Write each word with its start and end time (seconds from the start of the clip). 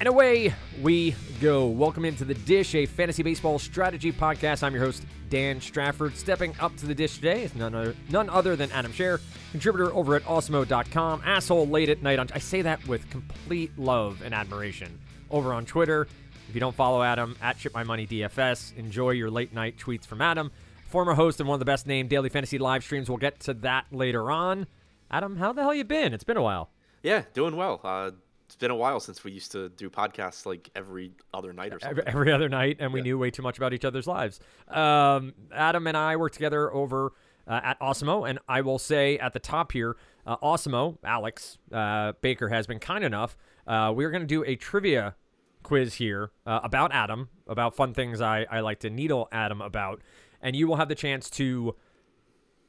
And 0.00 0.08
away 0.08 0.54
we 0.80 1.16
go. 1.40 1.66
Welcome 1.66 2.04
into 2.04 2.24
the 2.24 2.34
Dish, 2.34 2.76
a 2.76 2.86
fantasy 2.86 3.24
baseball 3.24 3.58
strategy 3.58 4.12
podcast. 4.12 4.62
I'm 4.62 4.72
your 4.72 4.84
host, 4.84 5.02
Dan 5.28 5.60
Strafford. 5.60 6.16
Stepping 6.16 6.54
up 6.60 6.76
to 6.76 6.86
the 6.86 6.94
dish 6.94 7.16
today 7.16 7.42
is 7.42 7.56
none 7.56 7.74
other, 7.74 7.96
none 8.08 8.30
other 8.30 8.54
than 8.54 8.70
Adam 8.70 8.92
Scherer, 8.92 9.20
contributor 9.50 9.92
over 9.92 10.14
at 10.14 10.22
awesemo.com. 10.22 11.22
Asshole 11.24 11.66
late 11.66 11.88
at 11.88 12.00
night 12.00 12.20
on. 12.20 12.28
I 12.32 12.38
say 12.38 12.62
that 12.62 12.86
with 12.86 13.10
complete 13.10 13.76
love 13.76 14.22
and 14.24 14.32
admiration. 14.32 15.00
Over 15.32 15.52
on 15.52 15.66
Twitter, 15.66 16.06
if 16.48 16.54
you 16.54 16.60
don't 16.60 16.76
follow 16.76 17.02
Adam, 17.02 17.36
at 17.42 17.58
Ship 17.58 17.74
My 17.74 17.82
Money 17.82 18.06
DFS, 18.06 18.76
enjoy 18.76 19.10
your 19.10 19.32
late 19.32 19.52
night 19.52 19.78
tweets 19.78 20.06
from 20.06 20.22
Adam. 20.22 20.52
Former 20.86 21.14
host 21.14 21.40
and 21.40 21.48
one 21.48 21.56
of 21.56 21.60
the 21.60 21.66
best 21.66 21.88
named 21.88 22.08
daily 22.08 22.28
fantasy 22.28 22.58
live 22.58 22.84
streams. 22.84 23.08
We'll 23.08 23.18
get 23.18 23.40
to 23.40 23.54
that 23.54 23.86
later 23.90 24.30
on. 24.30 24.68
Adam, 25.10 25.36
how 25.38 25.52
the 25.52 25.62
hell 25.62 25.74
you 25.74 25.82
been? 25.82 26.14
It's 26.14 26.24
been 26.24 26.36
a 26.36 26.42
while. 26.42 26.70
Yeah, 27.02 27.24
doing 27.34 27.56
well. 27.56 27.80
Uh, 27.82 28.12
it's 28.48 28.56
been 28.56 28.70
a 28.70 28.74
while 28.74 28.98
since 28.98 29.22
we 29.24 29.30
used 29.30 29.52
to 29.52 29.68
do 29.68 29.90
podcasts 29.90 30.46
like 30.46 30.70
every 30.74 31.12
other 31.34 31.52
night 31.52 31.74
or 31.74 31.78
something. 31.80 32.02
Every, 32.06 32.32
other 32.32 32.48
night, 32.48 32.78
and 32.80 32.94
we 32.94 33.00
Yeah. 33.00 33.04
knew 33.04 33.18
way 33.18 33.30
too 33.30 33.42
much 33.42 33.58
about 33.58 33.74
each 33.74 33.84
other's 33.84 34.06
lives. 34.06 34.40
Um, 34.68 35.34
Adam 35.52 35.86
and 35.86 35.94
I 35.98 36.16
work 36.16 36.32
together 36.32 36.72
over 36.72 37.12
uh, 37.46 37.60
at 37.62 37.78
Awesemo, 37.80 38.26
and 38.28 38.38
I 38.48 38.62
will 38.62 38.78
say 38.78 39.18
at 39.18 39.34
the 39.34 39.38
top 39.38 39.72
here, 39.72 39.98
uh, 40.26 40.38
Awesemo, 40.38 40.96
Alex 41.04 41.58
uh, 41.72 42.12
Baker 42.22 42.48
has 42.48 42.66
been 42.66 42.78
kind 42.78 43.04
enough. 43.04 43.36
Uh, 43.66 43.92
we're 43.94 44.10
going 44.10 44.22
to 44.22 44.26
do 44.26 44.42
a 44.44 44.56
trivia 44.56 45.14
quiz 45.62 45.94
here 45.94 46.30
uh, 46.46 46.60
about 46.62 46.90
Adam, 46.92 47.28
about 47.46 47.74
fun 47.76 47.92
things 47.92 48.22
I, 48.22 48.46
I 48.50 48.60
like 48.60 48.80
to 48.80 48.88
needle 48.90 49.28
Adam 49.30 49.60
about, 49.60 50.00
and 50.40 50.56
you 50.56 50.66
will 50.66 50.76
have 50.76 50.88
the 50.88 50.94
chance 50.94 51.28
to 51.30 51.76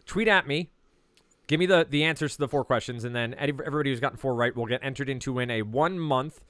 tweet 0.05 0.27
at 0.27 0.45
me 0.45 0.71
Give 1.49 1.59
me 1.59 1.66
the, 1.66 1.85
the 1.89 2.03
answers 2.03 2.34
to 2.34 2.38
the 2.38 2.48
four 2.48 2.63
questions, 2.63 3.03
and 3.03 3.16
then 3.16 3.34
everybody 3.35 3.89
who's 3.89 4.00
gotten 4.00 4.19
four 4.19 4.36
right 4.36 4.55
will 4.55 4.67
get 4.67 4.83
entered 4.83 5.09
into 5.09 5.33
win 5.33 5.50
a 5.50 5.64
one 5.64 6.00
month 6.00 6.42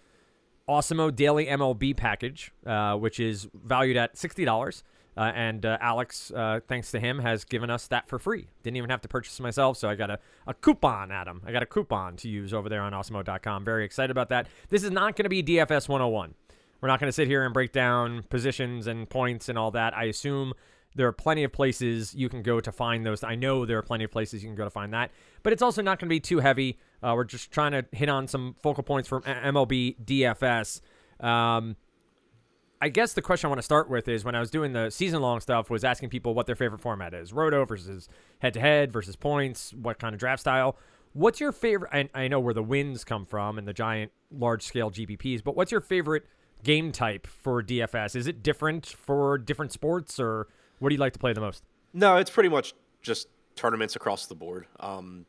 Awesemo 0.68 1.16
Daily 1.16 1.46
MLB 1.46 1.96
package, 1.96 2.52
uh, 2.66 2.96
which 2.96 3.18
is 3.18 3.48
valued 3.54 3.96
at 3.96 4.18
sixty 4.18 4.44
dollars. 4.44 4.84
Uh, 5.16 5.32
and 5.34 5.66
uh, 5.66 5.78
Alex, 5.82 6.32
uh, 6.36 6.60
thanks 6.68 6.92
to 6.92 7.00
him, 7.00 7.20
has 7.20 7.46
given 7.46 7.70
us 7.70 7.88
that 7.88 8.10
for 8.10 8.20
free. 8.20 8.48
Didn't 8.64 8.76
even 8.76 8.90
have 8.90 9.02
to 9.02 9.08
purchase 9.08 9.40
myself, 9.40 9.78
so 9.78 9.90
I 9.90 9.96
got 9.96 10.10
a, 10.10 10.20
a 10.48 10.54
coupon, 10.54 11.12
Adam. 11.12 11.42
I 11.46 11.54
got 11.54 11.64
a 11.64 11.66
coupon 11.66 12.18
to 12.18 12.30
use 12.30 12.54
over 12.54 12.68
there 12.70 12.82
on 12.82 12.92
Awesemo.com. 12.92 13.66
Very 13.66 13.86
excited 13.86 14.12
about 14.12 14.30
that. 14.30 14.48
This 14.68 14.84
is 14.84 14.92
not 14.92 15.16
going 15.16 15.24
to 15.24 15.30
be 15.30 15.42
DFS 15.42 15.90
101. 15.90 16.36
We're 16.82 16.88
not 16.88 17.00
going 17.00 17.10
to 17.10 17.14
sit 17.14 17.28
here 17.28 17.44
and 17.44 17.54
break 17.54 17.72
down 17.72 18.24
positions 18.30 18.88
and 18.88 19.10
points 19.10 19.50
and 19.50 19.58
all 19.58 19.72
that. 19.72 19.96
I 19.96 20.06
assume 20.06 20.54
there 20.96 21.08
are 21.08 21.12
plenty 21.12 21.44
of 21.44 21.52
places 21.52 22.16
you 22.16 22.30
can 22.30 22.42
go 22.42 22.60
to 22.60 22.72
find 22.72 23.06
those. 23.06 23.24
I 23.24 23.36
know 23.36 23.66
there 23.66 23.78
are 23.78 23.84
plenty 23.84 24.04
of 24.04 24.12
places 24.12 24.44
you 24.44 24.50
can 24.50 24.56
go 24.56 24.64
to 24.64 24.70
find 24.70 24.94
that, 24.94 25.12
but 25.44 25.54
it's 25.54 25.62
also 25.62 25.82
not 25.82 26.00
going 26.00 26.08
to 26.08 26.14
be 26.14 26.20
too 26.20 26.40
heavy. 26.40 26.80
Uh, 27.02 27.14
we're 27.16 27.24
just 27.24 27.52
trying 27.52 27.72
to 27.72 27.86
hit 27.92 28.10
on 28.10 28.28
some 28.28 28.56
focal 28.62 28.84
points 28.84 29.08
from 29.08 29.22
MLB 29.24 29.98
DFS. 30.04 30.82
Um, 31.24 31.76
I 32.82 32.90
guess 32.90 33.14
the 33.14 33.22
question 33.22 33.48
I 33.48 33.50
want 33.50 33.60
to 33.60 33.64
start 33.64 33.90
with 33.90 34.08
is 34.08 34.24
when 34.24 34.36
I 34.36 34.40
was 34.40 34.50
doing 34.50 34.72
the 34.72 34.90
season 34.90 35.22
long 35.22 35.42
stuff 35.42 35.70
was 35.70 35.84
asking 35.84 36.10
people 36.10 36.34
what 36.34 36.46
their 36.46 36.56
favorite 36.56 36.80
format 36.80 37.14
is 37.14 37.34
roto 37.34 37.66
versus 37.66 38.08
head 38.40 38.54
to 38.54 38.60
head 38.62 38.94
versus 38.94 39.16
points, 39.18 39.74
what 39.74 40.00
kind 40.00 40.14
of 40.14 40.20
draft 40.20 40.40
style. 40.42 40.78
What's 41.14 41.40
your 41.40 41.52
favorite? 41.52 41.90
I, 41.94 42.10
I 42.14 42.28
know 42.30 42.40
where 42.40 42.54
the 42.54 42.64
wins 42.64 43.04
come 43.04 43.26
from 43.26 43.58
and 43.58 43.68
the 43.68 43.74
giant 43.74 44.12
large 44.32 44.64
scale 44.64 44.92
GPPs, 44.92 45.44
but 45.44 45.56
what's 45.58 45.72
your 45.72 45.82
favorite 45.82 46.24
game 46.64 46.92
type 46.92 47.28
for 47.28 47.62
DFS? 47.62 48.16
Is 48.16 48.28
it 48.28 48.42
different 48.44 48.86
for 48.86 49.38
different 49.38 49.74
sports 49.74 50.20
or 50.20 50.48
what 50.80 50.90
do 50.90 50.96
you 50.96 51.00
like 51.00 51.14
to 51.14 51.20
play 51.20 51.34
the 51.34 51.42
most? 51.42 51.64
No, 51.94 52.18
it's 52.18 52.30
pretty 52.30 52.50
much 52.50 52.74
just 53.02 53.28
tournaments 53.56 53.96
across 53.96 54.26
the 54.26 54.36
board. 54.36 54.68
Um, 54.80 55.26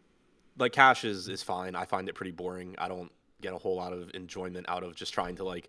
like 0.58 0.72
cash 0.72 1.04
is 1.04 1.28
is 1.28 1.42
fine. 1.42 1.74
I 1.74 1.84
find 1.84 2.08
it 2.08 2.14
pretty 2.14 2.32
boring. 2.32 2.74
I 2.78 2.88
don't 2.88 3.10
get 3.40 3.52
a 3.54 3.58
whole 3.58 3.76
lot 3.76 3.92
of 3.92 4.10
enjoyment 4.14 4.68
out 4.68 4.82
of 4.82 4.94
just 4.94 5.14
trying 5.14 5.36
to 5.36 5.44
like 5.44 5.68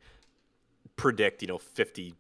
predict, 0.95 1.41
you 1.41 1.47
know, 1.47 1.57
fifty, 1.57 2.13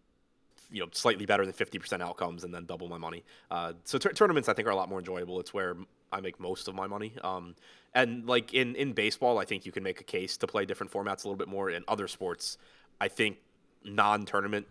you 0.71 0.79
know, 0.79 0.87
slightly 0.91 1.25
better 1.25 1.45
than 1.45 1.53
fifty 1.53 1.77
percent 1.77 2.01
outcomes 2.01 2.43
and 2.43 2.53
then 2.53 2.65
double 2.65 2.87
my 2.87 2.97
money. 2.97 3.23
Uh, 3.49 3.73
so 3.83 3.97
tur- 3.97 4.13
tournaments 4.13 4.47
I 4.47 4.53
think 4.53 4.67
are 4.67 4.71
a 4.71 4.75
lot 4.75 4.89
more 4.89 4.99
enjoyable. 4.99 5.39
It's 5.39 5.53
where 5.53 5.75
I 6.11 6.21
make 6.21 6.39
most 6.39 6.67
of 6.67 6.75
my 6.75 6.87
money. 6.87 7.13
Um, 7.23 7.55
and 7.93 8.25
like 8.25 8.53
in 8.53 8.75
in 8.75 8.93
baseball, 8.93 9.37
I 9.37 9.45
think 9.45 9.65
you 9.65 9.71
can 9.71 9.83
make 9.83 9.99
a 9.99 10.05
case 10.05 10.37
to 10.37 10.47
play 10.47 10.65
different 10.65 10.91
formats 10.91 11.25
a 11.25 11.27
little 11.27 11.35
bit 11.35 11.49
more. 11.49 11.69
In 11.69 11.83
other 11.87 12.07
sports, 12.07 12.57
I 12.99 13.09
think 13.09 13.37
non-tournament 13.83 14.67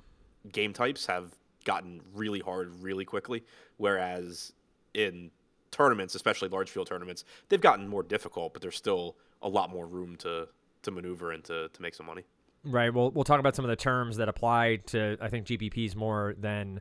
game 0.52 0.72
types 0.72 1.06
have 1.06 1.34
gotten 1.70 2.00
really 2.14 2.40
hard 2.40 2.74
really 2.82 3.04
quickly, 3.04 3.44
whereas 3.76 4.52
in 4.94 5.30
tournaments, 5.70 6.16
especially 6.16 6.48
large 6.48 6.68
field 6.68 6.88
tournaments, 6.88 7.24
they've 7.48 7.60
gotten 7.60 7.86
more 7.86 8.02
difficult, 8.02 8.52
but 8.52 8.60
there's 8.60 8.76
still 8.76 9.14
a 9.40 9.48
lot 9.48 9.70
more 9.70 9.86
room 9.86 10.16
to 10.16 10.48
to 10.82 10.90
maneuver 10.90 11.32
and 11.32 11.44
to, 11.44 11.68
to 11.68 11.82
make 11.82 11.94
some 11.94 12.06
money. 12.06 12.24
Right. 12.64 12.92
We'll 12.92 13.10
we'll 13.12 13.24
talk 13.24 13.38
about 13.38 13.54
some 13.54 13.64
of 13.64 13.68
the 13.68 13.76
terms 13.76 14.16
that 14.16 14.28
apply 14.28 14.80
to 14.86 15.16
I 15.20 15.28
think 15.28 15.46
GPPs 15.46 15.94
more 15.94 16.34
than 16.38 16.80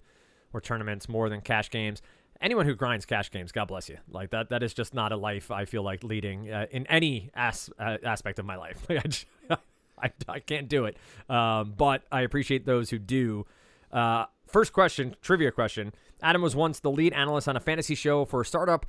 or 0.54 0.60
tournaments 0.60 1.08
more 1.08 1.30
than 1.30 1.42
cash 1.42 1.70
games. 1.70 2.02
Anyone 2.42 2.66
who 2.66 2.74
grinds 2.74 3.06
cash 3.06 3.30
games, 3.30 3.52
God 3.52 3.66
bless 3.68 3.90
you. 3.90 3.98
Like 4.10 4.32
that 4.32 4.50
that 4.50 4.64
is 4.64 4.74
just 4.74 4.96
not 4.96 5.12
a 5.12 5.18
life 5.18 5.52
I 5.52 5.66
feel 5.66 5.84
like 5.84 6.04
leading 6.04 6.52
uh, 6.52 6.66
in 6.72 6.88
any 6.88 7.30
as, 7.36 7.70
uh, 7.78 7.98
aspect 8.04 8.40
of 8.40 8.46
my 8.46 8.56
life. 8.56 8.84
I, 8.90 8.98
just, 9.08 9.26
I, 10.02 10.12
I 10.28 10.40
can't 10.40 10.68
do 10.68 10.86
it. 10.86 10.98
Um, 11.30 11.76
but 11.78 12.04
I 12.12 12.22
appreciate 12.22 12.66
those 12.66 12.90
who 12.90 12.98
do. 12.98 13.46
Uh, 13.92 14.26
first 14.52 14.74
question, 14.74 15.16
trivia 15.22 15.52
question. 15.52 15.94
Adam 16.22 16.42
was 16.42 16.56
once 16.56 16.80
the 16.80 16.92
lead 16.92 17.14
analyst 17.14 17.48
on 17.48 17.56
a 17.56 17.60
fantasy 17.60 17.96
show 17.96 18.26
for 18.26 18.42
a 18.42 18.46
startup 18.46 18.86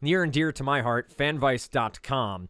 near 0.00 0.22
and 0.22 0.32
dear 0.32 0.52
to 0.52 0.64
my 0.64 0.82
heart, 0.82 1.12
fanvice.com. 1.16 2.48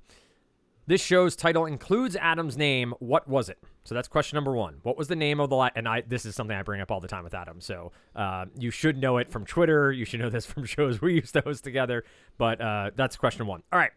This 0.86 1.00
show's 1.00 1.36
title 1.36 1.64
includes 1.64 2.16
Adam's 2.16 2.56
name. 2.56 2.92
What 2.98 3.28
was 3.28 3.48
it? 3.48 3.58
So 3.84 3.94
that's 3.94 4.08
question 4.08 4.36
number 4.36 4.52
one. 4.52 4.78
What 4.82 4.96
was 4.96 5.08
the 5.08 5.16
name 5.16 5.38
of 5.38 5.48
the 5.48 5.70
and 5.76 5.88
I 5.88 6.02
this 6.02 6.24
is 6.24 6.34
something 6.34 6.56
I 6.56 6.62
bring 6.62 6.80
up 6.80 6.90
all 6.90 7.00
the 7.00 7.08
time 7.08 7.22
with 7.24 7.34
Adam. 7.34 7.60
So 7.60 7.92
uh, 8.16 8.46
you 8.58 8.70
should 8.70 8.98
know 8.98 9.18
it 9.18 9.30
from 9.30 9.44
Twitter. 9.44 9.92
You 9.92 10.04
should 10.04 10.20
know 10.20 10.30
this 10.30 10.46
from 10.52 10.64
shows 10.64 11.00
we 11.00 11.14
used 11.14 11.34
to 11.34 11.40
host 11.40 11.62
together. 11.62 12.04
But 12.36 12.60
uh, 12.60 12.90
that's 12.96 13.16
question 13.16 13.46
one. 13.46 13.62
All 13.72 13.78
right, 13.78 13.92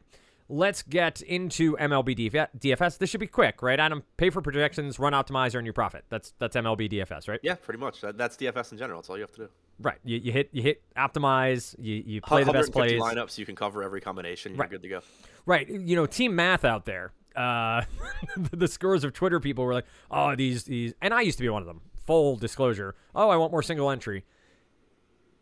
let's 0.47 0.83
get 0.83 1.21
into 1.21 1.75
MLB 1.77 2.31
DF- 2.31 2.49
DFS. 2.59 2.97
This 2.97 3.09
should 3.09 3.19
be 3.19 3.27
quick, 3.27 3.61
right? 3.61 3.79
Adam, 3.79 4.03
pay 4.17 4.29
for 4.29 4.41
projections, 4.41 4.99
run 4.99 5.13
optimize, 5.13 5.55
earn 5.55 5.65
your 5.65 5.73
profit. 5.73 6.05
That's 6.09 6.33
that's 6.39 6.55
MLB 6.55 6.91
DFS, 6.91 7.27
right? 7.27 7.39
Yeah, 7.43 7.55
pretty 7.55 7.79
much. 7.79 8.01
That, 8.01 8.17
that's 8.17 8.37
DFS 8.37 8.71
in 8.71 8.77
general. 8.77 8.99
That's 8.99 9.09
all 9.09 9.17
you 9.17 9.23
have 9.23 9.31
to 9.33 9.37
do. 9.45 9.49
Right. 9.79 9.97
You, 10.03 10.17
you 10.17 10.31
hit 10.31 10.49
you 10.53 10.61
hit 10.61 10.81
optimize. 10.95 11.75
You 11.79 12.03
you 12.05 12.21
play 12.21 12.43
the 12.43 12.53
best 12.53 12.73
150 12.73 12.99
plays. 12.99 13.01
lineups, 13.17 13.37
you 13.37 13.45
can 13.45 13.55
cover 13.55 13.83
every 13.83 14.01
combination. 14.01 14.53
You're 14.53 14.61
Right. 14.61 14.69
good 14.69 14.81
to 14.83 14.89
go. 14.89 15.01
Right. 15.45 15.67
You 15.69 15.95
know, 15.95 16.05
team 16.05 16.35
math 16.35 16.63
out 16.63 16.85
there. 16.85 17.11
Uh, 17.35 17.83
the 18.51 18.67
scores 18.67 19.03
of 19.03 19.11
Twitter 19.13 19.39
people 19.41 19.65
were 19.65 19.73
like, 19.73 19.85
"Oh, 20.09 20.35
these 20.35 20.63
these," 20.63 20.93
and 21.01 21.13
I 21.13 21.21
used 21.21 21.37
to 21.37 21.43
be 21.43 21.49
one 21.49 21.61
of 21.61 21.67
them. 21.67 21.81
Full 22.05 22.37
disclosure. 22.37 22.95
Oh, 23.13 23.29
I 23.29 23.35
want 23.35 23.51
more 23.51 23.63
single 23.63 23.89
entry. 23.89 24.23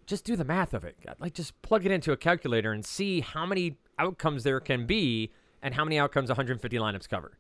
Just 0.06 0.25
do 0.25 0.36
the 0.36 0.44
math 0.44 0.74
of 0.74 0.84
it. 0.84 0.97
Like, 1.19 1.34
just 1.34 1.62
plug 1.62 1.86
it 1.86 1.92
into 1.92 2.12
a 2.12 2.18
calculator 2.18 2.72
and 2.74 2.84
see 2.86 3.22
how 3.22 3.46
many 3.46 3.78
outcomes 3.98 4.44
there 4.44 4.59
can 4.59 4.86
be 4.86 5.31
and 5.62 5.74
how 5.74 5.84
many 5.84 5.98
outcomes 5.98 6.30
150 6.30 6.78
lineups 6.78 7.08
cover. 7.08 7.38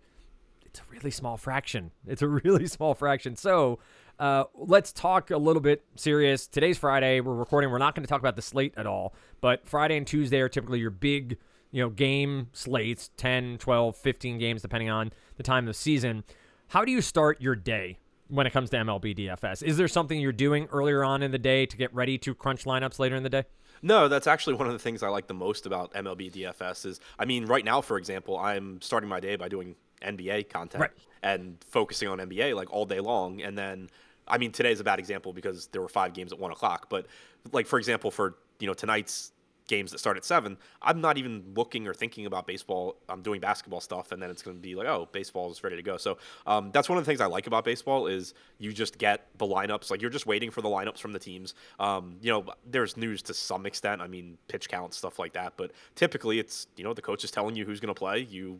It's 0.65 0.79
a 0.79 0.83
really 0.89 1.11
small 1.11 1.37
fraction. 1.37 1.91
It's 2.07 2.21
a 2.21 2.27
really 2.43 2.67
small 2.67 2.95
fraction. 2.95 3.35
So, 3.35 3.79
uh, 4.19 4.45
let's 4.55 4.91
talk 4.91 5.31
a 5.31 5.37
little 5.37 5.61
bit 5.61 5.83
serious. 5.95 6.47
Today's 6.47 6.77
Friday. 6.77 7.19
We're 7.19 7.33
recording. 7.33 7.71
We're 7.71 7.79
not 7.79 7.95
going 7.95 8.03
to 8.03 8.09
talk 8.09 8.19
about 8.19 8.35
the 8.35 8.41
slate 8.41 8.73
at 8.77 8.85
all, 8.85 9.13
but 9.41 9.67
Friday 9.67 9.97
and 9.97 10.05
Tuesday 10.05 10.39
are 10.39 10.49
typically 10.49 10.79
your 10.79 10.91
big, 10.91 11.37
you 11.71 11.81
know, 11.81 11.89
game 11.89 12.47
slates 12.53 13.09
10, 13.17 13.57
12, 13.57 13.95
15 13.95 14.37
games, 14.37 14.61
depending 14.61 14.89
on 14.89 15.11
the 15.37 15.43
time 15.43 15.67
of 15.67 15.75
season. 15.75 16.23
How 16.67 16.85
do 16.85 16.91
you 16.91 17.01
start 17.01 17.41
your 17.41 17.55
day 17.55 17.97
when 18.27 18.45
it 18.47 18.51
comes 18.53 18.69
to 18.71 18.77
MLB 18.77 19.17
DFS? 19.17 19.63
Is 19.63 19.77
there 19.77 19.87
something 19.87 20.19
you're 20.19 20.31
doing 20.31 20.67
earlier 20.71 21.03
on 21.03 21.23
in 21.23 21.31
the 21.31 21.39
day 21.39 21.65
to 21.65 21.75
get 21.75 21.93
ready 21.93 22.17
to 22.19 22.35
crunch 22.35 22.65
lineups 22.65 22.99
later 22.99 23.15
in 23.15 23.23
the 23.23 23.29
day? 23.29 23.43
No, 23.83 24.07
that's 24.07 24.27
actually 24.27 24.53
one 24.55 24.65
of 24.65 24.73
the 24.73 24.79
things 24.79 25.03
I 25.03 25.09
like 25.09 25.27
the 25.27 25.33
most 25.33 25.65
about 25.65 25.93
MLB 25.93 26.31
DFS 26.31 26.85
is 26.85 26.99
I 27.19 27.25
mean, 27.25 27.45
right 27.45 27.65
now, 27.65 27.81
for 27.81 27.97
example, 27.97 28.37
I'm 28.39 28.81
starting 28.81 29.09
my 29.09 29.19
day 29.19 29.35
by 29.35 29.49
doing 29.49 29.75
NBA 30.01 30.49
content 30.49 30.81
Right. 30.81 30.91
and 31.21 31.57
focusing 31.69 32.07
on 32.07 32.19
NBA 32.19 32.55
like 32.55 32.71
all 32.71 32.85
day 32.85 33.01
long. 33.01 33.41
And 33.41 33.57
then, 33.57 33.89
I 34.25 34.37
mean, 34.37 34.53
today's 34.53 34.79
a 34.79 34.85
bad 34.85 34.99
example 34.99 35.33
because 35.33 35.67
there 35.67 35.81
were 35.81 35.89
five 35.89 36.13
games 36.13 36.31
at 36.31 36.39
one 36.39 36.51
o'clock. 36.51 36.87
But 36.89 37.07
like, 37.51 37.67
for 37.67 37.77
example, 37.77 38.09
for, 38.09 38.35
you 38.59 38.67
know, 38.67 38.73
tonight's 38.73 39.32
games 39.67 39.91
that 39.91 39.99
start 39.99 40.17
at 40.17 40.25
seven, 40.25 40.57
I'm 40.81 41.01
not 41.01 41.17
even 41.17 41.43
looking 41.55 41.87
or 41.87 41.93
thinking 41.93 42.25
about 42.25 42.47
baseball. 42.47 42.97
I'm 43.09 43.21
doing 43.21 43.39
basketball 43.39 43.81
stuff, 43.81 44.11
and 44.11 44.21
then 44.21 44.29
it's 44.29 44.41
going 44.41 44.57
to 44.57 44.61
be 44.61 44.75
like, 44.75 44.87
oh, 44.87 45.07
baseball 45.11 45.51
is 45.51 45.63
ready 45.63 45.75
to 45.75 45.81
go. 45.81 45.97
So 45.97 46.17
um, 46.45 46.71
that's 46.71 46.89
one 46.89 46.97
of 46.97 47.05
the 47.05 47.09
things 47.09 47.21
I 47.21 47.25
like 47.25 47.47
about 47.47 47.65
baseball 47.65 48.07
is 48.07 48.33
you 48.57 48.73
just 48.73 48.97
get 48.97 49.27
the 49.37 49.45
lineups. 49.45 49.91
Like 49.91 50.01
you're 50.01 50.11
just 50.11 50.25
waiting 50.25 50.51
for 50.51 50.61
the 50.61 50.69
lineups 50.69 50.99
from 50.99 51.13
the 51.13 51.19
teams. 51.19 51.53
Um, 51.79 52.17
you 52.21 52.31
know, 52.31 52.45
there's 52.69 52.97
news 52.97 53.21
to 53.23 53.33
some 53.33 53.65
extent. 53.65 54.01
I 54.01 54.07
mean, 54.07 54.37
pitch 54.47 54.69
count 54.69 54.93
stuff 54.93 55.19
like 55.19 55.33
that, 55.33 55.53
but 55.57 55.71
typically 55.95 56.39
it's 56.39 56.67
you 56.75 56.83
know 56.83 56.93
the 56.93 57.01
coach 57.01 57.23
is 57.23 57.31
telling 57.31 57.55
you 57.55 57.65
who's 57.65 57.79
going 57.79 57.93
to 57.93 57.97
play. 57.97 58.19
You 58.19 58.59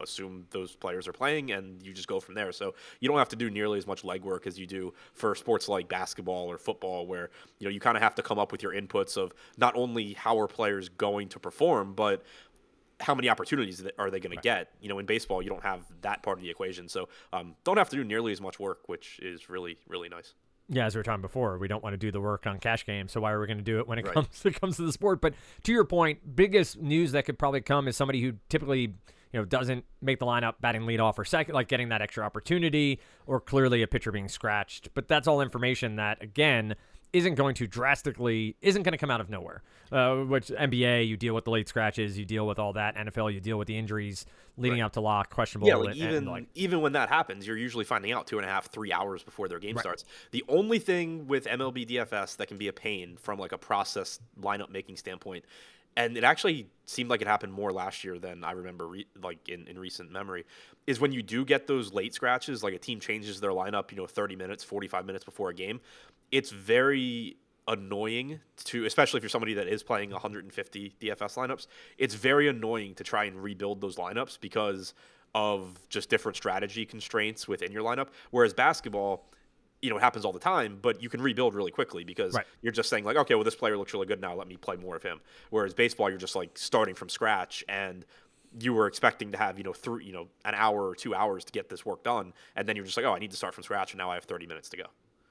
assume 0.00 0.46
those 0.50 0.74
players 0.74 1.06
are 1.08 1.12
playing 1.12 1.52
and 1.52 1.82
you 1.82 1.92
just 1.92 2.08
go 2.08 2.20
from 2.20 2.34
there. 2.34 2.52
So 2.52 2.74
you 3.00 3.08
don't 3.08 3.18
have 3.18 3.28
to 3.30 3.36
do 3.36 3.50
nearly 3.50 3.78
as 3.78 3.86
much 3.86 4.02
legwork 4.02 4.46
as 4.46 4.58
you 4.58 4.66
do 4.66 4.92
for 5.12 5.34
sports 5.34 5.68
like 5.68 5.88
basketball 5.88 6.50
or 6.50 6.58
football 6.58 7.06
where 7.06 7.30
you 7.58 7.66
know 7.66 7.70
you 7.70 7.80
kind 7.80 7.96
of 7.96 8.02
have 8.02 8.14
to 8.16 8.22
come 8.22 8.38
up 8.38 8.52
with 8.52 8.62
your 8.62 8.72
inputs 8.72 9.16
of 9.16 9.32
not 9.56 9.74
only 9.76 10.14
how 10.14 10.38
are 10.38 10.48
players 10.48 10.88
going 10.88 11.28
to 11.28 11.38
perform 11.38 11.94
but 11.94 12.22
how 13.00 13.14
many 13.14 13.28
opportunities 13.28 13.84
are 13.98 14.10
they 14.10 14.20
going 14.20 14.30
right. 14.30 14.42
to 14.42 14.48
get? 14.48 14.70
You 14.80 14.88
know, 14.88 14.98
in 14.98 15.06
baseball, 15.06 15.42
you 15.42 15.50
don't 15.50 15.62
have 15.62 15.80
that 16.02 16.22
part 16.22 16.38
of 16.38 16.42
the 16.42 16.50
equation, 16.50 16.88
so 16.88 17.08
um, 17.32 17.56
don't 17.64 17.76
have 17.76 17.88
to 17.90 17.96
do 17.96 18.04
nearly 18.04 18.32
as 18.32 18.40
much 18.40 18.60
work, 18.60 18.88
which 18.88 19.18
is 19.20 19.48
really 19.48 19.78
really 19.88 20.08
nice. 20.08 20.34
Yeah, 20.68 20.86
as 20.86 20.94
we 20.94 21.00
were 21.00 21.02
talking 21.02 21.20
before, 21.20 21.58
we 21.58 21.68
don't 21.68 21.82
want 21.82 21.92
to 21.92 21.98
do 21.98 22.10
the 22.10 22.20
work 22.20 22.46
on 22.46 22.58
cash 22.58 22.86
games, 22.86 23.12
so 23.12 23.20
why 23.20 23.32
are 23.32 23.40
we 23.40 23.46
going 23.46 23.58
to 23.58 23.64
do 23.64 23.78
it 23.80 23.86
when 23.86 23.98
it 23.98 24.06
right. 24.06 24.14
comes 24.14 24.28
it 24.44 24.60
comes 24.60 24.76
to 24.76 24.82
the 24.82 24.92
sport? 24.92 25.20
But 25.20 25.34
to 25.64 25.72
your 25.72 25.84
point, 25.84 26.36
biggest 26.36 26.80
news 26.80 27.12
that 27.12 27.24
could 27.26 27.38
probably 27.38 27.60
come 27.60 27.88
is 27.88 27.96
somebody 27.96 28.22
who 28.22 28.34
typically 28.48 28.94
you 29.34 29.40
know 29.40 29.44
doesn't 29.44 29.84
make 30.00 30.20
the 30.20 30.26
lineup 30.26 30.54
batting 30.60 30.82
leadoff 30.82 31.18
or 31.18 31.24
second, 31.24 31.54
like 31.54 31.66
getting 31.66 31.88
that 31.88 32.00
extra 32.00 32.24
opportunity, 32.24 33.00
or 33.26 33.40
clearly 33.40 33.82
a 33.82 33.86
pitcher 33.88 34.12
being 34.12 34.28
scratched. 34.28 34.90
But 34.94 35.08
that's 35.08 35.26
all 35.26 35.40
information 35.40 35.96
that 35.96 36.22
again 36.22 36.76
isn't 37.12 37.34
going 37.34 37.56
to 37.56 37.66
drastically 37.66 38.56
isn't 38.60 38.84
going 38.84 38.92
to 38.92 38.98
come 38.98 39.10
out 39.10 39.20
of 39.20 39.28
nowhere. 39.28 39.62
Uh, 39.90 40.18
which 40.18 40.46
NBA 40.48 41.08
you 41.08 41.16
deal 41.16 41.34
with 41.34 41.44
the 41.44 41.50
late 41.50 41.68
scratches, 41.68 42.16
you 42.16 42.24
deal 42.24 42.46
with 42.46 42.60
all 42.60 42.74
that. 42.74 42.96
NFL 42.96 43.34
you 43.34 43.40
deal 43.40 43.58
with 43.58 43.66
the 43.66 43.76
injuries 43.76 44.24
leading 44.56 44.78
right. 44.78 44.86
up 44.86 44.92
to 44.92 45.00
lock, 45.00 45.30
questionable. 45.30 45.66
Yeah, 45.66 45.74
like 45.74 45.96
even 45.96 46.26
like, 46.26 46.46
even 46.54 46.80
when 46.80 46.92
that 46.92 47.08
happens, 47.08 47.44
you're 47.44 47.56
usually 47.56 47.84
finding 47.84 48.12
out 48.12 48.28
two 48.28 48.38
and 48.38 48.46
a 48.46 48.48
half, 48.48 48.70
three 48.70 48.92
hours 48.92 49.24
before 49.24 49.48
their 49.48 49.58
game 49.58 49.74
right. 49.74 49.82
starts. 49.82 50.04
The 50.30 50.44
only 50.48 50.78
thing 50.78 51.26
with 51.26 51.46
MLB 51.46 51.88
DFS 51.88 52.36
that 52.36 52.46
can 52.46 52.56
be 52.56 52.68
a 52.68 52.72
pain 52.72 53.16
from 53.16 53.40
like 53.40 53.50
a 53.50 53.58
process 53.58 54.20
lineup 54.40 54.70
making 54.70 54.96
standpoint 54.96 55.44
and 55.96 56.16
it 56.16 56.24
actually 56.24 56.68
seemed 56.86 57.08
like 57.08 57.22
it 57.22 57.26
happened 57.26 57.52
more 57.52 57.72
last 57.72 58.04
year 58.04 58.18
than 58.18 58.44
I 58.44 58.52
remember, 58.52 58.88
re- 58.88 59.06
like 59.22 59.48
in, 59.48 59.66
in 59.68 59.78
recent 59.78 60.10
memory, 60.10 60.44
is 60.86 61.00
when 61.00 61.12
you 61.12 61.22
do 61.22 61.44
get 61.44 61.66
those 61.66 61.92
late 61.92 62.14
scratches, 62.14 62.62
like 62.62 62.74
a 62.74 62.78
team 62.78 63.00
changes 63.00 63.40
their 63.40 63.52
lineup, 63.52 63.90
you 63.90 63.96
know, 63.96 64.06
30 64.06 64.36
minutes, 64.36 64.64
45 64.64 65.06
minutes 65.06 65.24
before 65.24 65.50
a 65.50 65.54
game, 65.54 65.80
it's 66.30 66.50
very 66.50 67.36
annoying 67.66 68.38
to 68.62 68.84
especially 68.84 69.16
if 69.16 69.22
you're 69.22 69.30
somebody 69.30 69.54
that 69.54 69.66
is 69.66 69.82
playing 69.82 70.10
150 70.10 70.96
DFS 71.00 71.34
lineups 71.34 71.66
it's 71.96 72.14
very 72.14 72.46
annoying 72.46 72.94
to 72.94 73.02
try 73.02 73.24
and 73.24 73.42
rebuild 73.42 73.80
those 73.80 73.96
lineups 73.96 74.38
because 74.38 74.92
of 75.34 75.78
just 75.88 76.08
different 76.08 76.36
strategy 76.36 76.86
constraints 76.86 77.48
within 77.48 77.72
your 77.72 77.82
lineup. 77.82 78.08
Whereas 78.30 78.54
basketball 78.54 79.28
you 79.84 79.90
know 79.90 79.96
it 79.98 80.00
happens 80.00 80.24
all 80.24 80.32
the 80.32 80.38
time 80.38 80.78
but 80.80 81.02
you 81.02 81.08
can 81.08 81.20
rebuild 81.20 81.54
really 81.54 81.70
quickly 81.70 82.04
because 82.04 82.34
right. 82.34 82.46
you're 82.62 82.72
just 82.72 82.88
saying 82.88 83.04
like 83.04 83.16
okay 83.16 83.34
well 83.34 83.44
this 83.44 83.54
player 83.54 83.76
looks 83.76 83.92
really 83.92 84.06
good 84.06 84.20
now 84.20 84.34
let 84.34 84.48
me 84.48 84.56
play 84.56 84.76
more 84.76 84.96
of 84.96 85.02
him 85.02 85.20
whereas 85.50 85.74
baseball 85.74 86.08
you're 86.08 86.18
just 86.18 86.34
like 86.34 86.56
starting 86.56 86.94
from 86.94 87.08
scratch 87.08 87.62
and 87.68 88.06
you 88.58 88.72
were 88.72 88.86
expecting 88.86 89.30
to 89.30 89.38
have 89.38 89.58
you 89.58 89.64
know 89.64 89.72
three 89.72 90.04
you 90.04 90.12
know 90.12 90.26
an 90.44 90.54
hour 90.56 90.88
or 90.88 90.94
two 90.94 91.14
hours 91.14 91.44
to 91.44 91.52
get 91.52 91.68
this 91.68 91.84
work 91.84 92.02
done 92.02 92.32
and 92.56 92.66
then 92.66 92.76
you're 92.76 92.84
just 92.84 92.96
like 92.96 93.04
oh 93.04 93.12
i 93.12 93.18
need 93.18 93.30
to 93.30 93.36
start 93.36 93.54
from 93.54 93.62
scratch 93.62 93.92
and 93.92 93.98
now 93.98 94.10
i 94.10 94.14
have 94.14 94.24
30 94.24 94.46
minutes 94.46 94.68
to 94.70 94.76
go 94.76 94.86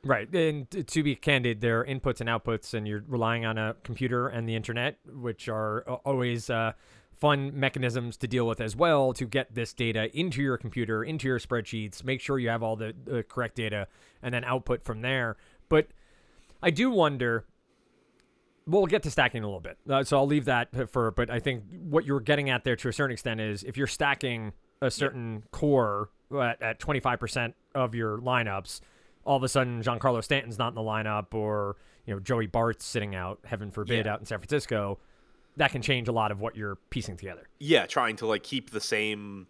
Right. 0.05 0.27
And 0.35 0.69
to 0.87 1.01
be 1.01 1.15
candid, 1.15 1.61
there 1.61 1.79
are 1.79 1.85
inputs 1.85 2.19
and 2.19 2.29
outputs, 2.29 2.73
and 2.73 2.85
you're 2.85 3.05
relying 3.07 3.45
on 3.45 3.57
a 3.57 3.75
computer 3.83 4.27
and 4.27 4.47
the 4.49 4.53
internet, 4.53 4.97
which 5.07 5.47
are 5.47 5.83
always 6.03 6.49
uh, 6.49 6.73
fun 7.19 7.57
mechanisms 7.57 8.17
to 8.17 8.27
deal 8.27 8.47
with 8.47 8.59
as 8.61 8.75
well 8.75 9.13
to 9.13 9.25
get 9.25 9.53
this 9.53 9.73
data 9.73 10.15
into 10.17 10.41
your 10.41 10.57
computer, 10.57 11.03
into 11.03 11.27
your 11.27 11.39
spreadsheets, 11.39 12.03
make 12.03 12.21
sure 12.21 12.39
you 12.39 12.49
have 12.49 12.63
all 12.63 12.75
the, 12.75 12.93
the 13.05 13.23
correct 13.23 13.55
data, 13.55 13.87
and 14.21 14.33
then 14.33 14.43
output 14.43 14.83
from 14.83 15.01
there. 15.01 15.37
But 15.69 15.87
I 16.61 16.69
do 16.69 16.89
wonder. 16.91 17.45
We'll 18.65 18.85
get 18.85 19.03
to 19.03 19.11
stacking 19.11 19.43
a 19.43 19.45
little 19.45 19.59
bit, 19.59 19.77
uh, 19.89 20.05
so 20.05 20.17
I'll 20.17 20.25
leave 20.25 20.45
that 20.45 20.89
for. 20.89 21.11
But 21.11 21.29
I 21.29 21.39
think 21.39 21.63
what 21.89 22.05
you're 22.05 22.21
getting 22.21 22.49
at 22.49 22.63
there, 22.63 22.77
to 22.77 22.87
a 22.87 22.93
certain 22.93 23.11
extent, 23.11 23.41
is 23.41 23.63
if 23.63 23.75
you're 23.75 23.87
stacking 23.87 24.53
a 24.81 24.89
certain 24.89 25.43
core 25.51 26.09
at, 26.31 26.61
at 26.61 26.79
25% 26.79 27.53
of 27.75 27.93
your 27.93 28.19
lineups, 28.19 28.79
all 29.25 29.37
of 29.37 29.43
a 29.43 29.49
sudden 29.49 29.81
Giancarlo 29.81 30.23
Stanton's 30.23 30.57
not 30.57 30.69
in 30.69 30.75
the 30.75 30.81
lineup 30.81 31.33
or 31.33 31.75
you 32.05 32.13
know 32.13 32.19
Joey 32.19 32.47
Bart's 32.47 32.85
sitting 32.85 33.15
out, 33.15 33.39
heaven 33.45 33.71
forbid, 33.71 34.05
yeah. 34.05 34.13
out 34.13 34.19
in 34.19 34.25
San 34.25 34.39
Francisco, 34.39 34.99
that 35.57 35.71
can 35.71 35.81
change 35.81 36.07
a 36.07 36.11
lot 36.11 36.31
of 36.31 36.39
what 36.39 36.55
you're 36.55 36.75
piecing 36.89 37.17
together. 37.17 37.47
Yeah, 37.59 37.85
trying 37.85 38.15
to 38.17 38.27
like 38.27 38.43
keep 38.43 38.71
the 38.71 38.81
same 38.81 39.47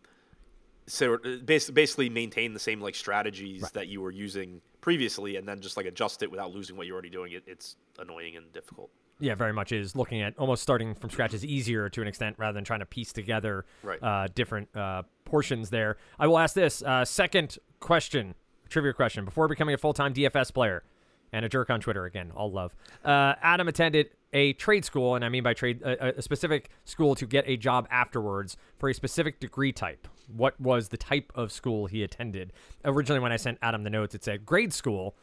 so 0.86 1.18
basically 1.46 2.10
maintain 2.10 2.54
the 2.54 2.60
same 2.60 2.82
like 2.82 2.94
strategies 2.96 3.62
right. 3.62 3.74
that 3.74 3.88
you 3.88 4.02
were 4.02 4.12
using 4.12 4.62
previously 4.82 5.38
and 5.38 5.48
then 5.48 5.62
just 5.62 5.78
like 5.78 5.86
adjust 5.86 6.22
it 6.24 6.30
without 6.30 6.52
losing 6.54 6.76
what 6.76 6.86
you're 6.86 6.96
already 6.96 7.10
doing 7.10 7.32
it, 7.32 7.42
it's 7.48 7.78
annoying 8.00 8.36
and 8.36 8.52
difficult 8.52 8.90
yeah 9.22 9.34
very 9.34 9.54
much 9.54 9.72
is 9.72 9.96
looking 9.96 10.22
at 10.22 10.38
almost 10.38 10.62
starting 10.62 10.94
from 10.94 11.10
scratch 11.10 11.34
is 11.34 11.46
easier 11.46 11.88
to 11.88 12.02
an 12.02 12.08
extent 12.10 12.36
rather 12.38 12.54
than 12.54 12.66
trying 12.66 12.82
to 12.82 12.86
piece 12.86 13.14
together 13.14 13.64
right. 13.82 14.04
uh, 14.04 14.28
different 14.36 14.68
uh, 14.76 15.04
portions 15.24 15.70
there 15.70 15.96
i 16.20 16.28
will 16.28 16.38
ask 16.38 16.54
this 16.54 16.84
uh, 16.84 17.06
second 17.06 17.58
question 17.80 18.36
trivia 18.74 18.94
question. 18.94 19.24
Before 19.24 19.48
becoming 19.48 19.76
a 19.76 19.78
full 19.78 19.94
time 19.94 20.14
DFS 20.14 20.54
player 20.54 20.84
and 21.32 21.46
a 21.46 21.50
jerk 21.50 21.70
on 21.70 21.80
Twitter, 21.80 22.06
again, 22.06 22.32
all 22.36 22.52
love, 22.52 22.76
uh, 23.06 23.36
Adam 23.42 23.68
attended 23.70 24.10
a 24.34 24.54
trade 24.54 24.84
school, 24.84 25.16
and 25.16 25.24
I 25.24 25.30
mean 25.30 25.44
by 25.44 25.54
trade, 25.54 25.82
a, 25.84 26.18
a, 26.18 26.22
specific 26.22 26.70
school 26.86 27.16
to 27.16 27.26
get 27.26 27.46
a 27.48 27.56
job 27.56 27.88
afterwards 27.92 28.58
for 28.78 28.90
a 28.90 28.94
specific 28.94 29.40
degree 29.40 29.72
type. 29.72 30.08
What 30.28 30.60
was 30.60 30.90
the 30.90 30.98
type 30.98 31.32
of 31.36 31.52
school 31.52 31.86
he 31.86 32.04
attended? 32.04 32.52
Originally, 32.84 33.20
when 33.20 33.32
I 33.32 33.38
sent 33.38 33.60
Adam 33.62 33.84
the 33.84 33.90
notes, 33.90 34.16
it 34.16 34.24
said 34.24 34.46
grade 34.46 34.74
school, 34.74 35.16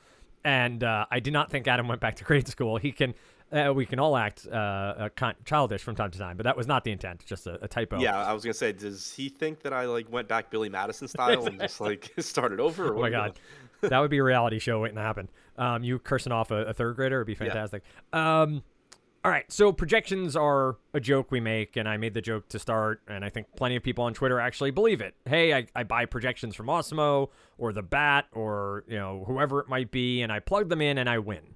and 0.44 0.84
uh, 0.84 1.06
I 1.10 1.20
did 1.20 1.32
not 1.32 1.50
think 1.50 1.66
Adam 1.66 1.88
went 1.88 2.00
back 2.00 2.16
to 2.16 2.24
grade 2.30 2.48
school. 2.48 2.76
He 2.76 2.92
can 2.92 3.14
uh, 3.52 3.72
we 3.74 3.84
can 3.84 3.98
all 3.98 4.16
act 4.16 4.46
uh, 4.46 5.08
childish 5.44 5.82
from 5.82 5.96
time 5.96 6.10
to 6.12 6.18
time, 6.18 6.36
but 6.36 6.44
that 6.44 6.56
was 6.56 6.66
not 6.66 6.84
the 6.84 6.92
intent. 6.92 7.24
Just 7.26 7.46
a, 7.46 7.64
a, 7.64 7.68
typo. 7.68 7.98
Yeah, 7.98 8.16
I 8.16 8.32
was 8.32 8.44
gonna 8.44 8.54
say, 8.54 8.72
does 8.72 9.12
he 9.12 9.28
think 9.28 9.62
that 9.62 9.72
I 9.72 9.86
like 9.86 10.10
went 10.10 10.28
back 10.28 10.50
Billy 10.50 10.68
Madison 10.68 11.08
style 11.08 11.46
and 11.46 11.58
just 11.58 11.80
like 11.80 12.12
started 12.18 12.60
over? 12.60 12.96
oh 12.96 13.00
my 13.00 13.10
god, 13.10 13.38
that 13.80 13.98
would 13.98 14.10
be 14.10 14.18
a 14.18 14.22
reality 14.22 14.60
show 14.60 14.80
waiting 14.80 14.96
to 14.96 15.02
happen. 15.02 15.28
Um, 15.58 15.82
you 15.82 15.98
cursing 15.98 16.32
off 16.32 16.52
a, 16.52 16.66
a 16.66 16.72
third 16.72 16.96
grader 16.96 17.18
would 17.18 17.26
be 17.26 17.34
fantastic. 17.34 17.82
Yeah. 18.14 18.42
Um, 18.42 18.62
all 19.24 19.30
right, 19.30 19.50
so 19.52 19.72
projections 19.72 20.34
are 20.34 20.76
a 20.94 21.00
joke 21.00 21.30
we 21.30 21.40
make, 21.40 21.76
and 21.76 21.88
I 21.88 21.96
made 21.96 22.14
the 22.14 22.22
joke 22.22 22.48
to 22.50 22.58
start, 22.58 23.02
and 23.06 23.24
I 23.24 23.28
think 23.28 23.48
plenty 23.56 23.76
of 23.76 23.82
people 23.82 24.04
on 24.04 24.14
Twitter 24.14 24.40
actually 24.40 24.70
believe 24.70 25.00
it. 25.00 25.14
Hey, 25.26 25.52
I, 25.52 25.66
I 25.74 25.82
buy 25.82 26.06
projections 26.06 26.56
from 26.56 26.66
Awesemo 26.66 27.28
or 27.58 27.72
the 27.72 27.82
Bat 27.82 28.26
or 28.32 28.84
you 28.86 28.96
know 28.96 29.24
whoever 29.26 29.60
it 29.60 29.68
might 29.68 29.90
be, 29.90 30.22
and 30.22 30.32
I 30.32 30.40
plug 30.40 30.68
them 30.68 30.80
in 30.80 30.98
and 30.98 31.08
I 31.08 31.18
win 31.18 31.54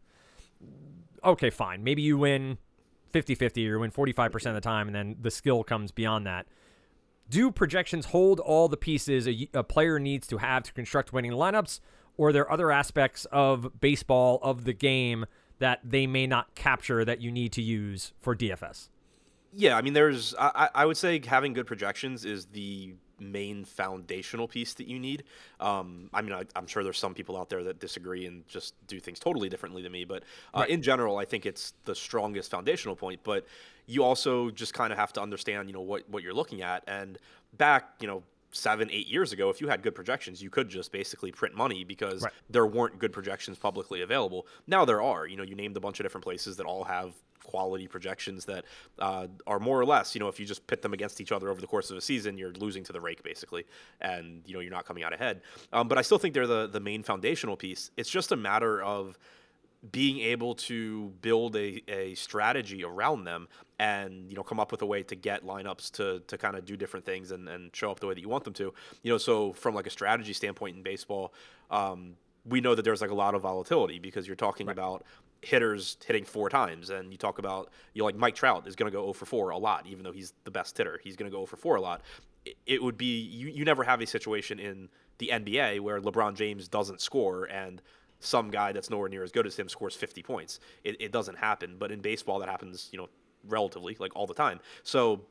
okay, 1.25 1.51
fine. 1.51 1.83
Maybe 1.83 2.03
you 2.03 2.19
win 2.19 2.59
50 3.13 3.35
50 3.35 3.67
or 3.69 3.75
you 3.75 3.81
win 3.81 3.91
45% 3.91 4.47
of 4.47 4.55
the 4.55 4.61
time, 4.61 4.89
and 4.89 4.95
then 4.95 5.17
the 5.21 5.31
skill 5.31 5.65
comes 5.65 5.91
beyond 5.91 6.27
that. 6.27 6.47
Do 7.29 7.51
projections 7.51 8.07
hold 8.07 8.39
all 8.41 8.69
the 8.69 8.77
pieces 8.77 9.27
a, 9.27 9.49
a 9.55 9.65
player 9.65 9.99
needs 9.99 10.27
to 10.29 10.39
have 10.39 10.65
to 10.65 10.73
construct 10.73 11.13
winning 11.13 11.33
lineups, 11.33 11.81
or 12.17 12.29
are 12.29 12.33
there 12.33 12.51
other 12.51 12.71
aspects 12.71 13.25
of 13.33 13.81
baseball, 13.81 14.39
of 14.43 14.65
the 14.65 14.73
game, 14.73 15.27
that 15.59 15.81
they 15.85 16.07
may 16.07 16.27
not 16.27 16.55
capture 16.55 17.05
that 17.05 17.21
you 17.21 17.31
need 17.31 17.53
to 17.53 17.63
use 17.63 18.13
for 18.21 18.35
DFS? 18.35 18.89
Yeah, 19.53 19.77
I 19.77 19.83
mean, 19.83 19.93
there's, 19.93 20.35
I, 20.39 20.69
I 20.75 20.85
would 20.85 20.97
say 20.97 21.21
having 21.25 21.53
good 21.53 21.67
projections 21.67 22.25
is 22.25 22.47
the 22.47 22.95
main 23.21 23.65
foundational 23.65 24.49
piece 24.49 24.75
that 24.75 24.87
you 24.87 24.99
need. 24.99 25.25
Um, 25.61 26.11
I 26.13 26.23
mean, 26.23 26.33
I, 26.33 26.45
am 26.57 26.67
sure 26.67 26.83
there's 26.83 26.99
some 26.99 27.15
people 27.15 27.37
out 27.37 27.49
there 27.49 27.63
that 27.65 27.79
disagree 27.79 28.27
and 28.27 28.47
just 28.49 28.75
do 28.87 29.01
things 29.01 29.19
totally 29.19 29.49
differently 29.49 29.83
than 29.83 29.93
me, 29.93 30.05
but 30.05 30.25
uh, 30.55 30.61
right. 30.61 30.71
in 30.71 30.83
general, 30.83 31.19
I 31.19 31.25
think 31.25 31.47
it's 31.47 31.75
the 31.85 31.95
strongest 31.95 32.51
foundational 32.51 32.97
point. 32.97 33.21
But 33.23 33.47
you 33.87 34.03
also 34.03 34.51
just 34.51 34.75
kind 34.75 34.93
of 34.93 34.99
have 34.99 35.13
to 35.15 35.23
understand, 35.23 35.69
you 35.69 35.75
know, 35.75 35.81
what 35.81 36.09
what 36.09 36.23
you're 36.23 36.35
looking 36.35 36.63
at. 36.63 36.85
And 36.87 37.19
back, 37.57 37.95
you 38.01 38.07
know, 38.07 38.23
seven, 38.55 38.89
eight 38.91 39.09
years 39.09 39.33
ago, 39.33 39.51
if 39.51 39.61
you 39.61 39.69
had 39.69 39.83
good 39.83 39.95
projections, 39.95 40.43
you 40.43 40.49
could 40.49 40.69
just 40.69 40.93
basically 40.93 41.33
print 41.33 41.55
money 41.55 41.85
because 41.85 42.23
right. 42.23 42.33
there 42.49 42.67
weren't 42.67 42.99
good 42.99 43.13
projections 43.13 43.59
publicly 43.59 44.03
available. 44.03 44.47
Now 44.67 44.85
there 44.85 45.03
are. 45.03 45.27
You 45.27 45.37
know, 45.37 45.43
you 45.43 45.55
named 45.55 45.77
a 45.77 45.81
bunch 45.81 46.01
of 46.01 46.05
different 46.05 46.25
places 46.25 46.57
that 46.57 46.67
all 46.67 46.85
have 46.85 47.15
quality 47.43 47.87
projections 47.87 48.47
that 48.47 48.65
uh, 48.99 49.27
are 49.47 49.61
more 49.61 49.79
or 49.79 49.85
less, 49.85 50.15
you 50.15 50.19
know, 50.19 50.29
if 50.29 50.41
you 50.41 50.47
just 50.47 50.67
pit 50.67 50.83
them 50.83 50.95
against 50.95 51.21
each 51.21 51.31
other 51.31 51.51
over 51.51 51.61
the 51.61 51.67
course 51.67 51.91
of 51.91 51.97
a 51.97 52.01
season, 52.01 52.39
you're 52.39 52.53
losing 52.55 52.83
to 52.85 52.93
the 52.93 53.01
rake 53.01 53.23
basically, 53.23 53.65
and 54.01 54.43
you 54.47 54.55
know 54.55 54.61
you're 54.61 54.73
not 54.73 54.87
coming 54.87 55.05
out 55.05 55.13
ahead. 55.13 55.43
Um, 55.73 55.87
but 55.87 55.99
I 55.99 56.03
still 56.03 56.19
think 56.19 56.35
they're 56.35 56.47
the 56.47 56.67
the 56.67 56.81
main 56.81 57.03
foundational 57.03 57.57
piece. 57.57 57.91
It's 57.97 58.11
just 58.11 58.33
a 58.33 58.37
matter 58.37 58.83
of 58.83 59.19
being 59.93 60.19
able 60.21 60.55
to 60.55 61.13
build 61.21 61.57
a, 61.57 61.83
a 61.89 62.15
strategy 62.15 62.85
around 62.85 63.25
them 63.25 63.49
and 63.79 64.31
you 64.31 64.37
know 64.37 64.43
come 64.43 64.61
up 64.61 64.71
with 64.71 64.81
a 64.83 64.87
way 64.87 65.03
to 65.03 65.15
get 65.15 65.45
lineups 65.45 65.91
to 65.91 66.21
to 66.27 66.39
kind 66.39 66.57
of 66.57 66.65
do 66.65 66.77
different 66.77 67.05
things 67.05 67.31
and, 67.31 67.49
and 67.49 67.75
show 67.75 67.91
up 67.91 68.01
the 68.01 68.07
way 68.07 68.15
that 68.15 68.21
you 68.21 68.29
want 68.29 68.45
them 68.45 68.55
to 68.55 68.73
you 69.03 69.13
know 69.13 69.19
so 69.19 69.53
from 69.53 69.75
like 69.75 69.87
a 69.87 69.91
strategy 69.91 70.33
standpoint 70.33 70.77
in 70.77 70.83
baseball 70.83 71.35
um, 71.71 72.17
we 72.45 72.61
know 72.61 72.75
that 72.75 72.83
there's 72.83 73.01
like 73.01 73.11
a 73.11 73.15
lot 73.15 73.35
of 73.35 73.43
volatility 73.43 73.99
because 73.99 74.27
you're 74.27 74.37
talking 74.37 74.67
right. 74.67 74.73
about 74.73 75.05
hitters 75.45 75.97
hitting 76.07 76.25
four 76.25 76.49
times, 76.49 76.91
and 76.91 77.13
you 77.13 77.19
talk 77.19 77.39
about 77.39 77.71
you 77.93 78.01
know, 78.01 78.07
like 78.07 78.17
Mike 78.17 78.35
Trout 78.35 78.67
is 78.67 78.77
going 78.77 78.91
to 78.91 78.97
go 78.97 79.03
0 79.03 79.13
for 79.13 79.27
4 79.27 79.51
a 79.51 79.59
lot, 79.59 79.87
even 79.87 80.05
though 80.05 80.13
he's 80.13 80.33
the 80.45 80.51
best 80.51 80.77
hitter. 80.77 81.01
He's 81.03 81.17
going 81.17 81.31
to 81.31 81.35
go 81.35 81.41
0 81.41 81.47
for 81.47 81.57
4 81.57 81.77
a 81.77 81.81
lot. 81.81 82.03
It, 82.45 82.57
it 82.67 82.83
would 82.83 82.99
be 82.99 83.21
you, 83.21 83.49
you 83.49 83.65
never 83.65 83.85
have 83.85 84.01
a 84.01 84.07
situation 84.07 84.59
in 84.59 84.89
the 85.19 85.31
NBA 85.33 85.81
where 85.81 86.01
LeBron 86.01 86.35
James 86.35 86.69
doesn't 86.69 87.01
score 87.01 87.45
and 87.45 87.81
some 88.21 88.51
guy 88.51 88.73
that's 88.73 88.91
nowhere 88.91 89.09
near 89.09 89.23
as 89.23 89.33
good 89.33 89.47
as 89.47 89.57
him 89.57 89.69
scores 89.69 89.95
50 89.95 90.23
points. 90.23 90.61
It, 90.83 90.97
it 91.01 91.13
doesn't 91.13 91.37
happen, 91.37 91.77
but 91.79 91.91
in 91.91 92.01
baseball 92.01 92.39
that 92.41 92.49
happens, 92.49 92.89
you 92.93 92.99
know, 92.99 93.09
relatively 93.47 93.97
like 94.01 94.15
all 94.17 94.27
the 94.27 94.35
time. 94.35 94.61
So 94.83 95.23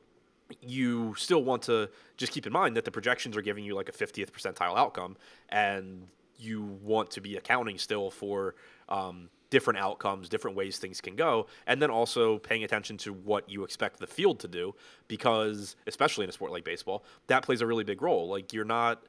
you 0.61 1.15
still 1.17 1.43
want 1.43 1.63
to 1.63 1.89
just 2.17 2.31
keep 2.31 2.45
in 2.45 2.53
mind 2.53 2.75
that 2.77 2.85
the 2.85 2.91
projections 2.91 3.35
are 3.35 3.41
giving 3.41 3.63
you 3.63 3.75
like 3.75 3.89
a 3.89 3.91
50th 3.91 4.31
percentile 4.31 4.77
outcome 4.77 5.17
and 5.49 6.07
you 6.37 6.63
want 6.83 7.09
to 7.11 7.21
be 7.21 7.37
accounting 7.37 7.77
still 7.77 8.11
for 8.11 8.55
um, 8.89 9.29
different 9.49 9.79
outcomes, 9.79 10.29
different 10.29 10.57
ways 10.57 10.79
things 10.79 10.99
can 10.99 11.15
go, 11.15 11.45
and 11.67 11.81
then 11.81 11.91
also 11.91 12.39
paying 12.39 12.63
attention 12.63 12.97
to 12.97 13.13
what 13.13 13.47
you 13.49 13.63
expect 13.63 13.99
the 13.99 14.07
field 14.07 14.39
to 14.39 14.47
do, 14.47 14.73
because 15.07 15.75
especially 15.85 16.23
in 16.23 16.29
a 16.29 16.33
sport 16.33 16.51
like 16.51 16.63
baseball, 16.63 17.03
that 17.27 17.43
plays 17.43 17.61
a 17.61 17.67
really 17.67 17.83
big 17.83 18.01
role. 18.01 18.27
Like 18.27 18.51
you're 18.51 18.65
not, 18.65 19.03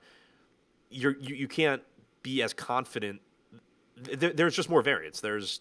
you're 0.90 1.16
you, 1.18 1.34
you 1.34 1.48
can't 1.48 1.82
be 2.22 2.42
as 2.42 2.52
confident. 2.52 3.20
There, 3.96 4.32
there's 4.32 4.56
just 4.56 4.68
more 4.68 4.82
variance. 4.82 5.20
There's 5.20 5.60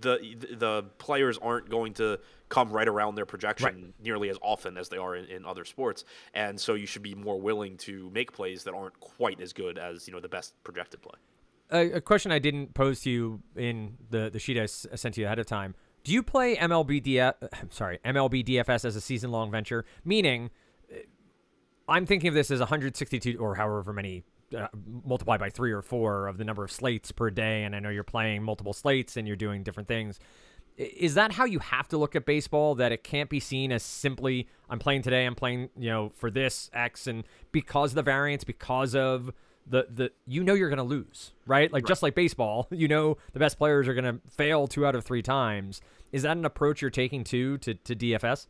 the 0.00 0.18
the 0.50 0.84
players 0.98 1.38
aren't 1.38 1.68
going 1.70 1.94
to 1.94 2.18
come 2.48 2.70
right 2.70 2.86
around 2.86 3.14
their 3.14 3.26
projection 3.26 3.66
right. 3.66 3.94
nearly 4.02 4.28
as 4.28 4.38
often 4.42 4.76
as 4.76 4.88
they 4.88 4.96
are 4.96 5.16
in, 5.16 5.24
in, 5.26 5.44
other 5.44 5.64
sports, 5.64 6.04
and 6.34 6.60
so 6.60 6.74
you 6.74 6.86
should 6.86 7.02
be 7.02 7.14
more 7.14 7.40
willing 7.40 7.76
to 7.78 8.10
make 8.10 8.32
plays 8.32 8.64
that 8.64 8.74
aren't 8.74 8.98
quite 9.00 9.40
as 9.40 9.52
good 9.52 9.78
as 9.78 10.06
you 10.06 10.12
know 10.12 10.20
the 10.20 10.28
best 10.28 10.54
projected 10.64 11.02
play. 11.02 11.14
A, 11.70 11.96
a 11.96 12.00
question 12.00 12.30
I 12.30 12.38
didn't 12.38 12.74
pose 12.74 13.00
to 13.02 13.10
you 13.10 13.42
in 13.56 13.96
the 14.10 14.30
the 14.30 14.38
sheet 14.38 14.58
I 14.58 14.66
sent 14.66 15.16
you 15.16 15.24
ahead 15.24 15.38
of 15.38 15.46
time. 15.46 15.74
Do 16.04 16.12
you 16.12 16.22
play 16.22 16.56
MLB 16.56 17.02
DF, 17.04 17.72
sorry 17.72 17.98
MLB 18.04 18.46
DFS 18.46 18.84
as 18.84 18.96
a 18.96 19.00
season 19.00 19.30
long 19.32 19.50
venture? 19.50 19.84
Meaning, 20.04 20.50
uh, 20.92 20.98
I'm 21.88 22.06
thinking 22.06 22.28
of 22.28 22.34
this 22.34 22.50
as 22.50 22.60
162 22.60 23.38
or 23.38 23.56
however 23.56 23.92
many 23.92 24.24
uh, 24.56 24.68
multiply 25.04 25.36
by 25.36 25.50
three 25.50 25.72
or 25.72 25.82
four 25.82 26.28
of 26.28 26.38
the 26.38 26.44
number 26.44 26.62
of 26.64 26.70
slates 26.70 27.12
per 27.12 27.30
day. 27.30 27.64
And 27.64 27.74
I 27.74 27.80
know 27.80 27.88
you're 27.88 28.04
playing 28.04 28.42
multiple 28.42 28.72
slates 28.72 29.16
and 29.16 29.26
you're 29.26 29.36
doing 29.36 29.62
different 29.62 29.88
things. 29.88 30.18
Is 30.76 31.14
that 31.14 31.32
how 31.32 31.46
you 31.46 31.58
have 31.58 31.88
to 31.88 31.96
look 31.96 32.14
at 32.14 32.26
baseball? 32.26 32.74
That 32.74 32.92
it 32.92 33.02
can't 33.02 33.30
be 33.30 33.40
seen 33.40 33.72
as 33.72 33.82
simply 33.82 34.46
I'm 34.68 34.78
playing 34.78 35.02
today, 35.02 35.24
I'm 35.24 35.34
playing, 35.34 35.70
you 35.76 35.88
know, 35.88 36.12
for 36.14 36.30
this 36.30 36.70
X, 36.74 37.06
and 37.06 37.24
because 37.50 37.92
of 37.92 37.94
the 37.96 38.02
variance, 38.02 38.44
because 38.44 38.94
of 38.94 39.32
the 39.66 39.86
the 39.90 40.12
you 40.26 40.44
know 40.44 40.52
you're 40.52 40.68
going 40.68 40.76
to 40.76 40.82
lose, 40.84 41.32
right? 41.46 41.72
Like 41.72 41.84
right. 41.84 41.88
just 41.88 42.02
like 42.02 42.14
baseball, 42.14 42.68
you 42.70 42.88
know 42.88 43.16
the 43.32 43.38
best 43.38 43.56
players 43.58 43.88
are 43.88 43.94
going 43.94 44.04
to 44.04 44.20
fail 44.30 44.66
two 44.66 44.84
out 44.84 44.94
of 44.94 45.04
three 45.04 45.22
times. 45.22 45.80
Is 46.12 46.22
that 46.22 46.36
an 46.36 46.44
approach 46.44 46.82
you're 46.82 46.90
taking 46.90 47.24
too 47.24 47.58
to 47.58 47.74
to 47.74 47.96
DFS? 47.96 48.46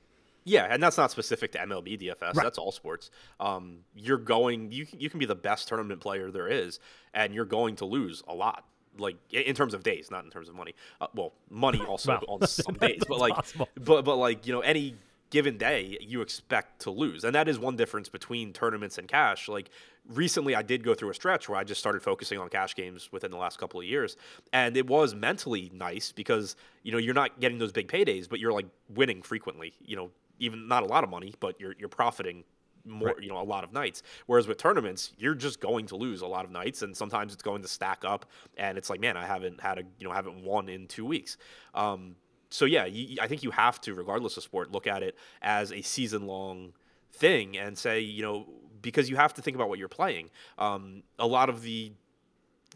Yeah, 0.46 0.68
and 0.70 0.80
that's 0.80 0.96
not 0.96 1.10
specific 1.10 1.50
to 1.52 1.58
MLB 1.58 2.00
DFS. 2.00 2.22
Right. 2.22 2.34
That's 2.34 2.56
all 2.56 2.70
sports. 2.70 3.10
Um, 3.40 3.80
you're 3.96 4.16
going. 4.16 4.70
You 4.70 4.86
you 4.96 5.10
can 5.10 5.18
be 5.18 5.26
the 5.26 5.34
best 5.34 5.66
tournament 5.66 6.00
player 6.00 6.30
there 6.30 6.46
is, 6.46 6.78
and 7.12 7.34
you're 7.34 7.44
going 7.44 7.74
to 7.76 7.84
lose 7.84 8.22
a 8.28 8.34
lot. 8.34 8.64
Like 8.96 9.16
in 9.32 9.54
terms 9.56 9.74
of 9.74 9.82
days, 9.82 10.08
not 10.10 10.24
in 10.24 10.30
terms 10.30 10.48
of 10.48 10.54
money. 10.54 10.74
Uh, 11.00 11.08
well, 11.14 11.32
money 11.50 11.80
also 11.88 12.20
well, 12.26 12.38
on 12.40 12.46
some 12.46 12.76
days, 12.76 13.02
but 13.08 13.18
like, 13.18 13.34
possible. 13.34 13.68
but 13.74 14.04
but 14.04 14.16
like 14.16 14.46
you 14.46 14.52
know, 14.52 14.60
any 14.60 14.94
given 15.30 15.58
day 15.58 15.98
you 16.00 16.22
expect 16.22 16.82
to 16.82 16.92
lose, 16.92 17.24
and 17.24 17.34
that 17.34 17.48
is 17.48 17.58
one 17.58 17.74
difference 17.74 18.08
between 18.08 18.52
tournaments 18.52 18.98
and 18.98 19.08
cash. 19.08 19.48
Like 19.48 19.70
recently, 20.08 20.54
I 20.54 20.62
did 20.62 20.84
go 20.84 20.94
through 20.94 21.10
a 21.10 21.14
stretch 21.14 21.48
where 21.48 21.58
I 21.58 21.64
just 21.64 21.80
started 21.80 22.02
focusing 22.02 22.38
on 22.38 22.48
cash 22.50 22.76
games 22.76 23.10
within 23.10 23.32
the 23.32 23.36
last 23.36 23.58
couple 23.58 23.80
of 23.80 23.86
years, 23.86 24.16
and 24.52 24.76
it 24.76 24.86
was 24.86 25.12
mentally 25.12 25.72
nice 25.74 26.12
because 26.12 26.54
you 26.84 26.92
know 26.92 26.98
you're 26.98 27.14
not 27.14 27.40
getting 27.40 27.58
those 27.58 27.72
big 27.72 27.88
paydays, 27.88 28.28
but 28.28 28.38
you're 28.38 28.52
like 28.52 28.66
winning 28.88 29.22
frequently. 29.22 29.74
You 29.84 29.96
know, 29.96 30.10
even 30.38 30.68
not 30.68 30.82
a 30.82 30.86
lot 30.86 31.04
of 31.04 31.10
money, 31.10 31.34
but 31.40 31.60
you're 31.60 31.74
you're 31.78 31.88
profiting 31.88 32.44
more, 32.86 33.08
right. 33.08 33.22
you 33.22 33.28
know, 33.28 33.40
a 33.40 33.42
lot 33.42 33.64
of 33.64 33.72
nights. 33.72 34.02
Whereas 34.26 34.46
with 34.46 34.58
tournaments, 34.58 35.12
you're 35.18 35.34
just 35.34 35.60
going 35.60 35.86
to 35.86 35.96
lose 35.96 36.20
a 36.20 36.26
lot 36.26 36.44
of 36.44 36.50
nights, 36.50 36.82
and 36.82 36.96
sometimes 36.96 37.32
it's 37.32 37.42
going 37.42 37.62
to 37.62 37.68
stack 37.68 38.04
up, 38.04 38.26
and 38.56 38.78
it's 38.78 38.88
like, 38.88 39.00
man, 39.00 39.16
I 39.16 39.26
haven't 39.26 39.60
had 39.60 39.78
a, 39.78 39.82
you 39.98 40.06
know, 40.06 40.12
haven't 40.12 40.42
won 40.42 40.68
in 40.68 40.86
two 40.86 41.04
weeks. 41.04 41.36
Um, 41.74 42.16
so 42.50 42.64
yeah, 42.64 42.84
you, 42.86 43.18
I 43.20 43.26
think 43.26 43.42
you 43.42 43.50
have 43.50 43.80
to, 43.82 43.94
regardless 43.94 44.36
of 44.36 44.42
sport, 44.42 44.72
look 44.72 44.86
at 44.86 45.02
it 45.02 45.16
as 45.42 45.72
a 45.72 45.82
season 45.82 46.26
long 46.26 46.72
thing 47.12 47.58
and 47.58 47.76
say, 47.76 48.00
you 48.00 48.22
know, 48.22 48.46
because 48.82 49.10
you 49.10 49.16
have 49.16 49.34
to 49.34 49.42
think 49.42 49.56
about 49.56 49.68
what 49.68 49.78
you're 49.78 49.88
playing. 49.88 50.30
Um, 50.58 51.02
a 51.18 51.26
lot 51.26 51.48
of 51.48 51.62
the, 51.62 51.92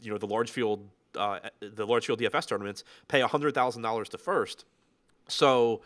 you 0.02 0.10
know, 0.10 0.18
the 0.18 0.26
large 0.26 0.50
field, 0.50 0.88
uh, 1.16 1.38
the 1.60 1.86
large 1.86 2.06
field 2.06 2.20
DFS 2.20 2.46
tournaments 2.46 2.84
pay 3.08 3.20
hundred 3.20 3.54
thousand 3.54 3.82
dollars 3.82 4.08
to 4.10 4.18
first, 4.18 4.64
so 5.28 5.82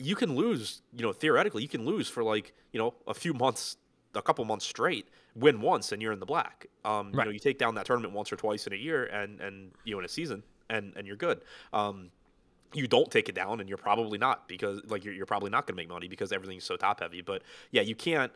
you 0.00 0.16
can 0.16 0.34
lose, 0.34 0.82
you 0.96 1.02
know, 1.02 1.12
theoretically, 1.12 1.62
you 1.62 1.68
can 1.68 1.84
lose 1.84 2.08
for 2.08 2.24
like, 2.24 2.54
you 2.72 2.78
know, 2.78 2.94
a 3.06 3.14
few 3.14 3.34
months, 3.34 3.76
a 4.14 4.22
couple 4.22 4.44
months 4.44 4.64
straight, 4.64 5.08
win 5.34 5.60
once, 5.60 5.92
and 5.92 6.00
you're 6.00 6.12
in 6.12 6.20
the 6.20 6.26
black. 6.26 6.66
Um, 6.84 7.12
right. 7.12 7.24
You 7.24 7.24
know, 7.26 7.30
you 7.32 7.38
take 7.38 7.58
down 7.58 7.74
that 7.74 7.84
tournament 7.84 8.14
once 8.14 8.32
or 8.32 8.36
twice 8.36 8.66
in 8.66 8.72
a 8.72 8.76
year, 8.76 9.04
and 9.04 9.40
and 9.40 9.72
you 9.84 9.94
know, 9.94 9.98
in 9.98 10.04
a 10.04 10.08
season, 10.08 10.42
and 10.70 10.94
and 10.96 11.06
you're 11.06 11.16
good. 11.16 11.42
Um, 11.72 12.10
you 12.72 12.86
don't 12.86 13.10
take 13.10 13.28
it 13.28 13.34
down, 13.34 13.60
and 13.60 13.68
you're 13.68 13.78
probably 13.78 14.18
not 14.18 14.48
because 14.48 14.80
like 14.88 15.04
you're, 15.04 15.14
you're 15.14 15.26
probably 15.26 15.50
not 15.50 15.66
going 15.66 15.76
to 15.76 15.82
make 15.82 15.88
money 15.88 16.08
because 16.08 16.32
everything's 16.32 16.64
so 16.64 16.76
top 16.76 17.00
heavy. 17.00 17.20
But 17.20 17.42
yeah, 17.70 17.82
you 17.82 17.94
can't. 17.94 18.32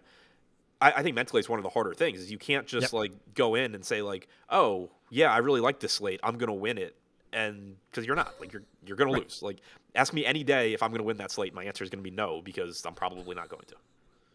I, 0.80 0.92
I, 0.96 1.02
think 1.02 1.14
mentally 1.14 1.38
it's 1.40 1.48
one 1.48 1.60
of 1.60 1.62
the 1.62 1.70
harder 1.70 1.94
things 1.94 2.18
is 2.18 2.30
you 2.32 2.38
can't 2.38 2.66
just 2.66 2.86
yep. 2.86 2.92
like 2.92 3.12
go 3.34 3.54
in 3.54 3.74
and 3.74 3.84
say 3.84 4.02
like, 4.02 4.28
oh 4.50 4.90
yeah, 5.08 5.32
I 5.32 5.38
really 5.38 5.60
like 5.60 5.78
this 5.78 5.92
slate, 5.92 6.18
I'm 6.22 6.36
going 6.36 6.48
to 6.48 6.52
win 6.52 6.76
it, 6.78 6.96
and 7.34 7.76
because 7.90 8.06
you're 8.06 8.16
not 8.16 8.34
like 8.40 8.52
you're 8.52 8.62
you're 8.86 8.96
gonna 8.96 9.12
right. 9.12 9.22
lose. 9.22 9.42
Like 9.42 9.58
ask 9.94 10.12
me 10.12 10.24
any 10.24 10.44
day 10.44 10.72
if 10.72 10.82
I'm 10.82 10.90
gonna 10.90 11.02
win 11.02 11.18
that 11.18 11.30
slate, 11.30 11.54
my 11.54 11.64
answer 11.64 11.84
is 11.84 11.90
gonna 11.90 12.02
be 12.02 12.10
no 12.10 12.40
because 12.42 12.84
I'm 12.86 12.94
probably 12.94 13.34
not 13.34 13.48
going 13.48 13.64
to. 13.66 13.74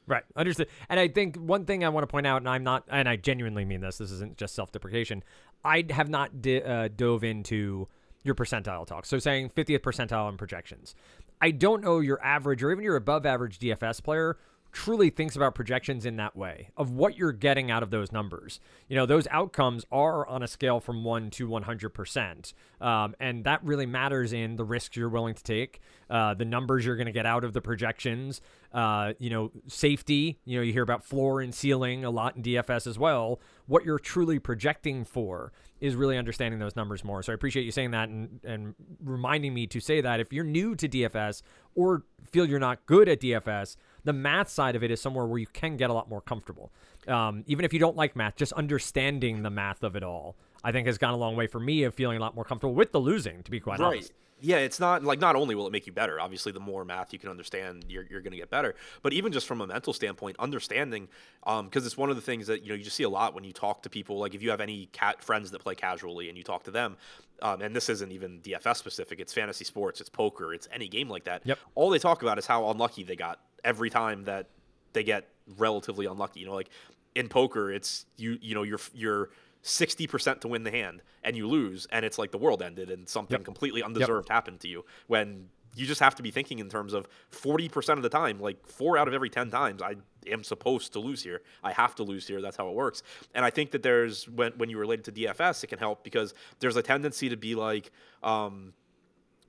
Right, 0.08 0.24
understood. 0.36 0.68
And 0.89 1.00
I 1.00 1.08
think 1.08 1.36
one 1.36 1.65
thing 1.65 1.84
I 1.84 1.89
want 1.89 2.01
to 2.03 2.08
point 2.08 2.25
out, 2.25 2.38
and 2.38 2.50
I'm 2.50 2.63
not, 2.63 2.84
and 2.89 3.08
I 3.08 3.15
genuinely 3.15 3.63
mean 3.63 3.82
this. 3.82 4.00
This 4.00 4.10
isn't 4.10 4.38
just 4.38 4.56
self-deprecation. 4.56 5.24
I 5.63 5.86
have 5.91 6.10
not 6.10 6.41
di- 6.41 6.63
uh, 6.63 6.88
dove 6.88 7.24
into 7.24 7.88
your 8.24 8.34
percentile 8.34 8.88
talk. 8.88 9.06
So 9.06 9.20
saying 9.20 9.51
50th 9.51 9.82
percentile 9.82 10.27
in 10.29 10.38
projections. 10.38 10.96
I 11.39 11.51
don't 11.51 11.84
know 11.84 12.00
your 12.00 12.20
average 12.24 12.63
or 12.63 12.72
even 12.72 12.84
your 12.84 12.96
above 12.96 13.25
average 13.27 13.60
DFS 13.60 14.01
player 14.03 14.38
truly 14.72 15.10
thinks 15.10 15.36
about 15.36 15.56
projections 15.56 16.06
in 16.06 16.16
that 16.18 16.36
way 16.36 16.70
of 16.78 16.92
what 16.92 17.18
you're 17.18 17.32
getting 17.32 17.72
out 17.72 17.84
of 17.84 17.90
those 17.90 18.12
numbers. 18.12 18.60
You 18.88 18.96
know, 18.96 19.06
those 19.06 19.28
outcomes 19.32 19.86
are 19.92 20.28
on 20.28 20.44
a 20.44 20.48
scale 20.48 20.80
from 20.80 21.04
1 21.04 21.30
to 21.32 21.48
100%. 21.48 22.54
Um, 22.82 23.16
and 23.20 23.44
that 23.46 23.64
really 23.64 23.86
matters 23.86 24.32
in 24.32 24.56
the 24.56 24.64
risks 24.64 24.96
you're 24.96 25.10
willing 25.10 25.36
to 25.36 25.44
take, 25.44 25.82
uh, 26.10 26.34
the 26.34 26.46
numbers 26.46 26.86
you're 26.86 26.96
going 26.96 27.08
to 27.08 27.12
get 27.12 27.26
out 27.26 27.44
of 27.44 27.54
the 27.54 27.62
projections, 27.62 28.42
uh, 28.74 29.14
you 29.20 29.30
know, 29.30 29.52
safety. 29.68 30.40
You 30.46 30.58
know, 30.58 30.64
you 30.64 30.74
hear 30.74 30.84
about 30.84 31.04
floor 31.04 31.42
and 31.42 31.54
ceiling 31.54 32.06
a 32.06 32.10
lot 32.10 32.36
in 32.36 32.44
DFS 32.44 32.88
as 32.88 33.00
well. 33.00 33.40
What 33.66 33.86
you're 33.86 34.00
truly 34.00 34.40
projecting 34.40 35.04
for 35.04 35.52
is 35.80 35.96
really 35.96 36.18
understanding 36.18 36.60
those 36.60 36.76
numbers 36.76 37.04
more. 37.04 37.24
So 37.24 37.32
I 37.32 37.36
appreciate 37.36 37.64
you 37.64 37.72
saying 37.72 37.92
that 37.92 38.10
and, 38.10 38.40
and 38.44 38.76
reminding 39.04 39.54
me 39.54 39.68
to 39.68 39.80
say 39.80 40.02
that 40.02 40.20
if 40.20 40.34
you're 40.34 40.44
new 40.44 40.76
to 40.76 40.88
DFS 40.88 41.42
or 41.76 42.04
feel 42.32 42.46
you're 42.46 42.60
not 42.60 42.86
good 42.86 43.08
at 43.08 43.22
DFS, 43.22 43.78
the 44.03 44.13
math 44.13 44.50
side 44.50 44.75
of 44.75 44.84
it 44.84 44.91
is 44.91 45.01
somewhere 45.01 45.25
where 45.25 45.39
you 45.39 45.48
can 45.48 45.77
get 45.77 45.89
a 45.89 45.94
lot 45.94 46.10
more 46.10 46.22
comfortable. 46.22 46.72
Um, 47.08 47.44
even 47.48 47.65
if 47.65 47.74
you 47.74 47.79
don't 47.79 47.96
like 47.96 48.15
math, 48.15 48.36
just 48.36 48.53
understanding 48.53 49.44
the 49.44 49.50
math 49.50 49.84
of 49.84 49.96
it 49.96 50.03
all, 50.03 50.36
I 50.63 50.72
think 50.72 50.88
has 50.88 50.98
gone 50.98 51.13
a 51.13 51.18
long 51.18 51.36
way 51.36 51.48
for 51.48 51.60
me 51.60 51.84
of 51.84 51.94
feeling 51.94 52.18
a 52.18 52.20
lot 52.20 52.36
more 52.36 52.44
comfortable 52.44 52.75
with 52.75 52.91
the 52.91 53.00
losing, 53.00 53.44
to 53.44 53.51
be 53.51 53.60
quite 53.60 53.79
right. 53.79 53.88
honest. 53.88 54.13
Yeah, 54.41 54.58
it's 54.58 54.79
not 54.79 55.03
like 55.03 55.19
not 55.19 55.36
only 55.36 55.55
will 55.55 55.67
it 55.67 55.72
make 55.72 55.88
you 55.88 55.93
better, 55.93 56.19
obviously, 56.19 56.51
the 56.51 56.60
more 56.60 56.86
math 56.86 57.13
you 57.13 57.19
can 57.19 57.29
understand, 57.29 57.86
you're, 57.89 58.05
you're 58.10 58.22
going 58.22 58.31
to 58.31 58.38
get 58.38 58.50
better. 58.50 58.75
But 59.01 59.13
even 59.13 59.31
just 59.31 59.48
from 59.48 59.62
a 59.62 59.67
mental 59.67 59.93
standpoint, 59.93 60.36
understanding, 60.39 61.08
because 61.41 61.60
um, 61.60 61.69
it's 61.74 61.98
one 61.98 62.10
of 62.10 62.15
the 62.15 62.22
things 62.22 62.48
that 62.48 62.63
you 62.63 62.69
know 62.69 62.75
you 62.75 62.84
just 62.84 62.96
see 62.96 63.03
a 63.03 63.10
lot 63.10 63.34
when 63.34 63.43
you 63.43 63.53
talk 63.53 63.84
to 63.84 63.89
people. 63.89 64.19
Like 64.19 64.36
if 64.36 64.41
you 64.41 64.50
have 64.50 64.62
any 64.62 64.88
cat 64.88 65.24
friends 65.24 65.51
that 65.51 65.60
play 65.60 65.75
casually 65.75 66.29
and 66.29 66.38
you 66.38 66.43
talk 66.43 66.63
to 66.63 66.72
them, 66.72 66.98
um, 67.41 67.62
and 67.62 67.75
this 67.75 67.89
isn't 67.89 68.12
even 68.12 68.39
DFS 68.39 68.77
specific, 68.77 69.19
it's 69.19 69.34
fantasy 69.34 69.65
sports, 69.65 70.01
it's 70.01 70.10
poker, 70.10 70.53
it's 70.53 70.67
any 70.72 70.88
game 70.88 71.10
like 71.10 71.25
that. 71.25 71.41
Yep. 71.46 71.60
All 71.75 71.89
they 71.89 72.00
talk 72.00 72.22
about 72.22 72.38
is 72.38 72.46
how 72.46 72.69
unlucky 72.69 73.03
they 73.03 73.15
got 73.15 73.39
every 73.63 73.89
time 73.89 74.24
that 74.25 74.48
they 74.93 75.03
get 75.03 75.27
relatively 75.58 76.05
unlucky. 76.05 76.39
You 76.41 76.48
know, 76.48 76.55
like 76.55 76.69
in 77.15 77.27
poker, 77.29 77.72
it's 77.72 78.05
you 78.17 78.38
you 78.41 78.55
know 78.55 78.63
you're 78.63 78.79
you're 78.93 79.29
sixty 79.62 80.08
percent 80.08 80.42
to 80.42 80.48
win 80.48 80.63
the 80.63 80.72
hand 80.72 81.01
and 81.24 81.36
you 81.36 81.48
lose, 81.48 81.88
and 81.92 82.06
it's 82.06 82.18
like 82.18 82.32
the 82.32 82.38
world 82.38 82.62
ended 82.62 82.89
and 82.89 83.08
something 83.08 83.38
yep. 83.38 83.46
completely 83.46 83.84
undeserved 83.84 84.30
yep. 84.30 84.34
happened 84.34 84.60
to 84.62 84.68
you. 84.68 84.86
When 85.08 85.50
you 85.75 85.86
just 85.86 86.01
have 86.01 86.16
to 86.16 86.24
be 86.24 86.32
thinking 86.32 86.60
in 86.60 86.70
terms 86.70 86.94
of 86.94 87.08
forty 87.30 87.70
percent 87.70 87.98
of 87.98 88.04
the 88.04 88.10
time, 88.10 88.39
like 88.39 88.66
four 88.66 88.98
out 88.98 89.08
of 89.08 89.13
every 89.13 89.30
ten 89.30 89.50
times, 89.50 89.82
I 89.82 89.96
am 90.28 90.44
supposed 90.44 90.94
to 90.94 91.00
lose 91.00 91.24
here. 91.24 91.42
I 91.63 91.72
have 91.72 91.96
to 91.96 92.04
lose 92.04 92.28
here. 92.28 92.42
That's 92.42 92.58
how 92.58 92.70
it 92.70 92.75
works. 92.75 93.04
And 93.36 93.46
I 93.46 93.50
think 93.50 93.72
that 93.72 93.84
there's 93.84 94.28
when 94.30 94.54
when 94.54 94.70
you 94.70 94.78
relate 94.78 95.00
it 95.00 95.06
to 95.06 95.12
DFS, 95.12 95.63
it 95.63 95.68
can 95.68 95.80
help 95.80 96.04
because 96.04 96.34
there's 96.60 96.75
a 96.75 96.82
tendency 96.82 97.30
to 97.30 97.38
be 97.38 97.56
like, 97.56 97.92
um, 98.24 98.74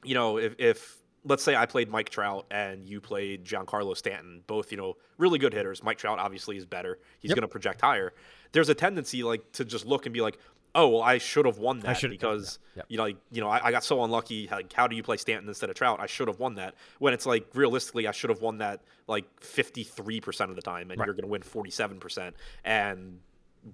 you 0.05 0.15
know, 0.15 0.39
if 0.39 0.55
if 0.59 1.01
let's 1.25 1.43
say 1.43 1.55
I 1.55 1.67
played 1.67 1.91
Mike 1.91 2.09
Trout 2.09 2.47
and 2.51 2.89
you 2.89 3.01
played 3.01 3.45
Giancarlo 3.45 3.97
Stanton, 3.97 4.43
both, 4.47 4.71
you 4.71 4.79
know, 4.79 4.97
really 5.19 5.39
good 5.39 5.53
hitters. 5.53 5.83
Mike 5.83 5.99
Trout 5.99 6.19
obviously 6.19 6.57
is 6.57 6.65
better. 6.65 6.99
He's 7.19 7.31
yep. 7.31 7.37
going 7.37 7.43
to 7.43 7.49
project 7.49 7.81
higher. 7.81 8.13
There's 8.53 8.69
a 8.69 8.75
tendency 8.75 9.23
like 9.23 9.53
to 9.53 9.65
just 9.65 9.87
look 9.87 10.07
and 10.07 10.13
be 10.13 10.21
like, 10.21 10.39
"Oh, 10.75 10.89
well, 10.89 11.03
I 11.03 11.19
should 11.19 11.47
have 11.47 11.59
won 11.59 11.81
that 11.81 12.01
because 12.03 12.59
yep. 12.77 12.87
you 12.89 12.97
know, 12.97 13.05
like, 13.05 13.17
you 13.31 13.41
know, 13.41 13.49
I, 13.49 13.67
I, 13.67 13.71
got 13.71 13.85
so 13.85 14.03
unlucky. 14.03 14.49
Like, 14.51 14.73
how 14.73 14.87
do 14.87 14.97
you 14.97 15.03
play 15.03 15.17
Stanton 15.17 15.49
instead 15.49 15.71
of 15.71 15.77
Trout? 15.77 16.01
I 16.01 16.07
should 16.07 16.29
have 16.29 16.39
won 16.39 16.55
that." 16.57 16.75
When 16.99 17.15
it's 17.15 17.27
like 17.27 17.47
realistically, 17.55 18.07
I 18.07 18.13
should 18.13 18.31
have 18.31 18.41
won 18.41 18.59
that 18.59 18.83
like 19.07 19.25
53% 19.41 20.51
of 20.51 20.57
the 20.57 20.63
time 20.63 20.91
and 20.91 21.01
right. 21.01 21.07
you're 21.07 21.15
going 21.15 21.25
to 21.25 21.29
win 21.29 21.43
47% 21.43 22.33
and 22.65 23.19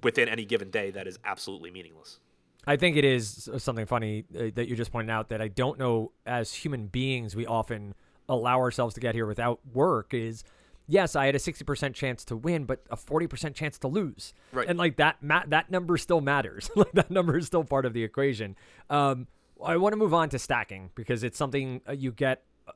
within 0.02 0.28
any 0.28 0.45
given 0.45 0.71
day 0.71 0.90
that 0.90 1.06
is 1.06 1.18
absolutely 1.25 1.71
meaningless. 1.71 2.18
I 2.66 2.76
think 2.76 2.97
it 2.97 3.04
is 3.04 3.49
something 3.59 3.87
funny 3.87 4.25
uh, 4.35 4.47
that 4.54 4.66
you 4.66 4.75
just 4.75 4.90
pointed 4.90 5.11
out 5.11 5.28
that 5.28 5.40
I 5.40 5.49
don't 5.49 5.78
know 5.78 6.11
as 6.25 6.52
human 6.52 6.88
beings 6.88 7.37
we 7.37 7.47
often 7.47 7.95
allow 8.28 8.59
ourselves 8.59 8.95
to 8.95 9.00
get 9.00 9.14
here 9.14 9.26
without 9.26 9.61
work 9.73 10.12
is 10.12 10.42
yes, 10.87 11.16
I 11.16 11.26
had 11.26 11.35
a 11.35 11.38
60% 11.38 11.95
chance 11.95 12.25
to 12.26 12.37
win, 12.37 12.64
but 12.64 12.85
a 12.90 12.97
40% 12.97 13.55
chance 13.55 13.78
to 13.78 13.88
lose. 13.88 14.35
Right. 14.52 14.69
And 14.69 14.78
like 14.78 14.97
that 14.97 15.23
ma- 15.23 15.45
that 15.49 15.71
number 15.71 15.97
still 15.97 16.21
matters. 16.21 16.71
like 16.76 16.93
that 16.93 17.11
number 17.11 17.37
is 17.37 17.47
still 17.47 17.64
part 17.64 17.85
of 17.87 17.93
the 17.93 18.02
equation. 18.05 18.57
Um, 18.90 19.26
I 19.64 19.76
want 19.76 19.93
to 19.93 19.97
move 19.97 20.14
on 20.14 20.28
to 20.31 20.38
stacking 20.38 20.90
because 20.95 21.23
it's 21.23 21.38
something 21.38 21.81
uh, 21.88 21.93
you 21.93 22.12
get. 22.12 22.43
uh, 22.69 22.73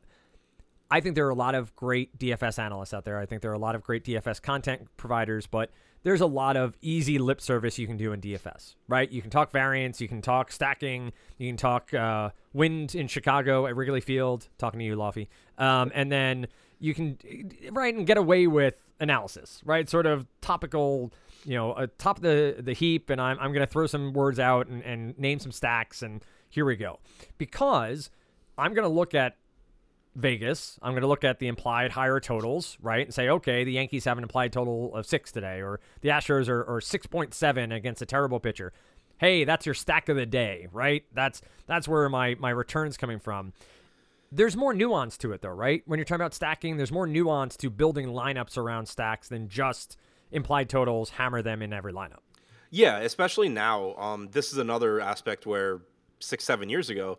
I 0.90 1.00
think 1.00 1.14
there 1.14 1.26
are 1.26 1.31
a 1.31 1.35
lot 1.35 1.55
of 1.55 1.75
great 1.76 2.19
DFS 2.19 2.59
analysts 2.59 2.95
out 2.95 3.05
there. 3.05 3.19
I 3.19 3.26
think 3.26 3.43
there 3.43 3.50
are 3.50 3.55
a 3.55 3.59
lot 3.59 3.75
of 3.75 3.83
great 3.83 4.05
DFS 4.05 4.43
content 4.43 4.88
providers, 4.97 5.47
but 5.47 5.71
there's 6.02 6.21
a 6.21 6.26
lot 6.26 6.57
of 6.57 6.76
easy 6.81 7.19
lip 7.19 7.40
service 7.40 7.79
you 7.79 7.87
can 7.87 7.97
do 7.97 8.12
in 8.12 8.21
DFS, 8.21 8.75
right? 8.88 9.11
You 9.11 9.21
can 9.21 9.31
talk 9.31 9.52
variance, 9.52 10.00
you 10.00 10.09
can 10.09 10.23
talk 10.23 10.50
stacking, 10.50 11.12
you 11.38 11.49
can 11.49 11.57
talk 11.57 11.93
uh, 11.93 12.31
wind 12.52 12.95
in 12.95 13.07
Chicago 13.07 13.67
at 13.67 13.76
Wrigley 13.76 14.00
Field, 14.00 14.49
talking 14.59 14.81
to 14.81 14.85
you, 14.87 14.97
Lofty, 14.97 15.29
um, 15.59 15.93
and 15.95 16.11
then 16.11 16.47
you 16.81 16.95
can 16.95 17.19
right 17.71 17.95
and 17.95 18.07
get 18.07 18.17
away 18.17 18.47
with 18.47 18.75
analysis, 18.99 19.61
right? 19.65 19.89
Sort 19.89 20.07
of 20.07 20.27
topical, 20.41 21.13
you 21.45 21.55
know, 21.55 21.73
uh, 21.73 21.87
top 21.99 22.21
the 22.21 22.57
the 22.59 22.73
heap, 22.73 23.11
and 23.11 23.21
I'm 23.21 23.39
I'm 23.39 23.53
gonna 23.53 23.67
throw 23.67 23.87
some 23.87 24.13
words 24.13 24.41
out 24.41 24.67
and, 24.67 24.83
and 24.83 25.17
name 25.19 25.39
some 25.39 25.53
stacks, 25.53 26.03
and 26.03 26.25
here 26.49 26.65
we 26.65 26.77
go, 26.77 26.99
because 27.39 28.11
I'm 28.59 28.75
gonna 28.75 28.89
look 28.89 29.15
at 29.15 29.37
Vegas. 30.17 30.79
I'm 30.83 30.93
going 30.93 31.03
to 31.03 31.09
look 31.09 31.25
at 31.25 31.39
the 31.39 31.47
implied 31.47 31.93
higher 31.93 32.19
totals, 32.21 32.77
right? 32.83 33.07
And 33.07 33.15
say, 33.15 33.29
okay, 33.29 33.65
the 33.65 33.73
Yankees 33.73 34.05
have 34.05 34.19
an 34.19 34.25
implied 34.25 34.53
total 34.53 34.95
of 34.95 35.07
six 35.07 35.31
today, 35.31 35.61
or 35.61 35.81
the 36.01 36.09
Astros 36.09 36.49
are, 36.49 36.63
are 36.69 36.81
6.7 36.81 37.75
against 37.75 38.03
a 38.03 38.07
terrible 38.07 38.41
pitcher. 38.41 38.73
Hey, 39.19 39.45
that's 39.45 39.67
your 39.67 39.75
stack 39.75 40.09
of 40.09 40.17
the 40.17 40.27
day, 40.27 40.67
right? 40.73 41.05
That's 41.13 41.43
that's 41.67 41.87
where 41.87 42.09
my 42.09 42.37
my 42.39 42.51
return's 42.51 42.97
coming 42.97 43.21
from. 43.21 43.53
There's 44.33 44.57
more 44.57 44.73
nuance 44.73 45.19
to 45.19 45.33
it, 45.33 45.43
though, 45.43 45.49
right? 45.49 45.83
When 45.87 45.99
you're 45.99 46.05
talking 46.05 46.21
about 46.21 46.35
stacking, 46.35 46.77
there's 46.77 46.93
more 46.93 47.07
nuance 47.07 47.57
to 47.59 47.71
building 47.71 48.09
lineups 48.09 48.57
around 48.57 48.87
stacks 48.87 49.29
than 49.29 49.49
just 49.49 49.97
implied 50.31 50.69
totals. 50.69 51.11
Hammer 51.11 51.43
them 51.43 51.63
in 51.63 51.73
every 51.73 51.93
lineup. 51.93 52.21
Yeah, 52.71 52.99
especially 52.99 53.49
now. 53.49 53.95
Um, 53.97 54.29
this 54.31 54.53
is 54.53 54.59
another 54.59 55.01
aspect 55.01 55.47
where 55.47 55.81
six, 56.21 56.45
seven 56.45 56.69
years 56.69 56.91
ago, 56.91 57.19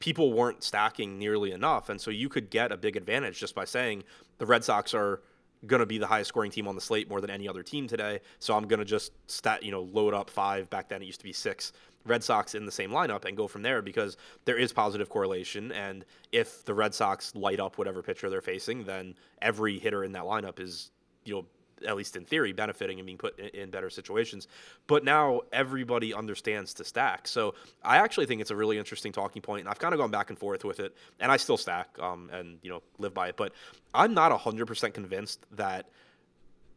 people 0.00 0.34
weren't 0.34 0.62
stacking 0.62 1.18
nearly 1.18 1.52
enough, 1.52 1.88
and 1.88 1.98
so 2.00 2.10
you 2.10 2.28
could 2.28 2.50
get 2.50 2.72
a 2.72 2.76
big 2.76 2.96
advantage 2.96 3.38
just 3.38 3.54
by 3.54 3.64
saying 3.64 4.04
the 4.38 4.44
Red 4.44 4.64
Sox 4.64 4.92
are 4.92 5.22
going 5.66 5.80
to 5.80 5.86
be 5.86 5.98
the 5.98 6.06
highest 6.06 6.28
scoring 6.28 6.50
team 6.50 6.68
on 6.68 6.74
the 6.74 6.80
slate 6.80 7.08
more 7.08 7.20
than 7.20 7.30
any 7.30 7.48
other 7.48 7.62
team 7.62 7.86
today. 7.86 8.20
So 8.38 8.54
I'm 8.54 8.66
going 8.66 8.78
to 8.78 8.84
just 8.84 9.12
stat, 9.26 9.62
you 9.62 9.70
know, 9.70 9.82
load 9.82 10.14
up 10.14 10.30
five. 10.30 10.68
Back 10.70 10.88
then 10.88 11.02
it 11.02 11.06
used 11.06 11.20
to 11.20 11.24
be 11.24 11.32
six 11.32 11.72
Red 12.06 12.22
Sox 12.22 12.54
in 12.54 12.66
the 12.66 12.72
same 12.72 12.90
lineup 12.90 13.24
and 13.24 13.36
go 13.36 13.48
from 13.48 13.62
there 13.62 13.80
because 13.82 14.16
there 14.44 14.58
is 14.58 14.72
positive 14.72 15.08
correlation. 15.08 15.72
And 15.72 16.04
if 16.32 16.64
the 16.64 16.74
Red 16.74 16.94
Sox 16.94 17.34
light 17.34 17.60
up 17.60 17.78
whatever 17.78 18.02
pitcher 18.02 18.28
they're 18.28 18.40
facing, 18.40 18.84
then 18.84 19.14
every 19.40 19.78
hitter 19.78 20.04
in 20.04 20.12
that 20.12 20.24
lineup 20.24 20.60
is, 20.60 20.90
you 21.24 21.34
know, 21.34 21.46
at 21.86 21.96
least 21.96 22.16
in 22.16 22.24
theory, 22.24 22.52
benefiting 22.52 22.98
and 22.98 23.06
being 23.06 23.18
put 23.18 23.38
in, 23.38 23.48
in, 23.48 23.70
better 23.70 23.90
situations. 23.90 24.48
But 24.86 25.04
now 25.04 25.42
everybody 25.52 26.14
understands 26.14 26.74
to 26.74 26.84
stack. 26.84 27.28
So 27.28 27.54
I 27.82 27.98
actually 27.98 28.26
think 28.26 28.40
it's 28.40 28.50
a 28.50 28.56
really 28.56 28.78
interesting 28.78 29.12
talking 29.12 29.42
point, 29.42 29.60
and 29.60 29.68
I've 29.68 29.78
kind 29.78 29.94
of 29.94 30.00
gone 30.00 30.10
back 30.10 30.30
and 30.30 30.38
forth 30.38 30.64
with 30.64 30.80
it, 30.80 30.96
and 31.20 31.30
I 31.30 31.36
still 31.36 31.56
stack 31.56 31.88
um, 31.98 32.30
and 32.32 32.58
you 32.62 32.70
know 32.70 32.82
live 32.98 33.14
by 33.14 33.28
it. 33.28 33.36
But 33.36 33.52
I'm 33.94 34.14
not 34.14 34.32
hundred 34.40 34.66
percent 34.66 34.94
convinced 34.94 35.46
that 35.52 35.88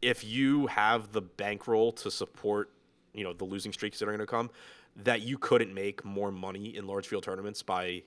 if 0.00 0.24
you 0.24 0.66
have 0.68 1.12
the 1.12 1.22
bankroll 1.22 1.92
to 1.92 2.10
support 2.10 2.70
you 3.14 3.24
know 3.24 3.32
the 3.32 3.44
losing 3.44 3.72
streaks 3.72 3.98
that 3.98 4.06
are 4.08 4.12
going 4.12 4.20
to 4.20 4.26
come, 4.26 4.50
that 4.96 5.22
you 5.22 5.38
couldn't 5.38 5.72
make 5.72 6.04
more 6.04 6.30
money 6.30 6.76
in 6.76 6.86
large 6.86 7.08
field 7.08 7.22
tournaments 7.22 7.62
by 7.62 8.02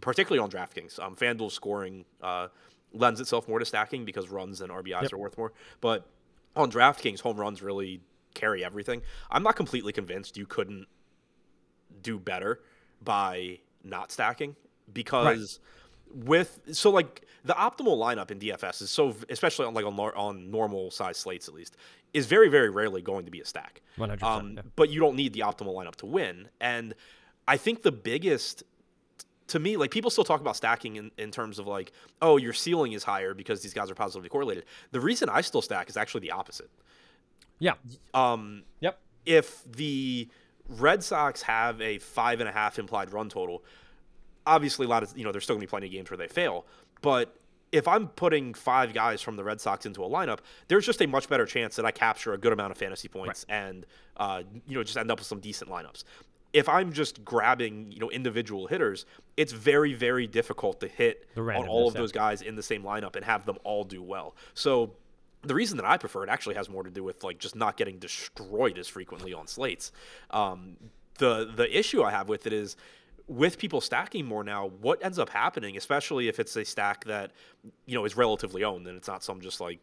particularly 0.00 0.42
on 0.42 0.50
DraftKings. 0.50 0.98
Um, 0.98 1.14
FanDuel 1.14 1.50
scoring 1.50 2.04
uh, 2.22 2.48
lends 2.92 3.20
itself 3.20 3.48
more 3.48 3.58
to 3.58 3.64
stacking 3.64 4.04
because 4.04 4.28
runs 4.28 4.60
and 4.60 4.70
RBIs 4.70 5.02
yep. 5.02 5.12
are 5.12 5.18
worth 5.18 5.38
more, 5.38 5.52
but 5.80 6.06
on 6.56 6.70
DraftKings, 6.70 7.20
home 7.20 7.36
runs 7.36 7.62
really 7.62 8.00
carry 8.34 8.64
everything. 8.64 9.02
I'm 9.30 9.42
not 9.42 9.56
completely 9.56 9.92
convinced 9.92 10.36
you 10.36 10.46
couldn't 10.46 10.86
do 12.02 12.18
better 12.18 12.60
by 13.02 13.58
not 13.84 14.10
stacking 14.10 14.56
because 14.92 15.60
right. 16.14 16.24
with 16.26 16.60
so 16.72 16.90
like 16.90 17.22
the 17.44 17.54
optimal 17.54 17.96
lineup 17.98 18.30
in 18.30 18.38
DFS 18.38 18.82
is 18.82 18.90
so 18.90 19.14
especially 19.28 19.66
on 19.66 19.74
like 19.74 19.84
on, 19.84 19.98
on 19.98 20.50
normal 20.50 20.90
size 20.90 21.16
slates 21.16 21.48
at 21.48 21.54
least 21.54 21.76
is 22.12 22.26
very 22.26 22.48
very 22.48 22.70
rarely 22.70 23.02
going 23.02 23.24
to 23.24 23.30
be 23.30 23.40
a 23.40 23.44
stack. 23.44 23.80
100%. 23.98 24.22
Um, 24.22 24.54
yeah. 24.56 24.62
But 24.76 24.90
you 24.90 25.00
don't 25.00 25.16
need 25.16 25.32
the 25.32 25.40
optimal 25.40 25.74
lineup 25.74 25.96
to 25.96 26.06
win, 26.06 26.48
and 26.60 26.94
I 27.48 27.56
think 27.56 27.82
the 27.82 27.92
biggest 27.92 28.64
to 29.50 29.58
me, 29.58 29.76
like 29.76 29.90
people 29.90 30.10
still 30.10 30.24
talk 30.24 30.40
about 30.40 30.56
stacking 30.56 30.96
in, 30.96 31.10
in 31.18 31.30
terms 31.30 31.58
of 31.58 31.66
like, 31.66 31.92
oh, 32.22 32.36
your 32.36 32.52
ceiling 32.52 32.92
is 32.92 33.04
higher 33.04 33.34
because 33.34 33.62
these 33.62 33.74
guys 33.74 33.90
are 33.90 33.94
positively 33.94 34.28
correlated. 34.28 34.64
The 34.92 35.00
reason 35.00 35.28
I 35.28 35.40
still 35.40 35.62
stack 35.62 35.88
is 35.88 35.96
actually 35.96 36.22
the 36.22 36.30
opposite. 36.30 36.70
Yeah. 37.58 37.74
Um. 38.14 38.62
Yep. 38.80 38.98
If 39.26 39.64
the 39.70 40.28
Red 40.68 41.02
Sox 41.02 41.42
have 41.42 41.80
a 41.80 41.98
five 41.98 42.40
and 42.40 42.48
a 42.48 42.52
half 42.52 42.78
implied 42.78 43.12
run 43.12 43.28
total, 43.28 43.62
obviously 44.46 44.86
a 44.86 44.88
lot 44.88 45.02
of 45.02 45.16
you 45.16 45.24
know 45.24 45.32
there's 45.32 45.44
still 45.44 45.56
gonna 45.56 45.66
be 45.66 45.70
plenty 45.70 45.86
of 45.86 45.92
games 45.92 46.10
where 46.10 46.16
they 46.16 46.28
fail, 46.28 46.64
but 47.02 47.36
if 47.72 47.86
I'm 47.86 48.08
putting 48.08 48.52
five 48.52 48.92
guys 48.92 49.22
from 49.22 49.36
the 49.36 49.44
Red 49.44 49.60
Sox 49.60 49.86
into 49.86 50.02
a 50.02 50.08
lineup, 50.08 50.40
there's 50.66 50.84
just 50.84 51.00
a 51.02 51.06
much 51.06 51.28
better 51.28 51.46
chance 51.46 51.76
that 51.76 51.84
I 51.84 51.92
capture 51.92 52.32
a 52.32 52.38
good 52.38 52.52
amount 52.52 52.72
of 52.72 52.78
fantasy 52.78 53.06
points 53.06 53.46
right. 53.48 53.56
and 53.56 53.86
uh, 54.16 54.42
you 54.66 54.76
know 54.76 54.82
just 54.82 54.96
end 54.96 55.10
up 55.10 55.18
with 55.18 55.26
some 55.26 55.40
decent 55.40 55.70
lineups 55.70 56.04
if 56.52 56.68
I'm 56.68 56.92
just 56.92 57.24
grabbing, 57.24 57.92
you 57.92 58.00
know, 58.00 58.10
individual 58.10 58.66
hitters, 58.66 59.06
it's 59.36 59.52
very, 59.52 59.94
very 59.94 60.26
difficult 60.26 60.80
to 60.80 60.88
hit 60.88 61.28
on 61.62 61.68
all 61.68 61.88
of 61.88 61.94
those 61.94 62.12
guys 62.12 62.42
in 62.42 62.56
the 62.56 62.62
same 62.62 62.82
lineup 62.82 63.16
and 63.16 63.24
have 63.24 63.46
them 63.46 63.56
all 63.62 63.84
do 63.84 64.02
well. 64.02 64.34
So 64.54 64.92
the 65.42 65.54
reason 65.54 65.76
that 65.76 65.86
I 65.86 65.96
prefer 65.96 66.24
it 66.24 66.28
actually 66.28 66.56
has 66.56 66.68
more 66.68 66.82
to 66.82 66.90
do 66.90 67.04
with 67.04 67.22
like 67.24 67.38
just 67.38 67.56
not 67.56 67.76
getting 67.76 67.98
destroyed 67.98 68.78
as 68.78 68.88
frequently 68.88 69.32
on 69.32 69.46
slates. 69.46 69.92
Um, 70.30 70.76
the 71.18 71.50
the 71.54 71.78
issue 71.78 72.02
I 72.02 72.10
have 72.10 72.28
with 72.28 72.46
it 72.46 72.52
is 72.52 72.76
with 73.28 73.58
people 73.58 73.80
stacking 73.80 74.26
more 74.26 74.42
now, 74.42 74.72
what 74.80 75.04
ends 75.04 75.18
up 75.18 75.28
happening, 75.28 75.76
especially 75.76 76.26
if 76.26 76.40
it's 76.40 76.56
a 76.56 76.64
stack 76.64 77.04
that 77.04 77.30
you 77.86 77.94
know 77.94 78.04
is 78.04 78.16
relatively 78.16 78.64
owned 78.64 78.86
and 78.86 78.96
it's 78.96 79.08
not 79.08 79.22
some 79.22 79.40
just 79.40 79.60
like 79.60 79.78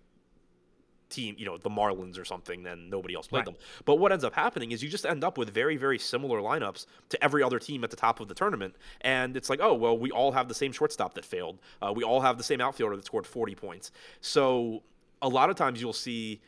team, 1.09 1.35
you 1.37 1.45
know, 1.45 1.57
the 1.57 1.69
Marlins 1.69 2.19
or 2.19 2.25
something, 2.25 2.63
then 2.63 2.89
nobody 2.89 3.15
else 3.15 3.27
played 3.27 3.39
right. 3.39 3.45
them. 3.45 3.55
But 3.85 3.95
what 3.95 4.11
ends 4.11 4.23
up 4.23 4.33
happening 4.33 4.71
is 4.71 4.83
you 4.83 4.89
just 4.89 5.05
end 5.05 5.23
up 5.23 5.37
with 5.37 5.53
very, 5.53 5.77
very 5.77 5.99
similar 5.99 6.39
lineups 6.39 6.85
to 7.09 7.23
every 7.23 7.43
other 7.43 7.59
team 7.59 7.83
at 7.83 7.89
the 7.89 7.95
top 7.95 8.19
of 8.19 8.27
the 8.27 8.33
tournament. 8.33 8.75
And 9.01 9.37
it's 9.37 9.49
like, 9.49 9.59
oh, 9.61 9.73
well, 9.73 9.97
we 9.97 10.11
all 10.11 10.31
have 10.31 10.47
the 10.47 10.55
same 10.55 10.71
shortstop 10.71 11.13
that 11.15 11.25
failed. 11.25 11.59
Uh, 11.81 11.93
we 11.95 12.03
all 12.03 12.21
have 12.21 12.37
the 12.37 12.43
same 12.43 12.61
outfielder 12.61 12.95
that 12.95 13.05
scored 13.05 13.27
40 13.27 13.55
points. 13.55 13.91
So 14.21 14.83
a 15.21 15.29
lot 15.29 15.49
of 15.49 15.55
times 15.55 15.81
you'll 15.81 15.93
see 15.93 16.41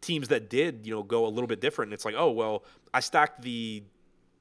teams 0.00 0.28
that 0.28 0.50
did, 0.50 0.86
you 0.86 0.94
know, 0.94 1.02
go 1.02 1.26
a 1.26 1.28
little 1.28 1.46
bit 1.46 1.60
different. 1.60 1.88
And 1.88 1.94
it's 1.94 2.04
like, 2.04 2.14
oh, 2.16 2.30
well, 2.30 2.64
I 2.92 3.00
stacked 3.00 3.42
the 3.42 3.82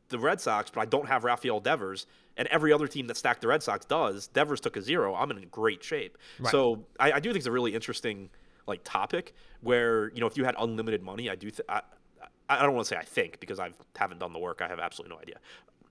the 0.10 0.20
Red 0.20 0.42
Sox, 0.42 0.70
but 0.70 0.82
I 0.82 0.86
don't 0.86 1.08
have 1.08 1.24
Rafael 1.24 1.60
Devers, 1.60 2.06
and 2.38 2.48
every 2.50 2.72
other 2.72 2.88
team 2.88 3.08
that 3.08 3.18
stacked 3.18 3.42
the 3.42 3.48
Red 3.48 3.64
Sox 3.64 3.86
does. 3.86 4.28
Devers 4.28 4.60
took 4.60 4.78
a 4.78 4.82
zero. 4.82 5.16
I'm 5.16 5.32
in 5.32 5.48
great 5.50 5.84
shape. 5.84 6.18
Right. 6.40 6.52
So 6.52 6.86
I, 7.00 7.14
I 7.14 7.20
do 7.20 7.30
think 7.30 7.38
it's 7.38 7.48
a 7.48 7.52
really 7.52 7.74
interesting 7.74 8.30
like 8.68 8.82
topic 8.84 9.34
where 9.62 10.12
you 10.12 10.20
know 10.20 10.28
if 10.28 10.38
you 10.38 10.46
had 10.46 10.56
unlimited 10.60 11.02
money, 11.04 11.30
I 11.30 11.36
do. 11.36 11.50
Th- 11.50 11.68
I, 11.70 11.82
I 12.50 12.62
don't 12.64 12.74
want 12.74 12.88
to 12.88 12.96
say 12.96 13.00
I 13.00 13.06
think 13.06 13.40
because 13.40 13.60
I 13.60 13.72
haven't 13.96 14.20
done 14.20 14.34
the 14.34 14.40
work. 14.40 14.62
I 14.62 14.68
have 14.68 14.80
absolutely 14.80 15.16
no 15.16 15.22
idea. 15.22 15.36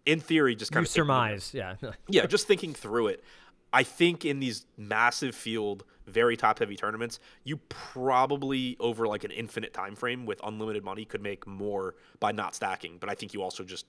In 0.06 0.20
theory, 0.20 0.54
just 0.54 0.72
kind 0.72 0.84
of 0.84 0.88
you 0.88 1.02
of 1.02 1.06
surmise, 1.06 1.52
yeah, 1.54 1.74
yeah. 2.08 2.26
Just 2.26 2.46
thinking 2.46 2.74
through 2.74 3.08
it, 3.08 3.24
I 3.72 3.82
think 3.82 4.24
in 4.24 4.40
these 4.40 4.66
massive 4.76 5.34
field, 5.34 5.84
very 6.06 6.36
top 6.36 6.58
heavy 6.58 6.76
tournaments, 6.76 7.18
you 7.44 7.58
probably 7.68 8.76
over 8.80 9.06
like 9.06 9.24
an 9.24 9.30
infinite 9.30 9.72
time 9.72 9.94
frame 9.94 10.26
with 10.26 10.40
unlimited 10.44 10.84
money 10.84 11.04
could 11.04 11.22
make 11.22 11.46
more 11.46 11.94
by 12.18 12.32
not 12.32 12.54
stacking. 12.54 12.98
But 12.98 13.10
I 13.10 13.14
think 13.14 13.34
you 13.34 13.42
also 13.42 13.64
just 13.64 13.86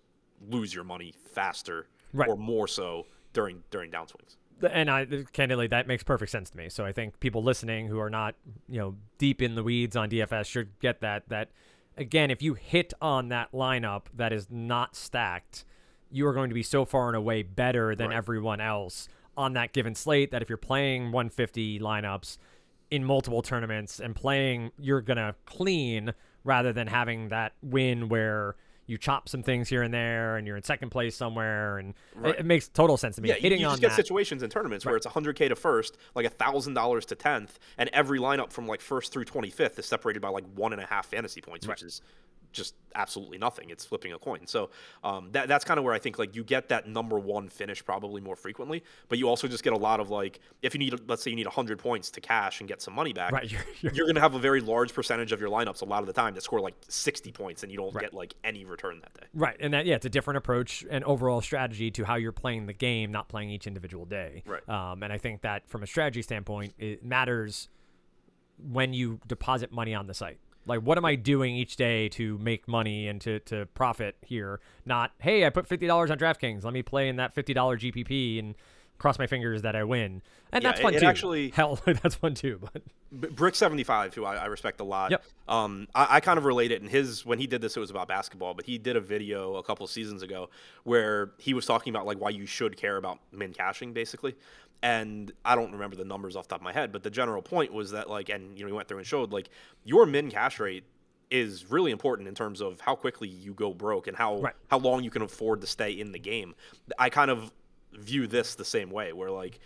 lose 0.49 0.73
your 0.73 0.83
money 0.83 1.13
faster 1.33 1.87
right. 2.13 2.27
or 2.29 2.35
more 2.35 2.67
so 2.67 3.05
during 3.33 3.63
during 3.71 3.91
downswings 3.91 4.35
and 4.63 4.89
I 4.89 5.05
candidly 5.33 5.67
that 5.67 5.87
makes 5.87 6.03
perfect 6.03 6.31
sense 6.31 6.49
to 6.49 6.57
me. 6.57 6.69
So 6.69 6.85
I 6.85 6.91
think 6.91 7.19
people 7.19 7.43
listening 7.43 7.87
who 7.87 7.99
are 7.99 8.09
not 8.09 8.35
you 8.67 8.79
know 8.79 8.95
deep 9.17 9.41
in 9.41 9.55
the 9.55 9.63
weeds 9.63 9.95
on 9.95 10.09
DFS 10.09 10.45
should 10.45 10.79
get 10.79 11.01
that 11.01 11.29
that 11.29 11.49
again 11.97 12.31
if 12.31 12.41
you 12.41 12.53
hit 12.53 12.93
on 13.01 13.29
that 13.29 13.51
lineup 13.51 14.03
that 14.13 14.33
is 14.33 14.47
not 14.49 14.95
stacked, 14.95 15.65
you 16.11 16.27
are 16.27 16.33
going 16.33 16.49
to 16.49 16.55
be 16.55 16.63
so 16.63 16.85
far 16.85 17.07
and 17.07 17.15
away 17.15 17.43
better 17.43 17.95
than 17.95 18.09
right. 18.09 18.17
everyone 18.17 18.61
else 18.61 19.07
on 19.37 19.53
that 19.53 19.73
given 19.73 19.95
slate 19.95 20.31
that 20.31 20.41
if 20.41 20.49
you're 20.49 20.57
playing 20.57 21.11
150 21.11 21.79
lineups 21.79 22.37
in 22.89 23.03
multiple 23.03 23.41
tournaments 23.41 23.99
and 23.99 24.15
playing 24.15 24.71
you're 24.77 25.01
gonna 25.01 25.33
clean 25.45 26.13
rather 26.43 26.73
than 26.73 26.87
having 26.87 27.29
that 27.29 27.53
win 27.61 28.09
where 28.09 28.55
you 28.91 28.97
chop 28.97 29.29
some 29.29 29.41
things 29.41 29.69
here 29.69 29.81
and 29.81 29.93
there, 29.93 30.35
and 30.35 30.45
you're 30.45 30.57
in 30.57 30.63
second 30.63 30.89
place 30.89 31.15
somewhere, 31.15 31.77
and 31.77 31.93
right. 32.13 32.35
it, 32.35 32.41
it, 32.41 32.45
makes 32.45 32.67
total 32.67 32.97
sense 32.97 33.15
to 33.15 33.21
me. 33.21 33.29
Yeah, 33.29 33.35
Hitting 33.35 33.59
you, 33.59 33.67
you 33.67 33.71
just 33.71 33.81
get 33.81 33.91
that. 33.91 33.95
situations 33.95 34.43
in 34.43 34.49
tournaments 34.49 34.85
right. 34.85 34.91
where 34.91 34.97
it's 34.97 35.07
100k 35.07 35.47
to 35.47 35.55
first, 35.55 35.97
like 36.13 36.31
thousand 36.33 36.73
dollars 36.73 37.05
to 37.05 37.15
tenth, 37.15 37.57
and 37.77 37.89
every 37.93 38.19
lineup 38.19 38.51
from 38.51 38.67
like 38.67 38.81
first 38.81 39.13
through 39.13 39.25
25th 39.25 39.79
is 39.79 39.85
separated 39.85 40.21
by 40.21 40.27
like 40.27 40.43
one 40.55 40.73
and 40.73 40.81
a 40.81 40.85
half 40.85 41.07
fantasy 41.07 41.39
points, 41.39 41.65
right. 41.65 41.73
which 41.73 41.83
is 41.83 42.01
just 42.51 42.75
absolutely 42.95 43.37
nothing. 43.37 43.69
It's 43.69 43.85
flipping 43.85 44.11
a 44.11 44.19
coin. 44.19 44.45
So 44.45 44.69
um, 45.03 45.29
that 45.31 45.47
that's 45.47 45.63
kind 45.63 45.77
of 45.77 45.83
where 45.85 45.93
I 45.93 45.99
think 45.99 46.19
like 46.19 46.35
you 46.35 46.43
get 46.43 46.67
that 46.69 46.87
number 46.87 47.17
one 47.17 47.47
finish 47.47 47.83
probably 47.85 48.19
more 48.21 48.35
frequently, 48.35 48.83
but 49.07 49.17
you 49.17 49.29
also 49.29 49.47
just 49.47 49.63
get 49.63 49.71
a 49.73 49.77
lot 49.77 49.99
of 50.01 50.09
like 50.09 50.39
if 50.61 50.73
you 50.75 50.79
need 50.79 50.99
let's 51.07 51.23
say 51.23 51.29
you 51.29 51.35
need 51.37 51.45
100 51.45 51.79
points 51.79 52.11
to 52.11 52.21
cash 52.21 52.59
and 52.59 52.67
get 52.67 52.81
some 52.81 52.93
money 52.93 53.13
back, 53.13 53.31
Right, 53.31 53.43
you're- 53.51 53.63
you're- 53.81 53.95
you're 53.95 54.05
going 54.05 54.15
to 54.15 54.21
have 54.21 54.35
a 54.35 54.39
very 54.39 54.59
large 54.61 54.93
percentage 54.93 55.31
of 55.31 55.39
your 55.39 55.49
lineups 55.49 55.81
a 55.81 55.85
lot 55.85 56.01
of 56.01 56.07
the 56.07 56.13
time 56.13 56.33
that 56.33 56.41
score 56.43 56.59
like 56.59 56.75
60 56.89 57.31
points 57.31 57.63
and 57.63 57.71
you 57.71 57.77
don't 57.77 57.93
Right. 57.95 58.03
get 58.03 58.13
like 58.13 58.35
any 58.43 58.65
return 58.65 58.99
that 59.01 59.13
day. 59.13 59.27
Right, 59.33 59.55
and 59.59 59.73
that 59.73 59.85
yeah, 59.85 59.95
it's 59.95 60.05
a 60.05 60.09
different 60.09 60.37
approach 60.37 60.85
and 60.89 61.03
overall 61.05 61.41
strategy 61.41 61.91
to 61.91 62.03
how 62.03 62.15
you're 62.15 62.31
playing 62.33 62.65
the 62.65 62.73
game, 62.73 63.11
not 63.11 63.29
playing 63.29 63.49
each 63.49 63.67
individual 63.67 64.05
day. 64.05 64.43
Right. 64.45 64.67
Um, 64.67 65.03
and 65.03 65.13
I 65.13 65.17
think 65.17 65.41
that 65.43 65.67
from 65.69 65.83
a 65.83 65.87
strategy 65.87 66.21
standpoint, 66.21 66.73
it 66.77 67.03
matters 67.05 67.69
when 68.71 68.93
you 68.93 69.19
deposit 69.27 69.71
money 69.71 69.95
on 69.95 70.07
the 70.07 70.13
site. 70.13 70.37
Like, 70.65 70.81
what 70.81 70.97
am 70.97 71.05
I 71.05 71.15
doing 71.15 71.55
each 71.55 71.75
day 71.75 72.07
to 72.09 72.37
make 72.37 72.67
money 72.67 73.07
and 73.07 73.19
to, 73.21 73.39
to 73.41 73.65
profit 73.67 74.15
here? 74.21 74.59
Not, 74.85 75.11
hey, 75.19 75.45
I 75.45 75.49
put 75.49 75.67
fifty 75.67 75.87
dollars 75.87 76.11
on 76.11 76.17
DraftKings. 76.17 76.63
Let 76.63 76.73
me 76.73 76.83
play 76.83 77.09
in 77.09 77.15
that 77.17 77.33
fifty 77.33 77.53
dollar 77.53 77.77
GPP 77.77 78.39
and 78.39 78.55
cross 79.01 79.17
my 79.19 79.27
fingers 79.27 79.63
that 79.63 79.75
I 79.75 79.83
win. 79.83 80.21
And 80.53 80.63
Yeah, 80.63 80.69
that's 80.71 80.81
fun 80.81 80.93
it 80.93 80.99
too. 80.99 81.05
actually- 81.05 81.49
hell, 81.55 81.79
that's 81.85 82.15
fun 82.15 82.33
too. 82.35 82.59
But 83.11 83.35
Brick 83.35 83.55
seventy 83.55 83.83
five, 83.83 84.13
who 84.13 84.23
I, 84.25 84.35
I 84.35 84.45
respect 84.45 84.79
a 84.79 84.83
lot. 84.83 85.11
Yep. 85.11 85.23
Um, 85.47 85.87
I, 85.95 86.17
I 86.17 86.19
kind 86.19 86.37
of 86.37 86.45
relate 86.45 86.71
it. 86.71 86.81
And 86.81 86.89
his 86.89 87.25
when 87.25 87.39
he 87.39 87.47
did 87.47 87.61
this, 87.61 87.75
it 87.75 87.79
was 87.79 87.89
about 87.89 88.07
basketball. 88.07 88.53
But 88.53 88.65
he 88.65 88.77
did 88.77 88.95
a 88.95 89.01
video 89.01 89.55
a 89.55 89.63
couple 89.63 89.85
seasons 89.87 90.21
ago 90.23 90.49
where 90.83 91.31
he 91.37 91.53
was 91.53 91.65
talking 91.65 91.93
about 91.93 92.05
like 92.05 92.19
why 92.19 92.29
you 92.29 92.45
should 92.45 92.77
care 92.77 92.97
about 92.97 93.19
min 93.31 93.53
cashing, 93.53 93.91
basically. 93.93 94.35
And 94.83 95.31
I 95.45 95.55
don't 95.55 95.71
remember 95.73 95.95
the 95.95 96.05
numbers 96.05 96.35
off 96.35 96.47
the 96.47 96.55
top 96.55 96.61
of 96.61 96.63
my 96.63 96.73
head, 96.73 96.91
but 96.91 97.03
the 97.03 97.11
general 97.11 97.41
point 97.41 97.71
was 97.73 97.91
that 97.91 98.09
like, 98.09 98.29
and 98.29 98.57
you 98.57 98.63
know, 98.63 98.67
he 98.67 98.73
went 98.73 98.87
through 98.87 98.97
and 98.97 99.05
showed 99.07 99.31
like 99.31 99.49
your 99.83 100.05
min 100.05 100.31
cash 100.31 100.59
rate 100.59 100.83
is 101.29 101.69
really 101.71 101.91
important 101.91 102.27
in 102.27 102.35
terms 102.35 102.61
of 102.61 102.79
how 102.81 102.93
quickly 102.95 103.27
you 103.27 103.53
go 103.53 103.73
broke 103.73 104.07
and 104.07 104.17
how 104.17 104.37
Right. 104.41 104.53
how 104.69 104.79
long 104.79 105.03
you 105.03 105.09
can 105.09 105.21
afford 105.21 105.61
to 105.61 105.67
stay 105.67 105.91
in 105.91 106.11
the 106.11 106.19
game. 106.19 106.55
I 106.99 107.09
kind 107.09 107.29
of 107.31 107.51
view 107.93 108.27
this 108.27 108.55
the 108.55 108.65
same 108.65 108.89
way, 108.89 109.13
where 109.13 109.31
like 109.31 109.59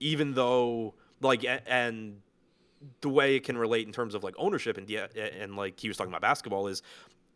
even 0.00 0.34
though 0.34 0.94
like 1.20 1.44
and 1.66 2.20
the 3.00 3.08
way 3.08 3.36
it 3.36 3.44
can 3.44 3.56
relate 3.56 3.86
in 3.86 3.92
terms 3.92 4.14
of 4.14 4.22
like 4.22 4.34
ownership 4.36 4.76
and 4.76 4.90
and 4.90 5.56
like 5.56 5.78
he 5.80 5.88
was 5.88 5.96
talking 5.96 6.10
about 6.12 6.20
basketball 6.20 6.66
is 6.66 6.82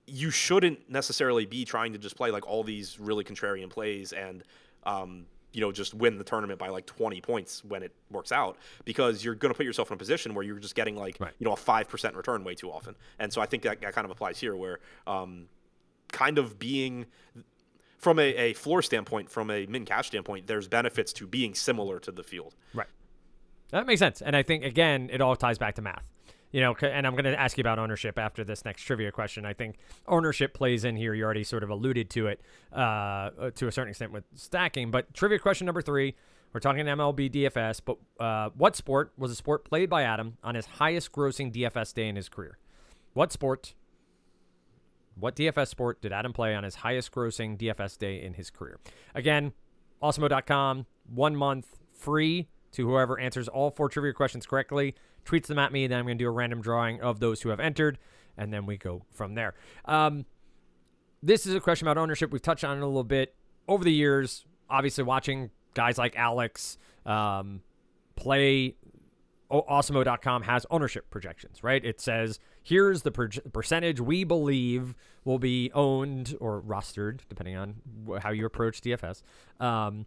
you 0.07 0.31
shouldn't 0.31 0.91
necessarily 0.91 1.47
be 1.47 1.65
trying 1.65 1.93
to 1.93 1.99
just 1.99 2.17
play 2.17 2.31
like 2.31 2.47
all 2.47 2.63
these 2.65 2.99
really 2.99 3.25
contrarian 3.25 3.71
plays 3.71 4.13
and 4.13 4.43
um, 4.85 5.27
you 5.53 5.61
know 5.61 5.73
just 5.73 5.95
win 5.95 6.19
the 6.19 6.25
tournament 6.25 6.59
by 6.59 6.69
like 6.69 6.85
20 6.87 7.21
points 7.23 7.65
when 7.65 7.83
it 7.83 7.93
works 8.11 8.33
out 8.33 8.57
because 8.85 9.25
you're 9.25 9.35
going 9.35 9.53
to 9.53 9.57
put 9.57 9.65
yourself 9.67 9.91
in 9.91 9.95
a 9.95 9.99
position 9.99 10.35
where 10.35 10.45
you're 10.45 10.59
just 10.59 10.75
getting 10.75 10.97
like 10.97 11.17
Right. 11.19 11.33
you 11.39 11.47
know 11.47 11.53
a 11.53 11.57
5% 11.57 12.15
return 12.17 12.45
way 12.45 12.55
too 12.55 12.71
often 12.71 12.95
and 13.19 13.33
so 13.33 13.41
i 13.41 13.47
think 13.47 13.63
that, 13.63 13.81
that 13.81 13.95
kind 13.95 14.05
of 14.05 14.11
applies 14.11 14.39
here 14.39 14.55
where 14.57 14.81
um, 15.07 15.47
kind 16.13 16.39
of 16.39 16.59
being 16.59 17.07
from 17.99 18.19
a, 18.19 18.35
a 18.37 18.53
floor 18.55 18.81
standpoint 18.81 19.29
from 19.29 19.51
a 19.51 19.67
min 19.67 19.85
cash 19.85 20.07
standpoint 20.07 20.47
there's 20.47 20.69
benefits 20.69 21.13
to 21.13 21.27
being 21.27 21.55
similar 21.55 21.99
to 21.99 22.11
the 22.11 22.23
field 22.23 22.55
Right. 22.73 22.89
That 23.71 23.87
makes 23.87 23.99
sense. 23.99 24.23
And 24.23 24.35
I 24.35 24.43
think, 24.43 24.65
again, 24.65 25.11
it 25.13 25.21
all 25.21 25.37
ties 25.37 25.59
back 25.59 25.75
to 25.75 25.83
math. 25.83 26.09
You 26.51 26.63
know, 26.63 26.75
and 26.81 27.07
I'm 27.07 27.13
going 27.13 27.25
to 27.25 27.39
ask 27.39 27.59
you 27.59 27.61
about 27.61 27.79
ownership 27.79 28.19
after 28.19 28.43
this 28.43 28.65
next 28.65 28.83
trivia 28.83 29.13
question. 29.13 29.45
I 29.45 29.53
think 29.53 29.77
ownership 30.07 30.55
plays 30.55 30.85
in 30.85 30.97
here. 30.97 31.13
You 31.13 31.25
already 31.25 31.45
sort 31.45 31.63
of 31.63 31.69
alluded 31.69 32.09
to 32.11 32.29
it 32.29 32.41
uh, 32.73 33.51
to 33.55 33.67
a 33.67 33.73
certain 33.73 33.91
extent 33.91 34.13
with 34.13 34.25
stacking. 34.35 34.91
But 34.91 35.13
trivia 35.13 35.39
question 35.39 35.67
number 35.67 35.83
three 35.83 36.15
we're 36.55 36.61
talking 36.61 36.87
MLB 36.87 37.31
DFS, 37.31 37.83
but 37.85 37.99
uh, 38.19 38.49
what 38.57 38.75
sport 38.75 39.13
was 39.19 39.31
a 39.31 39.35
sport 39.35 39.67
played 39.67 39.91
by 39.91 40.03
Adam 40.03 40.39
on 40.43 40.55
his 40.55 40.65
highest 40.65 41.13
grossing 41.13 41.53
DFS 41.53 41.93
day 41.93 42.09
in 42.09 42.17
his 42.17 42.31
career? 42.31 42.57
What 43.13 43.31
sport, 43.31 43.75
what 45.21 45.37
DFS 45.37 45.69
sport 45.69 46.01
did 46.01 46.13
Adam 46.13 46.33
play 46.33 46.55
on 46.55 46.65
his 46.65 46.77
highest 46.77 47.13
grossing 47.13 47.59
DFS 47.59 47.99
day 47.99 48.23
in 48.23 48.35
his 48.35 48.51
career? 48.51 48.79
Again, 49.15 49.53
Awesemo.com, 50.03 50.87
one 51.13 51.35
month 51.35 51.67
free 51.93 52.49
to 52.73 52.87
whoever 52.87 53.19
answers 53.19 53.49
all 53.49 53.71
four 53.71 53.89
trivia 53.89 54.13
questions 54.13 54.47
correctly. 54.47 54.95
Tweets 55.25 55.47
them 55.47 55.59
at 55.59 55.73
me. 55.73 55.85
and 55.85 55.93
Then 55.93 55.99
I'm 56.01 56.07
going 56.07 56.19
to 56.19 56.25
do 56.25 56.29
a 56.29 56.33
random 56.33 56.61
drawing 56.61 57.01
of 57.01 57.21
those 57.21 57.43
who 57.43 57.49
have 57.49 57.61
entered, 57.61 57.99
and 58.37 58.53
then 58.53 58.67
we 58.67 58.77
go 58.77 59.03
from 59.11 59.35
there. 59.35 59.55
Um, 59.85 60.25
this 61.23 61.47
is 61.47 61.55
a 61.55 61.61
question 61.61 61.89
about 61.89 62.01
ownership. 62.01 62.31
We've 62.31 62.41
touched 62.43 62.65
on 62.65 62.79
it 62.79 62.83
a 62.83 62.87
little 62.87 63.05
bit 63.05 63.35
over 63.67 63.83
the 63.83 63.93
years. 63.93 64.45
Obviously, 64.71 65.05
watching 65.05 65.51
guys 65.75 65.99
like 65.99 66.15
Alex 66.17 66.79
um, 67.05 67.63
play 68.17 68.77
O- 69.51 69.63
Awesemo.com 69.63 70.43
has 70.43 70.67
ownership 70.71 71.09
projections, 71.11 71.63
right? 71.63 71.83
It 71.85 72.01
says 72.01 72.39
here's 72.63 73.03
the 73.03 73.11
per- 73.11 73.29
percentage 73.53 74.01
we 74.01 74.25
believe 74.25 74.95
will 75.25 75.39
be 75.39 75.71
owned 75.75 76.37
or 76.41 76.61
rostered, 76.61 77.21
depending 77.29 77.57
on 77.57 77.77
wh- 78.07 78.19
how 78.23 78.31
you 78.31 78.45
approach 78.47 78.81
DFS, 78.81 79.23
um, 79.61 80.07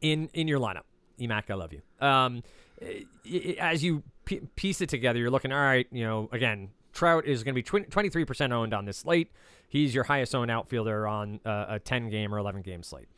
in 0.00 0.28
in 0.34 0.48
your 0.48 0.60
lineup. 0.60 0.82
Emac, 1.18 1.50
I 1.50 1.54
love 1.54 1.72
you. 1.72 1.80
Um, 2.00 2.42
i- 2.82 3.04
i- 3.26 3.56
as 3.58 3.82
you 3.82 4.02
p- 4.24 4.40
piece 4.54 4.80
it 4.80 4.88
together, 4.88 5.18
you're 5.18 5.30
looking, 5.30 5.50
all 5.52 5.58
right, 5.58 5.86
you 5.90 6.04
know, 6.04 6.28
again, 6.30 6.70
Trout 6.92 7.24
is 7.26 7.42
going 7.44 7.54
to 7.54 7.58
be 7.58 7.62
twen- 7.62 7.84
23% 7.86 8.52
owned 8.52 8.72
on 8.74 8.84
this 8.84 8.98
slate. 8.98 9.30
He's 9.68 9.94
your 9.94 10.04
highest 10.04 10.34
owned 10.34 10.50
outfielder 10.50 11.06
on 11.06 11.40
uh, 11.44 11.66
a 11.68 11.78
10 11.78 12.08
game 12.10 12.34
or 12.34 12.38
11 12.38 12.62
game 12.62 12.82
slate. 12.82 13.08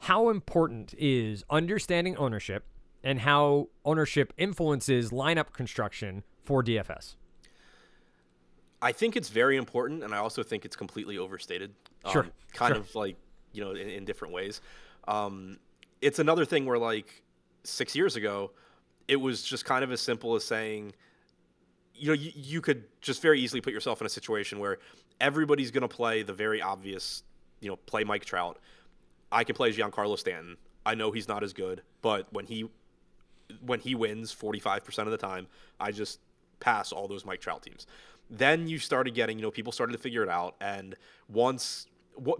How 0.00 0.28
important 0.30 0.94
is 0.98 1.44
understanding 1.50 2.16
ownership 2.16 2.64
and 3.04 3.20
how 3.20 3.68
ownership 3.84 4.32
influences 4.36 5.10
lineup 5.10 5.52
construction 5.52 6.24
for 6.42 6.62
DFS? 6.62 7.14
I 8.82 8.92
think 8.92 9.16
it's 9.16 9.28
very 9.28 9.56
important, 9.56 10.02
and 10.02 10.14
I 10.14 10.18
also 10.18 10.42
think 10.42 10.64
it's 10.64 10.76
completely 10.76 11.16
overstated. 11.18 11.74
Sure, 12.10 12.24
Um, 12.24 12.32
kind 12.52 12.74
sure. 12.74 12.80
of 12.82 12.94
like 12.94 13.16
you 13.52 13.62
know 13.64 13.70
in, 13.70 13.88
in 13.88 14.04
different 14.04 14.34
ways. 14.34 14.60
Um, 15.06 15.58
it's 16.00 16.18
another 16.18 16.44
thing 16.44 16.66
where 16.66 16.78
like 16.78 17.22
six 17.62 17.94
years 17.94 18.16
ago, 18.16 18.50
it 19.08 19.16
was 19.16 19.42
just 19.42 19.64
kind 19.64 19.84
of 19.84 19.90
as 19.92 20.00
simple 20.00 20.34
as 20.34 20.44
saying, 20.44 20.92
you 21.94 22.08
know, 22.08 22.12
you, 22.14 22.32
you 22.34 22.60
could 22.60 22.84
just 23.00 23.22
very 23.22 23.40
easily 23.40 23.60
put 23.60 23.72
yourself 23.72 24.00
in 24.00 24.06
a 24.06 24.10
situation 24.10 24.58
where 24.58 24.78
everybody's 25.20 25.70
going 25.70 25.82
to 25.82 25.88
play 25.88 26.22
the 26.22 26.32
very 26.32 26.60
obvious, 26.60 27.22
you 27.60 27.70
know, 27.70 27.76
play 27.76 28.04
Mike 28.04 28.24
Trout. 28.24 28.58
I 29.32 29.44
can 29.44 29.54
play 29.54 29.72
Giancarlo 29.72 30.18
Stanton. 30.18 30.56
I 30.84 30.94
know 30.94 31.10
he's 31.10 31.28
not 31.28 31.42
as 31.42 31.54
good, 31.54 31.82
but 32.02 32.30
when 32.32 32.44
he 32.46 32.68
when 33.64 33.80
he 33.80 33.94
wins 33.94 34.34
45% 34.34 34.98
of 35.00 35.10
the 35.10 35.16
time, 35.16 35.46
I 35.80 35.92
just 35.92 36.20
pass 36.60 36.92
all 36.92 37.08
those 37.08 37.24
Mike 37.24 37.40
Trout 37.40 37.62
teams. 37.62 37.86
Then 38.30 38.68
you 38.68 38.78
started 38.78 39.14
getting, 39.14 39.38
you 39.38 39.42
know, 39.42 39.50
people 39.50 39.72
started 39.72 39.92
to 39.92 39.98
figure 39.98 40.22
it 40.22 40.28
out. 40.28 40.56
And 40.60 40.96
once, 41.28 41.86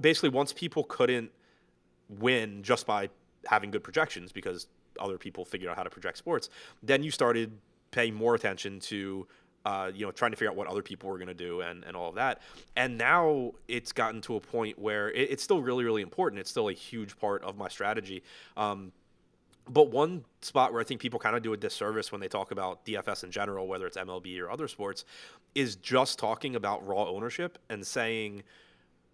basically, 0.01 0.31
once 0.31 0.53
people 0.53 0.85
couldn't 0.85 1.31
win 2.09 2.63
just 2.63 2.87
by 2.87 3.11
having 3.47 3.71
good 3.71 3.85
projections 3.85 4.33
because 4.33 4.67
other 4.99 5.19
people 5.19 5.45
figured 5.45 5.71
out 5.71 5.77
how 5.77 5.83
to 5.83 5.91
project 5.91 6.19
sports, 6.19 6.49
then 6.83 7.03
you 7.03 7.11
started 7.11 7.53
paying 7.91 8.15
more 8.15 8.35
attention 8.35 8.81
to, 8.81 9.27
uh, 9.65 9.91
you 9.95 10.07
know, 10.07 10.13
trying 10.13 10.31
to 10.31 10.37
figure 10.37 10.51
out 10.51 10.57
what 10.57 10.67
other 10.67 10.83
people 10.83 11.11
were 11.11 11.19
going 11.19 11.29
to 11.29 11.35
do 11.35 11.61
and, 11.61 11.85
and 11.85 11.97
all 11.97 12.09
of 12.09 12.15
that. 12.15 12.41
And 12.77 12.97
now 12.97 13.53
it's 13.69 13.93
gotten 13.93 14.21
to 14.23 14.37
a 14.37 14.41
point 14.41 14.79
where 14.79 15.11
it, 15.11 15.31
it's 15.33 15.43
still 15.43 15.61
really, 15.61 15.85
really 15.85 16.03
important. 16.03 16.41
It's 16.41 16.51
still 16.51 16.69
a 16.69 16.73
huge 16.73 17.19
part 17.19 17.43
of 17.43 17.57
my 17.57 17.69
strategy. 17.69 18.23
Um, 18.57 18.93
but 19.69 19.91
one 19.91 20.25
spot 20.43 20.73
where 20.73 20.81
I 20.81 20.85
think 20.85 21.01
people 21.01 21.19
kind 21.19 21.37
of 21.37 21.43
do 21.43 21.53
a 21.53 21.57
disservice 21.57 22.13
when 22.13 22.21
they 22.21 22.29
talk 22.29 22.51
about 22.51 22.85
DFS 22.85 23.25
in 23.25 23.31
general, 23.31 23.67
whether 23.67 23.87
it's 23.87 23.97
MLB 23.97 24.39
or 24.41 24.51
other 24.51 24.69
sports, 24.69 25.05
is 25.55 25.77
just 25.77 26.19
talking 26.19 26.57
about 26.57 26.87
raw 26.87 27.09
ownership 27.09 27.59
and 27.71 27.87
saying 27.87 28.43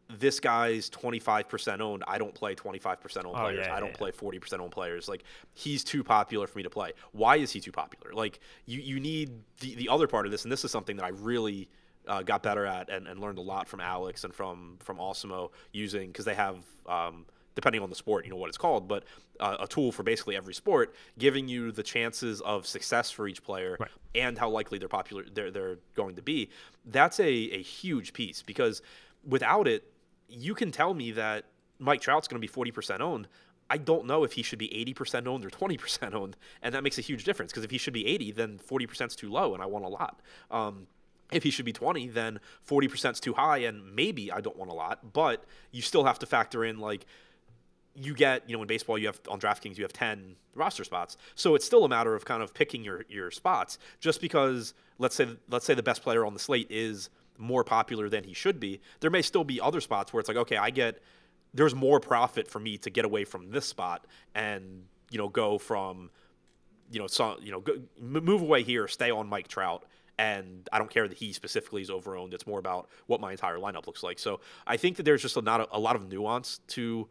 this 0.08 0.40
guy's 0.40 0.90
25% 0.90 1.80
owned. 1.80 2.02
I 2.08 2.18
don't 2.18 2.34
play 2.34 2.56
25% 2.56 3.18
owned 3.18 3.26
Oh, 3.28 3.32
players. 3.42 3.64
yeah, 3.66 3.74
I 3.74 3.78
don't 3.78 3.90
yeah. 3.90 3.96
play 3.96 4.10
40% 4.10 4.58
owned 4.58 4.72
players. 4.72 5.08
Like 5.08 5.22
he's 5.54 5.84
too 5.84 6.02
popular 6.02 6.48
for 6.48 6.58
me 6.58 6.64
to 6.64 6.70
play. 6.70 6.92
Why 7.12 7.36
is 7.36 7.52
he 7.52 7.60
too 7.60 7.70
popular? 7.70 8.12
Like 8.12 8.40
you, 8.66 8.80
you 8.80 8.98
need 8.98 9.30
the, 9.60 9.76
the 9.76 9.88
other 9.88 10.08
part 10.08 10.26
of 10.26 10.32
this, 10.32 10.42
and 10.44 10.50
this 10.50 10.64
is 10.64 10.72
something 10.72 10.96
that 10.96 11.04
I 11.04 11.10
really 11.10 11.68
uh, 12.08 12.22
got 12.22 12.42
better 12.42 12.66
at 12.66 12.88
and, 12.90 13.06
and 13.06 13.20
learned 13.20 13.38
a 13.38 13.42
lot 13.42 13.68
from 13.68 13.80
Alex 13.80 14.24
and 14.24 14.34
from 14.34 14.78
from 14.80 14.96
Awesemo 14.96 15.50
using 15.70 16.08
because 16.08 16.24
they 16.24 16.34
have 16.34 16.56
um, 16.88 17.24
depending 17.54 17.82
on 17.82 17.90
the 17.90 17.96
sport, 17.96 18.24
you 18.24 18.30
know 18.30 18.36
what 18.36 18.48
it's 18.48 18.58
called, 18.58 18.86
but 18.88 19.04
uh, 19.40 19.56
a 19.60 19.66
tool 19.66 19.90
for 19.92 20.02
basically 20.02 20.36
every 20.36 20.54
sport, 20.54 20.94
giving 21.18 21.48
you 21.48 21.72
the 21.72 21.82
chances 21.82 22.40
of 22.42 22.66
success 22.66 23.10
for 23.10 23.26
each 23.28 23.42
player 23.42 23.76
Right. 23.80 23.90
and 24.14 24.38
how 24.38 24.48
likely 24.48 24.78
they're 24.78 24.88
popular 24.88 25.24
they're 25.32 25.50
they're 25.50 25.78
going 25.94 26.14
to 26.16 26.22
be. 26.22 26.48
That's 26.86 27.18
a 27.20 27.28
a 27.30 27.62
huge 27.62 28.12
piece 28.12 28.42
because 28.42 28.82
without 29.26 29.66
it, 29.68 29.84
you 30.28 30.54
can 30.54 30.70
tell 30.70 30.94
me 30.94 31.10
that 31.12 31.44
Mike 31.78 32.00
Trout's 32.00 32.28
going 32.28 32.40
to 32.40 32.46
be 32.46 32.52
40% 32.72 33.00
owned. 33.00 33.26
I 33.68 33.78
don't 33.78 34.06
know 34.06 34.24
if 34.24 34.32
he 34.32 34.42
should 34.42 34.58
be 34.58 34.68
80% 34.68 35.26
owned 35.26 35.44
or 35.44 35.50
20% 35.50 36.12
owned, 36.14 36.36
and 36.62 36.74
that 36.74 36.82
makes 36.82 36.98
a 36.98 37.02
huge 37.02 37.24
difference 37.24 37.52
because 37.52 37.64
if 37.64 37.70
he 37.70 37.78
should 37.78 37.92
be 37.94 38.06
80, 38.06 38.32
then 38.32 38.58
40% 38.58 39.06
is 39.08 39.16
too 39.16 39.30
low, 39.30 39.54
and 39.54 39.62
I 39.62 39.66
want 39.66 39.84
a 39.84 39.88
lot. 39.88 40.20
Um, 40.50 40.86
if 41.32 41.44
he 41.44 41.50
should 41.50 41.64
be 41.64 41.72
20, 41.72 42.08
then 42.08 42.40
40% 42.68 43.12
is 43.12 43.20
too 43.20 43.34
high, 43.34 43.58
and 43.58 43.94
maybe 43.94 44.32
I 44.32 44.40
don't 44.40 44.56
want 44.56 44.70
a 44.72 44.74
lot. 44.74 45.12
But 45.12 45.44
you 45.70 45.82
still 45.82 46.02
have 46.04 46.18
to 46.18 46.26
factor 46.26 46.64
in 46.64 46.80
like 46.80 47.06
you 47.94 48.14
get, 48.14 48.48
you 48.48 48.56
know, 48.56 48.62
in 48.62 48.68
baseball, 48.68 48.98
you 48.98 49.06
have 49.06 49.20
on 49.28 49.40
DraftKings, 49.40 49.76
you 49.76 49.84
have 49.84 49.92
10 49.92 50.36
roster 50.54 50.84
spots. 50.84 51.16
So 51.34 51.54
it's 51.54 51.64
still 51.64 51.84
a 51.84 51.88
matter 51.88 52.14
of 52.14 52.24
kind 52.24 52.42
of 52.42 52.54
picking 52.54 52.84
your, 52.84 53.04
your 53.08 53.30
spots. 53.30 53.78
Just 54.00 54.20
because, 54.20 54.74
let's 54.98 55.14
say, 55.14 55.28
let's 55.48 55.66
say 55.66 55.74
the 55.74 55.82
best 55.82 56.02
player 56.02 56.24
on 56.24 56.32
the 56.32 56.40
slate 56.40 56.68
is 56.70 57.10
more 57.38 57.64
popular 57.64 58.08
than 58.08 58.24
he 58.24 58.34
should 58.34 58.60
be, 58.60 58.80
there 59.00 59.10
may 59.10 59.22
still 59.22 59.44
be 59.44 59.60
other 59.60 59.80
spots 59.80 60.12
where 60.12 60.20
it's 60.20 60.28
like, 60.28 60.36
okay, 60.36 60.56
I 60.56 60.70
get 60.70 61.02
there's 61.52 61.74
more 61.74 62.00
profit 62.00 62.46
for 62.48 62.60
me 62.60 62.78
to 62.78 62.90
get 62.90 63.04
away 63.04 63.24
from 63.24 63.50
this 63.50 63.66
spot 63.66 64.06
and 64.34 64.84
you 65.10 65.18
know 65.18 65.28
go 65.28 65.58
from 65.58 66.10
you 66.90 67.00
know 67.00 67.06
so 67.06 67.36
you 67.40 67.50
know 67.50 67.60
go, 67.60 67.74
move 68.00 68.42
away 68.42 68.62
here, 68.62 68.86
stay 68.88 69.10
on 69.10 69.28
Mike 69.28 69.48
Trout. 69.48 69.84
And 70.18 70.68
I 70.70 70.76
don't 70.76 70.90
care 70.90 71.08
that 71.08 71.16
he 71.16 71.32
specifically 71.32 71.80
is 71.80 71.88
overowned. 71.88 72.34
It's 72.34 72.46
more 72.46 72.58
about 72.58 72.90
what 73.06 73.22
my 73.22 73.30
entire 73.32 73.56
lineup 73.56 73.86
looks 73.86 74.02
like. 74.02 74.18
So 74.18 74.40
I 74.66 74.76
think 74.76 74.98
that 74.98 75.04
there's 75.04 75.22
just 75.22 75.38
a, 75.38 75.40
not 75.40 75.62
a, 75.62 75.68
a 75.72 75.78
lot 75.78 75.96
of 75.96 76.10
nuance 76.10 76.60
to 76.68 77.08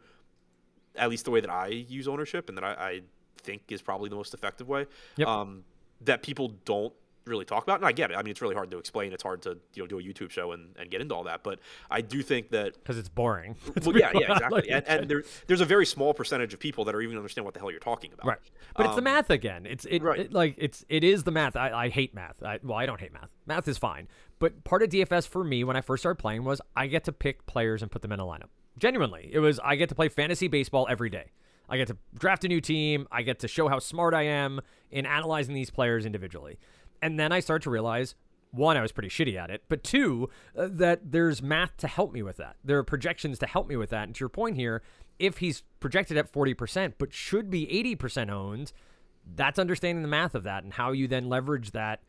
at 0.96 1.08
least 1.10 1.24
the 1.24 1.30
way 1.30 1.40
that 1.40 1.50
I 1.50 1.66
use 1.68 2.08
ownership 2.08 2.48
and 2.48 2.56
that 2.58 2.64
I, 2.64 2.72
I 2.72 3.00
think 3.42 3.62
is 3.70 3.82
probably 3.82 4.08
the 4.08 4.16
most 4.16 4.34
effective 4.34 4.68
way. 4.68 4.86
Yep. 5.16 5.28
Um, 5.28 5.64
that 6.02 6.22
people 6.22 6.54
don't 6.64 6.92
really 7.26 7.44
talk 7.44 7.62
about. 7.62 7.76
And 7.78 7.86
I 7.86 7.92
get 7.92 8.10
it. 8.10 8.16
I 8.16 8.22
mean, 8.22 8.30
it's 8.30 8.40
really 8.42 8.54
hard 8.54 8.70
to 8.70 8.78
explain. 8.78 9.12
It's 9.12 9.22
hard 9.22 9.42
to 9.42 9.58
you 9.74 9.82
know 9.82 9.86
do 9.86 9.98
a 9.98 10.02
YouTube 10.02 10.30
show 10.30 10.52
and, 10.52 10.74
and 10.78 10.90
get 10.90 11.00
into 11.00 11.14
all 11.14 11.24
that. 11.24 11.42
But 11.42 11.60
I 11.90 12.00
do 12.00 12.22
think 12.22 12.50
that 12.50 12.74
because 12.74 12.98
it's 12.98 13.08
boring. 13.08 13.56
well, 13.84 13.96
yeah, 13.96 14.10
yeah, 14.14 14.32
exactly. 14.32 14.70
and, 14.70 14.86
and 14.88 15.08
there, 15.08 15.22
there's 15.46 15.60
a 15.60 15.66
very 15.66 15.86
small 15.86 16.14
percentage 16.14 16.52
of 16.54 16.60
people 16.60 16.84
that 16.86 16.94
are 16.94 17.00
even 17.02 17.16
understand 17.16 17.44
what 17.44 17.54
the 17.54 17.60
hell 17.60 17.70
you're 17.70 17.80
talking 17.80 18.12
about. 18.12 18.26
Right. 18.26 18.38
But 18.76 18.86
Um, 18.86 18.90
it's 18.90 18.96
the 18.96 19.02
math 19.02 19.30
again. 19.30 19.66
It's 19.66 19.84
it, 19.84 20.02
right. 20.02 20.20
it- 20.20 20.32
like 20.32 20.54
it's 20.58 20.84
it 20.88 21.04
is 21.04 21.24
the 21.24 21.30
math. 21.30 21.56
I, 21.56 21.70
I 21.70 21.88
hate 21.88 22.14
math. 22.14 22.42
I, 22.42 22.58
well, 22.62 22.78
I 22.78 22.86
don't 22.86 23.00
hate 23.00 23.12
math. 23.12 23.28
Math 23.46 23.68
is 23.68 23.78
fine. 23.78 24.08
But 24.38 24.64
part 24.64 24.82
of 24.82 24.88
DFS 24.88 25.28
for 25.28 25.44
me 25.44 25.64
when 25.64 25.76
I 25.76 25.82
first 25.82 26.02
started 26.02 26.18
playing 26.20 26.44
was 26.44 26.60
I 26.74 26.86
get 26.86 27.04
to 27.04 27.12
pick 27.12 27.44
players 27.46 27.82
and 27.82 27.90
put 27.90 28.00
them 28.02 28.12
in 28.12 28.20
a 28.20 28.24
lineup. 28.24 28.48
Genuinely, 28.80 29.28
it 29.30 29.38
was 29.38 29.60
I 29.62 29.76
get 29.76 29.90
to 29.90 29.94
play 29.94 30.08
fantasy 30.08 30.48
baseball 30.48 30.86
every 30.90 31.10
day. 31.10 31.32
I 31.68 31.76
get 31.76 31.86
to 31.88 31.96
draft 32.18 32.44
a 32.44 32.48
new 32.48 32.60
team. 32.60 33.06
I 33.12 33.22
get 33.22 33.38
to 33.40 33.48
show 33.48 33.68
how 33.68 33.78
smart 33.78 34.14
I 34.14 34.22
am 34.22 34.60
in 34.90 35.06
analyzing 35.06 35.54
these 35.54 35.70
players 35.70 36.04
individually. 36.04 36.58
And 37.02 37.20
then 37.20 37.30
I 37.30 37.40
start 37.40 37.62
to 37.62 37.70
realize 37.70 38.16
one, 38.52 38.76
I 38.76 38.82
was 38.82 38.90
pretty 38.90 39.10
shitty 39.10 39.36
at 39.36 39.50
it, 39.50 39.62
but 39.68 39.84
two, 39.84 40.28
uh, 40.56 40.68
that 40.72 41.12
there's 41.12 41.40
math 41.40 41.76
to 41.76 41.86
help 41.86 42.12
me 42.12 42.22
with 42.22 42.38
that. 42.38 42.56
There 42.64 42.78
are 42.78 42.82
projections 42.82 43.38
to 43.40 43.46
help 43.46 43.68
me 43.68 43.76
with 43.76 43.90
that. 43.90 44.04
And 44.04 44.14
to 44.16 44.20
your 44.20 44.28
point 44.28 44.56
here, 44.56 44.82
if 45.20 45.38
he's 45.38 45.62
projected 45.78 46.16
at 46.16 46.32
40%, 46.32 46.94
but 46.98 47.12
should 47.12 47.50
be 47.50 47.66
80% 47.96 48.30
owned, 48.30 48.72
that's 49.36 49.58
understanding 49.58 50.02
the 50.02 50.08
math 50.08 50.34
of 50.34 50.42
that 50.44 50.64
and 50.64 50.72
how 50.72 50.90
you 50.90 51.06
then 51.06 51.28
leverage 51.28 51.70
that 51.72 52.00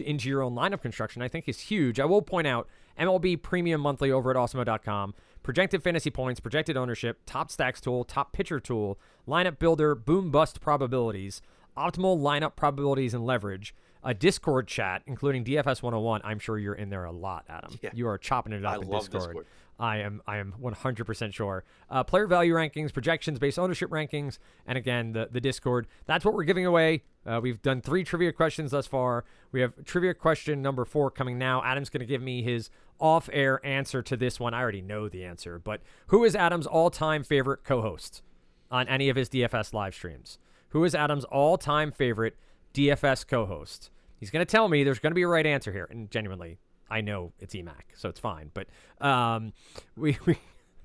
into 0.00 0.28
your 0.28 0.42
own 0.42 0.54
lineup 0.54 0.82
construction, 0.82 1.22
I 1.22 1.28
think 1.28 1.48
is 1.48 1.60
huge. 1.60 2.00
I 2.00 2.04
will 2.04 2.22
point 2.22 2.46
out 2.46 2.68
MLB 2.98 3.42
Premium 3.42 3.80
Monthly 3.80 4.10
over 4.10 4.30
at 4.30 4.36
Awesemo.com, 4.36 5.14
projected 5.42 5.82
fantasy 5.82 6.10
points, 6.10 6.40
projected 6.40 6.76
ownership, 6.76 7.20
top 7.26 7.50
stacks 7.50 7.80
tool, 7.80 8.04
top 8.04 8.32
pitcher 8.32 8.60
tool, 8.60 8.98
lineup 9.26 9.58
builder, 9.58 9.94
boom 9.94 10.30
bust 10.30 10.60
probabilities, 10.60 11.42
optimal 11.76 12.18
lineup 12.18 12.56
probabilities 12.56 13.14
and 13.14 13.24
leverage, 13.26 13.74
a 14.04 14.14
Discord 14.14 14.68
chat, 14.68 15.02
including 15.06 15.44
DFS 15.44 15.82
101. 15.82 16.20
I'm 16.24 16.38
sure 16.38 16.58
you're 16.58 16.74
in 16.74 16.90
there 16.90 17.04
a 17.04 17.12
lot, 17.12 17.44
Adam. 17.48 17.78
Yeah. 17.82 17.90
You 17.94 18.08
are 18.08 18.18
chopping 18.18 18.52
it 18.52 18.64
up 18.64 18.72
I 18.72 18.76
in 18.76 18.88
love 18.88 19.04
Discord. 19.04 19.22
Discord. 19.22 19.46
I 19.78 19.98
am 19.98 20.22
I 20.26 20.36
am 20.36 20.54
100% 20.62 21.34
sure. 21.34 21.64
Uh, 21.90 22.04
player 22.04 22.26
value 22.26 22.54
rankings, 22.54 22.92
projections, 22.92 23.38
based 23.38 23.58
ownership 23.58 23.90
rankings, 23.90 24.38
and 24.66 24.78
again 24.78 25.12
the 25.12 25.28
the 25.30 25.40
Discord. 25.40 25.86
That's 26.06 26.24
what 26.24 26.34
we're 26.34 26.44
giving 26.44 26.64
away. 26.66 27.02
Uh, 27.26 27.40
we've 27.42 27.60
done 27.60 27.80
three 27.80 28.04
trivia 28.04 28.32
questions 28.32 28.70
thus 28.70 28.86
far. 28.86 29.24
We 29.50 29.60
have 29.62 29.84
trivia 29.84 30.14
question 30.14 30.62
number 30.62 30.84
four 30.84 31.10
coming 31.10 31.38
now. 31.38 31.62
Adam's 31.64 31.90
going 31.90 32.00
to 32.00 32.06
give 32.06 32.22
me 32.22 32.42
his 32.42 32.70
off-air 33.00 33.64
answer 33.66 34.02
to 34.02 34.16
this 34.16 34.38
one. 34.38 34.54
I 34.54 34.60
already 34.60 34.82
know 34.82 35.08
the 35.08 35.24
answer, 35.24 35.58
but 35.58 35.80
who 36.08 36.22
is 36.24 36.36
Adam's 36.36 36.66
all-time 36.66 37.24
favorite 37.24 37.64
co-host 37.64 38.22
on 38.70 38.86
any 38.88 39.08
of 39.08 39.16
his 39.16 39.28
DFS 39.28 39.72
live 39.72 39.94
streams? 39.94 40.38
Who 40.68 40.84
is 40.84 40.94
Adam's 40.94 41.24
all-time 41.24 41.90
favorite 41.90 42.36
DFS 42.74 43.26
co-host? 43.26 43.90
He's 44.24 44.30
going 44.30 44.40
to 44.40 44.50
tell 44.50 44.70
me 44.70 44.84
there's 44.84 45.00
going 45.00 45.10
to 45.10 45.14
be 45.14 45.20
a 45.20 45.28
right 45.28 45.44
answer 45.44 45.70
here, 45.70 45.86
and 45.90 46.10
genuinely, 46.10 46.56
I 46.88 47.02
know 47.02 47.34
it's 47.40 47.54
EMAC, 47.54 47.92
so 47.94 48.08
it's 48.08 48.18
fine. 48.18 48.50
But 48.54 48.68
um, 49.06 49.52
we, 49.98 50.16
we 50.24 50.38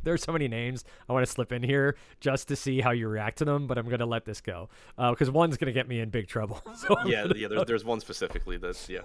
there's 0.03 0.21
so 0.21 0.33
many 0.33 0.49
names 0.49 0.83
I 1.07 1.13
want 1.13 1.25
to 1.25 1.31
slip 1.31 1.53
in 1.53 1.63
here 1.63 1.95
just 2.19 2.49
to 2.49 2.57
see 2.57 2.81
how 2.81 2.91
you 2.91 3.07
react 3.07 3.37
to 3.37 3.45
them, 3.45 3.65
but 3.65 3.77
I'm 3.77 3.85
going 3.85 3.99
to 3.99 4.05
let 4.05 4.25
this 4.25 4.41
go 4.41 4.67
because 4.97 5.31
one's 5.31 5.55
going 5.55 5.67
to 5.67 5.71
get 5.71 5.87
me 5.87 6.01
in 6.01 6.09
big 6.09 6.27
trouble. 6.27 6.61
So 6.75 6.97
Yeah, 7.05 7.27
yeah. 7.33 7.47
There's 7.47 7.63
there's 7.67 7.85
one 7.85 8.01
specifically 8.01 8.57
that's 8.57 8.89
yeah. 8.89 9.03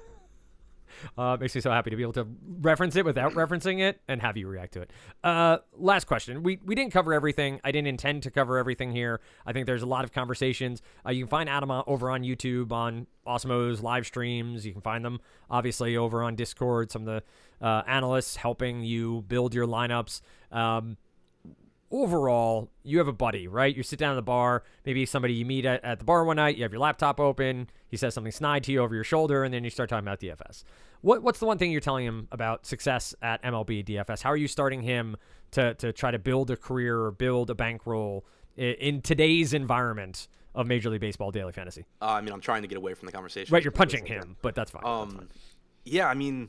Uh, 1.17 1.37
makes 1.41 1.55
me 1.55 1.61
so 1.61 1.71
happy 1.71 1.91
to 1.91 1.97
be 1.97 2.03
able 2.03 2.13
to 2.13 2.27
reference 2.61 2.97
it 2.97 3.05
without 3.05 3.33
referencing 3.33 3.81
it 3.81 4.01
and 4.09 4.21
have 4.21 4.37
you 4.37 4.49
react 4.49 4.73
to 4.75 4.83
it. 4.83 4.91
Uh, 5.23 5.59
last 5.77 6.07
question. 6.07 6.43
We 6.43 6.59
we 6.65 6.75
didn't 6.75 6.93
cover 6.93 7.13
everything. 7.13 7.61
I 7.65 7.73
didn't 7.73 7.89
intend 7.89 8.23
to 8.25 8.31
cover 8.31 8.59
everything 8.59 8.93
here. 8.93 9.21
I 9.47 9.53
think 9.53 9.67
there's 9.67 9.83
a 9.83 9.87
lot 9.87 10.05
of 10.05 10.13
conversations. 10.13 10.83
Uh, 11.07 11.11
you 11.11 11.25
can 11.25 11.31
find 11.31 11.49
Adam 11.49 11.71
over 11.87 12.11
on 12.11 12.23
YouTube 12.23 12.73
on 12.73 13.07
Awesemo's 13.27 13.83
live 13.83 14.07
streams. 14.07 14.67
You 14.67 14.73
can 14.73 14.83
find 14.83 15.05
them 15.05 15.21
obviously 15.51 15.97
over 15.97 16.23
on 16.23 16.35
Discord. 16.37 16.91
Some 16.91 17.07
of 17.09 17.23
the 17.61 17.67
uh, 17.67 17.83
analysts 17.87 18.37
helping 18.37 18.83
you 18.83 19.23
build 19.29 19.55
your 19.55 19.67
lineups. 19.67 20.21
Um, 20.53 20.97
overall, 21.95 22.73
you 22.83 22.99
have 22.99 23.07
a 23.07 23.13
buddy, 23.13 23.47
right? 23.47 23.75
You 23.75 23.85
sit 23.85 24.01
down 24.01 24.13
at 24.13 24.17
the 24.17 24.23
bar, 24.23 24.65
maybe 24.85 25.07
somebody 25.07 25.35
you 25.35 25.45
meet 25.45 25.65
at, 25.65 25.83
at 25.85 26.01
the 26.01 26.05
bar 26.05 26.25
one 26.25 26.37
night, 26.37 26.57
you 26.57 26.65
have 26.65 26.73
your 26.73 26.81
laptop 26.81 27.21
open, 27.21 27.71
he 27.89 27.97
says 27.97 28.15
something 28.15 28.33
snide 28.33 28.65
to 28.65 28.73
you 28.73 28.83
over 28.83 28.95
your 28.95 29.05
shoulder, 29.05 29.45
and 29.45 29.55
then 29.55 29.63
you 29.63 29.71
start 29.71 29.89
talking 29.89 30.07
about 30.07 30.19
DFS. 30.19 30.65
What, 31.03 31.23
what's 31.23 31.39
the 31.39 31.47
one 31.47 31.57
thing 31.57 31.71
you're 31.71 31.81
telling 31.81 32.05
him 32.05 32.27
about 32.33 32.67
success 32.67 33.15
at 33.23 33.41
MLB 33.45 33.85
DFS? 33.85 34.23
How 34.23 34.31
are 34.31 34.37
you 34.37 34.49
starting 34.49 34.83
him 34.83 35.17
to, 35.53 35.75
to 35.75 35.93
try 35.93 36.11
to 36.11 36.19
build 36.19 36.51
a 36.51 36.57
career 36.57 37.01
or 37.01 37.13
build 37.13 37.49
a 37.49 37.55
bankroll 37.55 38.27
in, 38.57 38.75
in 38.75 39.01
today's 39.01 39.55
environment 39.55 40.27
of 40.53 40.67
Major 40.67 40.91
League 40.91 41.01
Baseball 41.01 41.31
daily 41.31 41.53
fantasy? 41.53 41.85
Uh, 42.03 42.07
I 42.07 42.21
mean, 42.23 42.33
I'm 42.33 42.41
trying 42.41 42.63
to 42.63 42.69
get 42.69 42.77
away 42.77 42.95
from 42.95 43.07
the 43.07 43.13
conversation. 43.13 43.53
Right, 43.53 43.63
you're 43.63 43.71
punching 43.71 44.07
him, 44.07 44.37
but 44.43 44.57
that's 44.57 44.73
fine. 44.73 44.83
that's 44.83 45.13
fine. 45.15 45.23
Um, 45.23 45.29
yeah, 45.85 46.09
I 46.09 46.15
mean, 46.15 46.49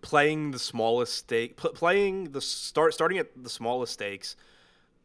playing 0.00 0.50
the 0.50 0.58
smallest 0.58 1.14
stake, 1.14 1.56
pl- 1.56 1.72
playing 1.72 2.32
the 2.32 2.40
start, 2.40 2.94
starting 2.94 3.18
at 3.18 3.28
the 3.42 3.50
smallest 3.50 3.92
stakes, 3.94 4.36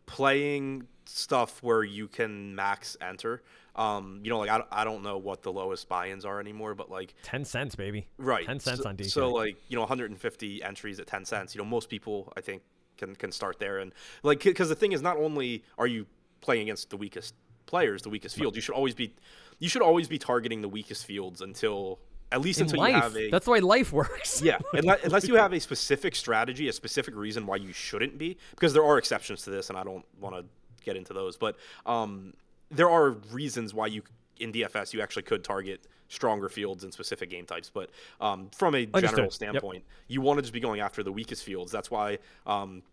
playing 0.06 0.88
stuff 1.06 1.62
where 1.64 1.84
you 1.84 2.08
can 2.08 2.56
max 2.56 2.98
enter. 3.02 3.42
Um, 3.76 4.22
you 4.24 4.30
know, 4.30 4.40
like 4.40 4.50
I, 4.50 4.58
don't- 4.58 4.68
I 4.72 4.84
don't 4.84 5.04
know 5.04 5.18
what 5.18 5.44
the 5.44 5.52
lowest 5.52 5.88
buy-ins 5.88 6.26
are 6.26 6.40
anymore, 6.40 6.74
but 6.74 6.90
like 6.90 7.14
10 7.24 7.46
cents, 7.46 7.76
baby. 7.76 8.08
right, 8.18 8.46
10 8.46 8.60
cents 8.60 8.82
so, 8.82 8.90
on 8.90 8.98
DK. 8.98 9.10
So 9.10 9.32
like 9.32 9.58
you 9.70 9.76
know, 9.76 9.82
150 9.82 10.64
entries 10.64 11.00
at 11.00 11.08
10 11.08 11.26
cents. 11.26 11.54
You 11.54 11.60
know, 11.62 11.66
most 11.66 11.90
people 11.90 12.34
I 12.36 12.42
think 12.42 12.64
can 12.98 13.16
can 13.16 13.32
start 13.32 13.60
there, 13.60 13.78
and 13.78 13.94
like 14.24 14.44
because 14.44 14.70
the 14.70 14.76
thing 14.76 14.94
is, 14.94 15.02
not 15.02 15.18
only 15.18 15.64
are 15.78 15.88
you 15.88 16.08
playing 16.42 16.64
against 16.64 16.90
the 16.90 16.98
weakest 16.98 17.36
players, 17.68 18.02
the 18.02 18.10
weakest 18.10 18.36
fields, 18.36 18.56
you 18.56 18.62
should 18.62 18.74
always 18.74 18.96
be 18.96 19.14
you 19.60 19.70
should 19.70 19.84
always 19.84 20.08
be 20.08 20.18
targeting 20.18 20.62
the 20.62 20.70
weakest 20.70 21.06
fields 21.06 21.42
until 21.42 22.00
at 22.32 22.42
least 22.42 22.60
in 22.60 22.66
until 22.66 22.80
life, 22.80 22.94
you 22.96 23.02
have 23.02 23.16
a 23.16 23.30
that's 23.30 23.46
the 23.46 23.52
way 23.52 23.60
life 23.60 23.94
works. 23.94 24.42
yeah, 24.42 24.58
unless, 24.74 25.04
unless 25.04 25.28
you 25.28 25.36
have 25.36 25.54
a 25.54 25.60
specific 25.60 26.16
strategy, 26.16 26.68
a 26.68 26.74
specific 26.74 27.16
reason 27.16 27.46
why 27.46 27.56
you 27.56 27.72
shouldn't 27.74 28.18
be, 28.18 28.38
because 28.52 28.74
there 28.74 28.84
are 28.84 28.98
exceptions 28.98 29.44
to 29.44 29.50
this, 29.50 29.70
and 29.70 29.78
I 29.78 29.84
don't 29.84 30.06
want 30.20 30.36
to 30.36 30.46
get 30.84 30.96
into 30.98 31.14
those, 31.14 31.38
but 31.38 31.56
um, 31.86 32.34
there 32.72 32.90
are 32.90 33.12
reasons 33.32 33.74
why 33.74 33.88
you 33.88 34.02
in 34.40 34.52
DFS 34.52 34.94
you 34.94 35.02
actually 35.02 35.24
could 35.24 35.44
target 35.44 35.88
stronger 36.10 36.48
fields 36.48 36.84
and 36.84 36.94
specific 36.94 37.30
game 37.30 37.46
types. 37.46 37.70
But 37.74 37.90
um, 38.22 38.50
from 38.56 38.76
a 38.76 38.80
Understood. 38.94 39.02
general 39.10 39.24
Yep. 39.26 39.34
standpoint, 39.34 39.84
you 40.08 40.22
want 40.22 40.38
to 40.38 40.42
just 40.42 40.54
be 40.54 40.60
going 40.60 40.80
after 40.80 41.04
the 41.04 41.12
weakest 41.12 41.44
fields. 41.44 41.72
That's 41.72 41.90
why. 41.92 42.20
Um, 42.46 42.84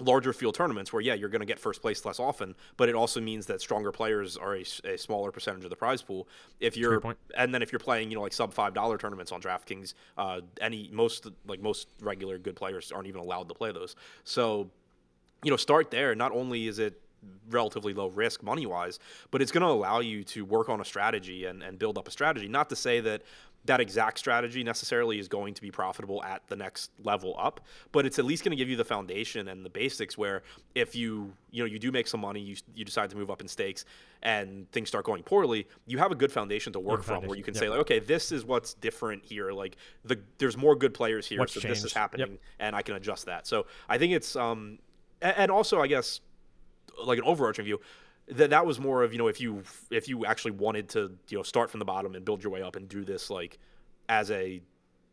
larger 0.00 0.32
field 0.32 0.54
tournaments 0.54 0.92
where 0.92 1.02
yeah 1.02 1.14
you're 1.14 1.28
going 1.28 1.40
to 1.40 1.46
get 1.46 1.60
first 1.60 1.80
place 1.80 2.04
less 2.04 2.18
often 2.18 2.54
but 2.76 2.88
it 2.88 2.94
also 2.94 3.20
means 3.20 3.46
that 3.46 3.60
stronger 3.60 3.92
players 3.92 4.36
are 4.36 4.56
a 4.56 4.96
smaller 4.96 5.30
percentage 5.30 5.62
of 5.64 5.70
the 5.70 5.76
prize 5.76 6.02
pool 6.02 6.26
if 6.60 6.76
you're 6.76 7.00
and 7.36 7.54
then 7.54 7.62
if 7.62 7.70
you're 7.70 7.78
playing 7.78 8.10
you 8.10 8.16
know 8.16 8.22
like 8.22 8.32
sub 8.32 8.52
five 8.52 8.74
dollar 8.74 8.98
tournaments 8.98 9.32
on 9.32 9.40
DraftKings, 9.42 9.94
uh, 10.16 10.40
any 10.60 10.88
most 10.92 11.28
like 11.46 11.60
most 11.60 11.88
regular 12.00 12.38
good 12.38 12.56
players 12.56 12.92
aren't 12.92 13.08
even 13.08 13.20
allowed 13.20 13.48
to 13.48 13.54
play 13.54 13.72
those. 13.72 13.96
So, 14.24 14.70
you 15.42 15.50
know, 15.50 15.56
start 15.56 15.90
there. 15.90 16.14
Not 16.14 16.32
only 16.32 16.68
is 16.68 16.78
it 16.78 17.00
relatively 17.50 17.92
low 17.92 18.08
risk 18.08 18.42
money 18.42 18.66
wise, 18.66 18.98
but 19.30 19.42
it's 19.42 19.52
going 19.52 19.62
to 19.62 19.68
allow 19.68 20.00
you 20.00 20.24
to 20.24 20.44
work 20.44 20.68
on 20.68 20.80
a 20.80 20.84
strategy 20.84 21.44
and, 21.44 21.62
and 21.62 21.78
build 21.78 21.98
up 21.98 22.08
a 22.08 22.10
strategy. 22.10 22.48
Not 22.48 22.68
to 22.70 22.76
say 22.76 23.00
that 23.00 23.22
that 23.64 23.80
exact 23.80 24.18
strategy 24.18 24.64
necessarily 24.64 25.18
is 25.18 25.28
going 25.28 25.54
to 25.54 25.62
be 25.62 25.70
profitable 25.70 26.22
at 26.24 26.42
the 26.48 26.56
next 26.56 26.90
level 27.04 27.36
up, 27.38 27.60
but 27.92 28.04
it's 28.04 28.18
at 28.18 28.24
least 28.24 28.42
going 28.42 28.50
to 28.50 28.56
give 28.56 28.68
you 28.68 28.76
the 28.76 28.84
foundation 28.84 29.48
and 29.48 29.64
the 29.64 29.70
basics 29.70 30.18
where 30.18 30.42
if 30.74 30.96
you 30.96 31.32
you 31.50 31.62
know 31.62 31.66
you 31.66 31.78
do 31.78 31.92
make 31.92 32.08
some 32.08 32.20
money, 32.20 32.40
you 32.40 32.56
you 32.74 32.84
decide 32.84 33.08
to 33.10 33.16
move 33.16 33.30
up 33.30 33.40
in 33.40 33.46
stakes 33.46 33.84
and 34.22 34.70
things 34.72 34.88
start 34.88 35.04
going 35.04 35.22
poorly, 35.22 35.68
you 35.86 35.98
have 35.98 36.10
a 36.10 36.14
good 36.14 36.32
foundation 36.32 36.72
to 36.72 36.80
work 36.80 37.02
from 37.02 37.24
where 37.26 37.36
you 37.36 37.44
can 37.44 37.54
yep. 37.54 37.60
say 37.60 37.68
like 37.68 37.80
okay, 37.80 38.00
this 38.00 38.32
is 38.32 38.44
what's 38.44 38.74
different 38.74 39.24
here. 39.24 39.52
Like 39.52 39.76
the 40.04 40.18
there's 40.38 40.56
more 40.56 40.74
good 40.74 40.94
players 40.94 41.26
here, 41.26 41.38
What's 41.38 41.54
so 41.54 41.60
this 41.60 41.84
is 41.84 41.92
changed. 41.92 41.96
Yep. 41.96 42.00
happening 42.00 42.38
and 42.58 42.74
I 42.74 42.82
can 42.82 42.96
adjust 42.96 43.26
that. 43.26 43.46
So 43.46 43.66
I 43.88 43.96
think 43.98 44.12
it's 44.12 44.34
um 44.34 44.80
and 45.20 45.52
also 45.52 45.80
I 45.80 45.86
guess 45.86 46.20
like 47.04 47.18
an 47.18 47.24
overarching 47.24 47.64
view 47.64 47.80
that 48.28 48.50
that 48.50 48.64
was 48.64 48.78
more 48.78 49.02
of 49.02 49.12
you 49.12 49.18
know 49.18 49.28
if 49.28 49.40
you 49.40 49.62
if 49.90 50.08
you 50.08 50.24
actually 50.24 50.52
wanted 50.52 50.88
to 50.88 51.12
you 51.28 51.36
know 51.36 51.42
start 51.42 51.70
from 51.70 51.78
the 51.78 51.84
bottom 51.84 52.14
and 52.14 52.24
build 52.24 52.42
your 52.42 52.52
way 52.52 52.62
up 52.62 52.76
and 52.76 52.88
do 52.88 53.04
this 53.04 53.30
like 53.30 53.58
as 54.08 54.30
a 54.30 54.60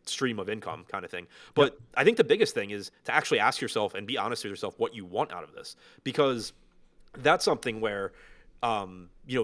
stream 0.05 0.39
of 0.39 0.49
income 0.49 0.85
kind 0.87 1.05
of 1.05 1.11
thing 1.11 1.27
but 1.53 1.77
i 1.95 2.03
think 2.03 2.17
the 2.17 2.23
biggest 2.23 2.53
thing 2.53 2.71
is 2.71 2.91
to 3.03 3.13
actually 3.13 3.39
ask 3.39 3.61
yourself 3.61 3.93
and 3.93 4.07
be 4.07 4.17
honest 4.17 4.43
with 4.43 4.49
yourself 4.49 4.73
what 4.77 4.95
you 4.95 5.05
want 5.05 5.31
out 5.31 5.43
of 5.43 5.53
this 5.53 5.75
because 6.03 6.53
that's 7.17 7.45
something 7.45 7.81
where 7.81 8.11
um 8.63 9.09
you 9.27 9.43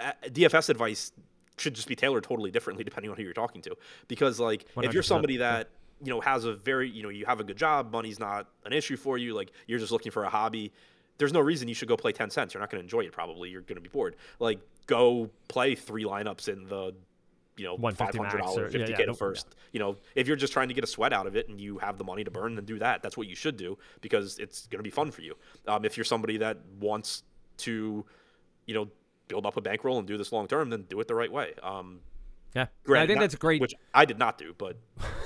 know 0.00 0.08
dfs 0.28 0.70
advice 0.70 1.12
should 1.60 1.74
just 1.74 1.88
be 1.88 1.96
tailored 1.96 2.24
totally 2.24 2.50
differently 2.50 2.84
depending 2.84 3.10
on 3.10 3.16
who 3.16 3.22
you're 3.22 3.32
talking 3.32 3.62
to. 3.62 3.76
Because 4.06 4.40
like 4.40 4.66
if 4.82 4.94
you're 4.94 5.02
somebody 5.02 5.38
that 5.38 5.68
you 6.02 6.10
know 6.10 6.20
has 6.20 6.44
a 6.44 6.54
very 6.54 6.88
you 6.88 7.02
know 7.02 7.08
you 7.08 7.26
have 7.26 7.40
a 7.40 7.44
good 7.44 7.56
job, 7.56 7.92
money's 7.92 8.18
not 8.18 8.48
an 8.64 8.72
issue 8.72 8.96
for 8.96 9.18
you, 9.18 9.34
like 9.34 9.52
you're 9.66 9.78
just 9.78 9.92
looking 9.92 10.12
for 10.12 10.24
a 10.24 10.30
hobby. 10.30 10.72
There's 11.18 11.32
no 11.32 11.40
reason 11.40 11.68
you 11.68 11.74
should 11.74 11.88
go 11.88 11.96
play 11.96 12.12
10 12.12 12.30
cents. 12.30 12.54
You're 12.54 12.60
not 12.60 12.70
going 12.70 12.80
to 12.80 12.84
enjoy 12.84 13.00
it 13.00 13.12
probably. 13.12 13.50
You're 13.50 13.62
going 13.62 13.76
to 13.76 13.82
be 13.82 13.88
bored. 13.88 14.16
Like 14.38 14.60
go 14.86 15.30
play 15.48 15.74
three 15.74 16.04
lineups 16.04 16.48
in 16.48 16.66
the 16.66 16.94
you 17.58 17.64
know, 17.64 17.76
$500, 17.76 18.22
max 18.22 18.56
or- 18.56 18.70
yeah, 18.70 18.86
50K 18.86 19.06
yeah, 19.06 19.12
first. 19.12 19.56
You 19.72 19.80
know, 19.80 19.96
if 20.14 20.28
you're 20.28 20.36
just 20.36 20.52
trying 20.52 20.68
to 20.68 20.74
get 20.74 20.84
a 20.84 20.86
sweat 20.86 21.12
out 21.12 21.26
of 21.26 21.36
it 21.36 21.48
and 21.48 21.60
you 21.60 21.78
have 21.78 21.98
the 21.98 22.04
money 22.04 22.24
to 22.24 22.30
burn, 22.30 22.54
then 22.54 22.64
do 22.64 22.78
that. 22.78 23.02
That's 23.02 23.16
what 23.16 23.26
you 23.26 23.34
should 23.34 23.56
do 23.56 23.76
because 24.00 24.38
it's 24.38 24.66
going 24.68 24.78
to 24.78 24.84
be 24.84 24.90
fun 24.90 25.10
for 25.10 25.22
you. 25.22 25.36
Um, 25.66 25.84
if 25.84 25.96
you're 25.96 26.04
somebody 26.04 26.36
that 26.38 26.58
wants 26.78 27.24
to, 27.58 28.04
you 28.66 28.74
know, 28.74 28.88
build 29.26 29.44
up 29.44 29.56
a 29.56 29.60
bankroll 29.60 29.98
and 29.98 30.06
do 30.06 30.16
this 30.16 30.32
long 30.32 30.46
term, 30.46 30.70
then 30.70 30.82
do 30.88 31.00
it 31.00 31.08
the 31.08 31.14
right 31.14 31.30
way. 31.30 31.52
Um, 31.62 32.00
Yeah, 32.58 32.66
granted, 32.84 33.04
I 33.04 33.06
think 33.06 33.16
not- 33.18 33.22
that's 33.22 33.34
great. 33.36 33.60
Which 33.60 33.74
I 33.94 34.04
did 34.04 34.18
not 34.18 34.38
do, 34.38 34.54
but 34.56 34.76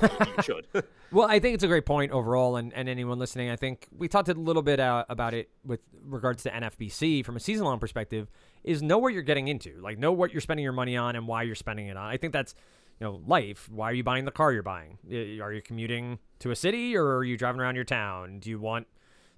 you, 0.03 0.09
should. 0.43 0.67
Well, 1.13 1.29
I 1.29 1.41
think 1.41 1.53
it's 1.55 1.63
a 1.63 1.69
great 1.69 1.85
point 1.85 2.11
overall, 2.11 2.57
and, 2.57 2.73
and 2.73 2.89
anyone 2.89 3.19
listening, 3.19 3.51
I 3.51 3.57
think 3.57 3.87
we 3.95 4.09
talked 4.09 4.31
a 4.31 4.33
little 4.35 4.63
bit 4.63 4.81
uh, 4.81 5.05
about 5.11 5.35
it 5.35 5.51
with 5.63 5.81
regards 6.07 6.43
to 6.45 6.51
NFBC 6.51 7.23
from 7.23 7.37
a 7.37 7.41
season 7.41 7.67
long 7.67 7.79
perspective. 7.79 8.31
Is 8.65 8.83
know 8.83 8.97
what 8.97 9.13
you're 9.13 9.21
getting 9.23 9.47
into, 9.49 9.79
like 9.83 9.99
know 9.99 10.13
what 10.13 10.33
you're 10.33 10.41
spending 10.41 10.65
your 10.65 10.73
money 10.73 10.97
on 10.97 11.15
and 11.15 11.29
why 11.29 11.43
you're 11.43 11.55
spending 11.55 11.89
it 11.89 11.99
on. 11.99 12.09
I 12.09 12.17
think 12.17 12.33
that's 12.33 12.55
you 12.99 13.07
know 13.07 13.21
life. 13.27 13.69
Why 13.71 13.91
are 13.91 13.93
you 13.93 14.03
buying 14.03 14.25
the 14.25 14.31
car 14.31 14.53
you're 14.53 14.63
buying? 14.63 14.97
Are 15.43 15.53
you 15.53 15.61
commuting 15.61 16.19
to 16.39 16.51
a 16.51 16.57
city 16.57 16.97
or 16.97 17.19
are 17.19 17.25
you 17.25 17.37
driving 17.37 17.61
around 17.61 17.75
your 17.75 17.85
town? 17.85 18.39
Do 18.39 18.49
you 18.49 18.59
want 18.59 18.87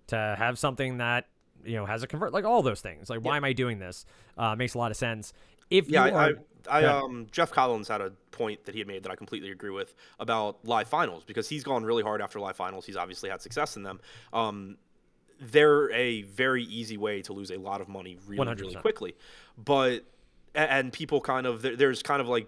to 0.08 0.36
have 0.38 0.60
something 0.60 0.98
that 0.98 1.26
you 1.64 1.74
know 1.74 1.86
has 1.86 2.04
a 2.04 2.06
convert? 2.06 2.32
Like 2.32 2.44
all 2.44 2.62
those 2.62 2.82
things. 2.82 3.10
Like 3.10 3.24
why 3.24 3.36
am 3.36 3.44
I 3.44 3.52
doing 3.52 3.80
this? 3.80 4.06
Uh, 4.38 4.54
makes 4.54 4.74
a 4.74 4.78
lot 4.78 4.92
of 4.92 4.96
sense. 4.96 5.32
If 5.70 5.88
Yeah, 5.88 6.06
you 6.06 6.12
I, 6.12 6.30
are, 6.30 6.34
I, 6.70 6.84
I 6.84 6.84
um, 6.84 7.26
Jeff 7.30 7.50
Collins 7.50 7.88
had 7.88 8.00
a 8.00 8.10
point 8.30 8.64
that 8.64 8.74
he 8.74 8.80
had 8.80 8.88
made 8.88 9.02
that 9.02 9.12
I 9.12 9.16
completely 9.16 9.50
agree 9.50 9.70
with 9.70 9.94
about 10.18 10.64
live 10.64 10.88
finals 10.88 11.24
because 11.24 11.48
he's 11.48 11.62
gone 11.62 11.84
really 11.84 12.02
hard 12.02 12.20
after 12.20 12.40
live 12.40 12.56
finals. 12.56 12.86
He's 12.86 12.96
obviously 12.96 13.30
had 13.30 13.40
success 13.40 13.76
in 13.76 13.82
them. 13.82 14.00
Um, 14.32 14.76
they're 15.40 15.90
a 15.92 16.22
very 16.22 16.64
easy 16.64 16.96
way 16.96 17.22
to 17.22 17.32
lose 17.32 17.50
a 17.50 17.56
lot 17.56 17.80
of 17.80 17.88
money 17.88 18.16
really, 18.26 18.46
really 18.46 18.74
100%. 18.74 18.80
quickly. 18.80 19.14
But 19.62 20.04
and 20.54 20.92
people 20.92 21.20
kind 21.20 21.46
of 21.46 21.62
there's 21.62 22.02
kind 22.02 22.20
of 22.20 22.28
like 22.28 22.46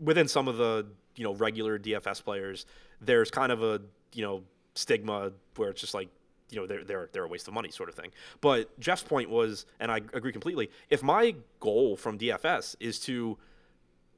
within 0.00 0.26
some 0.28 0.48
of 0.48 0.56
the 0.56 0.86
you 1.16 1.24
know 1.24 1.34
regular 1.34 1.78
DFS 1.78 2.24
players, 2.24 2.66
there's 3.00 3.30
kind 3.30 3.52
of 3.52 3.62
a 3.62 3.80
you 4.14 4.22
know 4.22 4.42
stigma 4.74 5.32
where 5.56 5.70
it's 5.70 5.80
just 5.80 5.94
like 5.94 6.08
you 6.52 6.60
know 6.60 6.66
they're 6.66 6.84
they're 6.84 7.08
they're 7.12 7.24
a 7.24 7.28
waste 7.28 7.48
of 7.48 7.54
money 7.54 7.70
sort 7.70 7.88
of 7.88 7.94
thing. 7.94 8.10
But 8.40 8.78
Jeff's 8.78 9.02
point 9.02 9.30
was, 9.30 9.66
and 9.80 9.90
I 9.90 9.96
agree 10.12 10.32
completely. 10.32 10.70
If 10.90 11.02
my 11.02 11.34
goal 11.60 11.96
from 11.96 12.18
DFS 12.18 12.76
is 12.78 13.00
to 13.00 13.38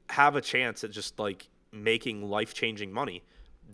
have 0.09 0.35
a 0.35 0.41
chance 0.41 0.83
at 0.83 0.91
just 0.91 1.17
like 1.17 1.47
making 1.71 2.29
life 2.29 2.53
changing 2.53 2.91
money, 2.91 3.23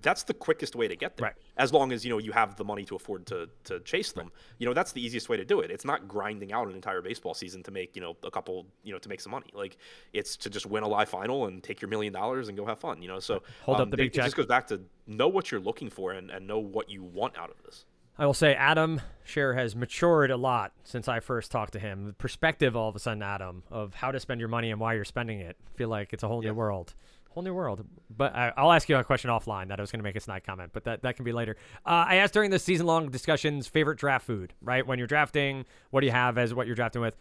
that's 0.01 0.23
the 0.23 0.33
quickest 0.33 0.75
way 0.75 0.87
to 0.87 0.95
get 0.95 1.17
there. 1.17 1.27
Right. 1.27 1.35
As 1.57 1.73
long 1.73 1.91
as 1.91 2.05
you 2.05 2.11
know 2.11 2.17
you 2.17 2.31
have 2.31 2.55
the 2.55 2.63
money 2.63 2.83
to 2.85 2.95
afford 2.95 3.25
to 3.27 3.49
to 3.65 3.79
chase 3.81 4.11
them. 4.11 4.31
You 4.57 4.67
know 4.67 4.73
that's 4.73 4.91
the 4.91 5.03
easiest 5.03 5.27
way 5.27 5.37
to 5.37 5.45
do 5.45 5.59
it. 5.59 5.71
It's 5.71 5.85
not 5.85 6.07
grinding 6.07 6.53
out 6.53 6.67
an 6.67 6.75
entire 6.75 7.01
baseball 7.01 7.33
season 7.33 7.63
to 7.63 7.71
make 7.71 7.95
you 7.95 8.01
know 8.01 8.15
a 8.23 8.31
couple 8.31 8.65
you 8.83 8.93
know 8.93 8.99
to 8.99 9.09
make 9.09 9.19
some 9.21 9.31
money. 9.31 9.47
Like 9.53 9.77
it's 10.13 10.37
to 10.37 10.49
just 10.49 10.65
win 10.65 10.83
a 10.83 10.87
live 10.87 11.09
final 11.09 11.47
and 11.47 11.61
take 11.61 11.81
your 11.81 11.89
million 11.89 12.13
dollars 12.13 12.47
and 12.47 12.57
go 12.57 12.65
have 12.65 12.79
fun. 12.79 13.01
You 13.01 13.09
know 13.09 13.19
so 13.19 13.41
Hold 13.63 13.77
up 13.77 13.83
um, 13.83 13.89
the 13.89 13.95
it- 13.95 13.97
big 13.97 14.17
It 14.17 14.23
just 14.23 14.35
goes 14.35 14.45
back 14.45 14.67
to 14.67 14.81
know 15.07 15.27
what 15.27 15.51
you're 15.51 15.59
looking 15.61 15.89
for 15.89 16.13
and, 16.13 16.29
and 16.29 16.47
know 16.47 16.59
what 16.59 16.89
you 16.89 17.03
want 17.03 17.37
out 17.37 17.49
of 17.49 17.61
this. 17.63 17.85
I 18.17 18.25
will 18.25 18.33
say 18.33 18.53
Adam 18.53 19.01
Scherer 19.23 19.53
has 19.55 19.75
matured 19.75 20.31
a 20.31 20.37
lot 20.37 20.73
since 20.83 21.07
I 21.07 21.19
first 21.19 21.51
talked 21.51 21.73
to 21.73 21.79
him. 21.79 22.05
The 22.05 22.13
perspective 22.13 22.75
all 22.75 22.89
of 22.89 22.95
a 22.95 22.99
sudden, 22.99 23.23
Adam, 23.23 23.63
of 23.71 23.95
how 23.95 24.11
to 24.11 24.19
spend 24.19 24.39
your 24.39 24.49
money 24.49 24.69
and 24.71 24.79
why 24.79 24.93
you're 24.93 25.05
spending 25.05 25.39
it. 25.39 25.55
I 25.73 25.77
feel 25.77 25.89
like 25.89 26.13
it's 26.13 26.23
a 26.23 26.27
whole 26.27 26.43
Yeah. 26.43 26.51
new 26.51 26.55
world. 26.55 26.93
Whole 27.31 27.43
new 27.43 27.53
world. 27.53 27.85
But 28.15 28.35
I, 28.35 28.51
I'll 28.57 28.73
ask 28.73 28.89
you 28.89 28.97
a 28.97 29.03
question 29.05 29.29
offline 29.29 29.69
that 29.69 29.79
I 29.79 29.81
was 29.81 29.89
going 29.91 29.99
to 29.99 30.03
make 30.03 30.17
a 30.17 30.19
snide 30.19 30.43
comment, 30.43 30.71
but 30.73 30.83
that, 30.83 31.01
that 31.03 31.15
can 31.15 31.23
be 31.23 31.31
later. 31.31 31.55
Uh, 31.85 32.05
I 32.09 32.15
asked 32.15 32.33
during 32.33 32.51
the 32.51 32.59
season 32.59 32.85
long 32.85 33.09
discussions 33.09 33.67
favorite 33.67 33.97
draft 33.97 34.25
food, 34.27 34.53
right? 34.61 34.85
When 34.85 34.97
you're 34.99 35.07
drafting, 35.07 35.65
what 35.91 36.01
do 36.01 36.07
you 36.07 36.11
have 36.11 36.37
as 36.37 36.53
what 36.53 36.67
you're 36.67 36.75
drafting 36.75 37.01
with? 37.01 37.15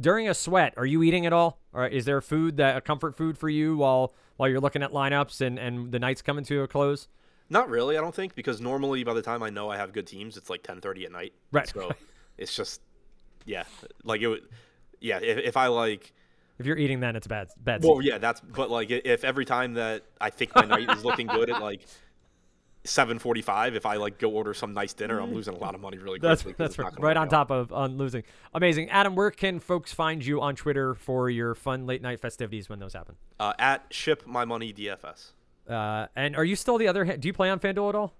During 0.00 0.28
a 0.28 0.34
sweat, 0.34 0.74
are 0.76 0.86
you 0.86 1.02
eating 1.04 1.26
at 1.26 1.32
all? 1.32 1.60
Or 1.72 1.86
is 1.86 2.04
there 2.04 2.20
food 2.20 2.56
that 2.56 2.76
a 2.76 2.80
comfort 2.80 3.16
food 3.16 3.38
for 3.38 3.48
you 3.48 3.76
while 3.76 4.12
while 4.36 4.48
you're 4.48 4.60
looking 4.60 4.82
at 4.82 4.90
lineups 4.92 5.40
and, 5.40 5.58
and 5.58 5.92
the 5.92 5.98
night's 6.00 6.22
coming 6.22 6.44
to 6.46 6.62
a 6.62 6.68
close? 6.68 7.06
Not 7.52 7.68
really, 7.68 7.98
I 7.98 8.00
don't 8.00 8.14
think, 8.14 8.34
because 8.34 8.62
normally 8.62 9.04
by 9.04 9.12
the 9.12 9.20
time 9.20 9.42
I 9.42 9.50
know 9.50 9.68
I 9.68 9.76
have 9.76 9.92
good 9.92 10.06
teams, 10.06 10.38
it's 10.38 10.48
like 10.48 10.62
10:30 10.62 11.04
at 11.04 11.12
night. 11.12 11.34
Right. 11.52 11.68
So 11.68 11.92
it's 12.38 12.56
just, 12.56 12.80
yeah, 13.44 13.64
like 14.04 14.22
it. 14.22 14.28
Would, 14.28 14.48
yeah, 15.00 15.18
if, 15.18 15.36
if 15.36 15.56
I 15.58 15.66
like, 15.66 16.14
If 16.58 16.64
you're 16.64 16.78
eating, 16.78 17.00
then 17.00 17.14
it's 17.14 17.26
bad. 17.26 17.48
Bad. 17.58 17.82
well, 17.84 17.96
season. 17.96 18.10
yeah, 18.12 18.18
that's. 18.18 18.40
But 18.40 18.70
like, 18.70 18.90
if 18.90 19.22
every 19.22 19.44
time 19.44 19.74
that 19.74 20.02
I 20.18 20.30
think 20.30 20.54
my 20.54 20.64
night 20.64 20.88
is 20.96 21.04
looking 21.04 21.26
good 21.26 21.50
at 21.50 21.60
like 21.60 21.84
7:45, 22.84 23.74
if 23.74 23.84
I 23.84 23.96
like 23.96 24.18
go 24.18 24.30
order 24.30 24.54
some 24.54 24.72
nice 24.72 24.94
dinner, 24.94 25.20
I'm 25.20 25.34
losing 25.34 25.54
a 25.54 25.58
lot 25.58 25.74
of 25.74 25.80
money 25.82 25.98
really 25.98 26.18
quickly. 26.20 26.28
That's 26.28 26.42
'cause 26.42 26.54
that's 26.56 26.78
right, 26.78 26.92
right 26.98 27.16
on 27.18 27.26
out. 27.26 27.30
top 27.30 27.50
of 27.50 27.70
on 27.72 27.98
losing. 27.98 28.22
Amazing, 28.54 28.88
Adam. 28.90 29.14
Where 29.14 29.30
can 29.30 29.60
folks 29.60 29.92
find 29.92 30.24
you 30.24 30.40
on 30.40 30.56
Twitter 30.56 30.94
for 30.94 31.28
your 31.28 31.54
fun 31.54 31.86
late 31.86 32.00
night 32.00 32.18
festivities 32.18 32.68
when 32.70 32.78
those 32.78 32.94
happen? 32.94 33.16
Uh, 33.38 33.52
at 33.58 33.84
ship 33.90 34.26
my 34.26 34.44
money 34.46 34.72
DFS. 34.72 35.32
Uh, 35.68 36.06
and 36.16 36.36
are 36.36 36.44
you 36.44 36.56
still 36.56 36.78
the 36.78 36.88
other? 36.88 37.04
Ha- 37.04 37.16
do 37.18 37.28
you 37.28 37.32
play 37.32 37.48
on 37.50 37.58
FanDuel 37.60 37.88
at 37.90 37.94
all? 37.94 38.14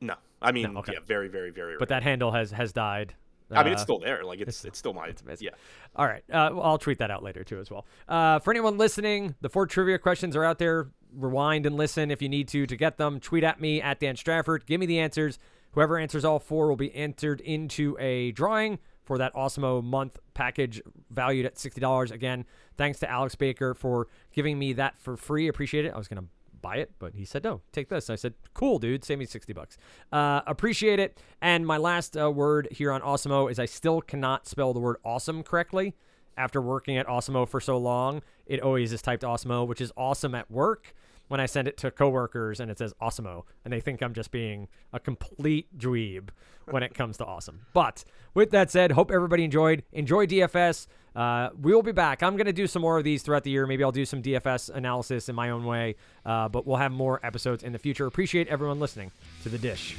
No, 0.00 0.14
I 0.40 0.52
mean, 0.52 0.76
okay. 0.76 0.92
yeah, 0.94 1.00
very, 1.04 1.28
very, 1.28 1.50
very. 1.50 1.76
But 1.78 1.88
that 1.88 2.02
handle 2.02 2.32
has 2.32 2.52
has 2.52 2.72
died. 2.72 3.14
I 3.50 3.64
mean, 3.64 3.72
it's 3.72 3.80
Uh, 3.80 3.84
still 3.84 3.98
there. 3.98 4.24
Like 4.24 4.40
it's 4.40 4.64
it's, 4.64 4.78
still 4.78 4.92
my 4.92 5.06
amazing. 5.24 5.46
yeah. 5.46 5.50
All 5.96 6.06
right. 6.06 6.22
Uh, 6.30 6.50
well, 6.52 6.62
I'll 6.62 6.78
tweet 6.78 6.98
that 6.98 7.10
out 7.10 7.22
later 7.22 7.42
too 7.44 7.58
as 7.58 7.70
well. 7.70 7.86
Uh, 8.06 8.38
for 8.40 8.50
anyone 8.50 8.76
listening, 8.76 9.34
the 9.40 9.48
four 9.48 9.66
trivia 9.66 9.98
questions 9.98 10.36
are 10.36 10.44
out 10.44 10.58
there. 10.58 10.90
Rewind 11.14 11.64
and 11.64 11.74
listen 11.76 12.10
if 12.10 12.20
you 12.20 12.28
need 12.28 12.48
to 12.48 12.66
to 12.66 12.76
get 12.76 12.98
them. 12.98 13.18
Tweet 13.20 13.42
at 13.44 13.58
me 13.60 13.80
at 13.80 13.98
Dan 14.00 14.16
Strafford. 14.16 14.66
Give 14.66 14.78
me 14.78 14.84
the 14.86 14.98
answers. 14.98 15.38
Whoever 15.72 15.96
answers 15.98 16.24
all 16.26 16.38
four 16.38 16.68
will 16.68 16.76
be 16.76 16.94
entered 16.94 17.40
into 17.40 17.96
a 17.98 18.32
drawing 18.32 18.78
for 19.04 19.16
that 19.16 19.32
Awesemo 19.34 19.82
month 19.82 20.18
package 20.34 20.82
valued 21.10 21.46
at 21.46 21.58
sixty 21.58 21.80
dollars. 21.80 22.10
Again, 22.10 22.44
thanks 22.76 22.98
to 23.00 23.10
Alex 23.10 23.34
Baker 23.34 23.72
for 23.74 24.08
giving 24.32 24.58
me 24.58 24.74
that 24.74 25.00
for 25.00 25.16
free. 25.16 25.48
Appreciate 25.48 25.86
it. 25.86 25.94
I 25.94 25.96
was 25.98 26.06
gonna 26.08 26.26
buy 26.60 26.76
it, 26.76 26.92
but 26.98 27.14
he 27.14 27.24
said 27.24 27.44
no. 27.44 27.60
Take 27.72 27.88
this. 27.88 28.10
I 28.10 28.14
said 28.16 28.34
cool, 28.54 28.78
dude. 28.78 29.04
Save 29.04 29.18
me 29.18 29.24
sixty 29.24 29.52
bucks. 29.52 29.78
Uh, 30.12 30.42
appreciate 30.46 30.98
it. 30.98 31.20
And 31.40 31.66
my 31.66 31.76
last 31.76 32.16
uh, 32.16 32.30
word 32.30 32.68
here 32.70 32.92
on 32.92 33.00
Awesemo 33.00 33.50
is 33.50 33.58
I 33.58 33.66
still 33.66 34.00
cannot 34.00 34.46
spell 34.46 34.72
the 34.72 34.80
word 34.80 34.96
awesome 35.04 35.42
correctly 35.42 35.94
after 36.38 36.62
working 36.62 36.96
at 36.96 37.06
Awesemo 37.06 37.46
for 37.46 37.60
so 37.60 37.76
long, 37.76 38.22
it 38.46 38.60
always 38.62 38.92
is 38.92 39.02
typed 39.02 39.24
Awesemo, 39.24 39.66
which 39.66 39.80
is 39.80 39.92
awesome 39.96 40.34
at 40.34 40.50
work. 40.50 40.94
When 41.28 41.40
I 41.40 41.46
send 41.46 41.68
it 41.68 41.76
to 41.78 41.90
coworkers 41.90 42.58
and 42.58 42.70
it 42.70 42.78
says 42.78 42.94
Awesemo, 43.00 43.44
and 43.64 43.72
they 43.72 43.80
think 43.80 44.02
I'm 44.02 44.14
just 44.14 44.30
being 44.30 44.68
a 44.92 44.98
complete 44.98 45.78
dweeb 45.78 46.30
when 46.66 46.82
it 46.82 46.94
comes 46.94 47.16
to 47.18 47.24
awesome. 47.24 47.66
But 47.72 48.04
with 48.34 48.50
that 48.50 48.70
said, 48.70 48.92
hope 48.92 49.10
everybody 49.10 49.44
enjoyed. 49.44 49.82
Enjoy 49.92 50.26
DFS. 50.26 50.86
Uh, 51.14 51.50
we 51.60 51.74
will 51.74 51.82
be 51.82 51.92
back. 51.92 52.22
I'm 52.22 52.36
going 52.36 52.46
to 52.46 52.52
do 52.52 52.66
some 52.66 52.82
more 52.82 52.98
of 52.98 53.04
these 53.04 53.22
throughout 53.22 53.44
the 53.44 53.50
year. 53.50 53.66
Maybe 53.66 53.82
I'll 53.82 53.92
do 53.92 54.04
some 54.04 54.22
DFS 54.22 54.70
analysis 54.70 55.28
in 55.28 55.34
my 55.34 55.50
own 55.50 55.64
way, 55.64 55.96
uh, 56.24 56.48
but 56.48 56.66
we'll 56.66 56.76
have 56.76 56.92
more 56.92 57.18
episodes 57.24 57.62
in 57.62 57.72
the 57.72 57.78
future. 57.78 58.06
Appreciate 58.06 58.48
everyone 58.48 58.78
listening 58.78 59.10
to 59.42 59.48
the 59.48 59.58
dish. 59.58 59.96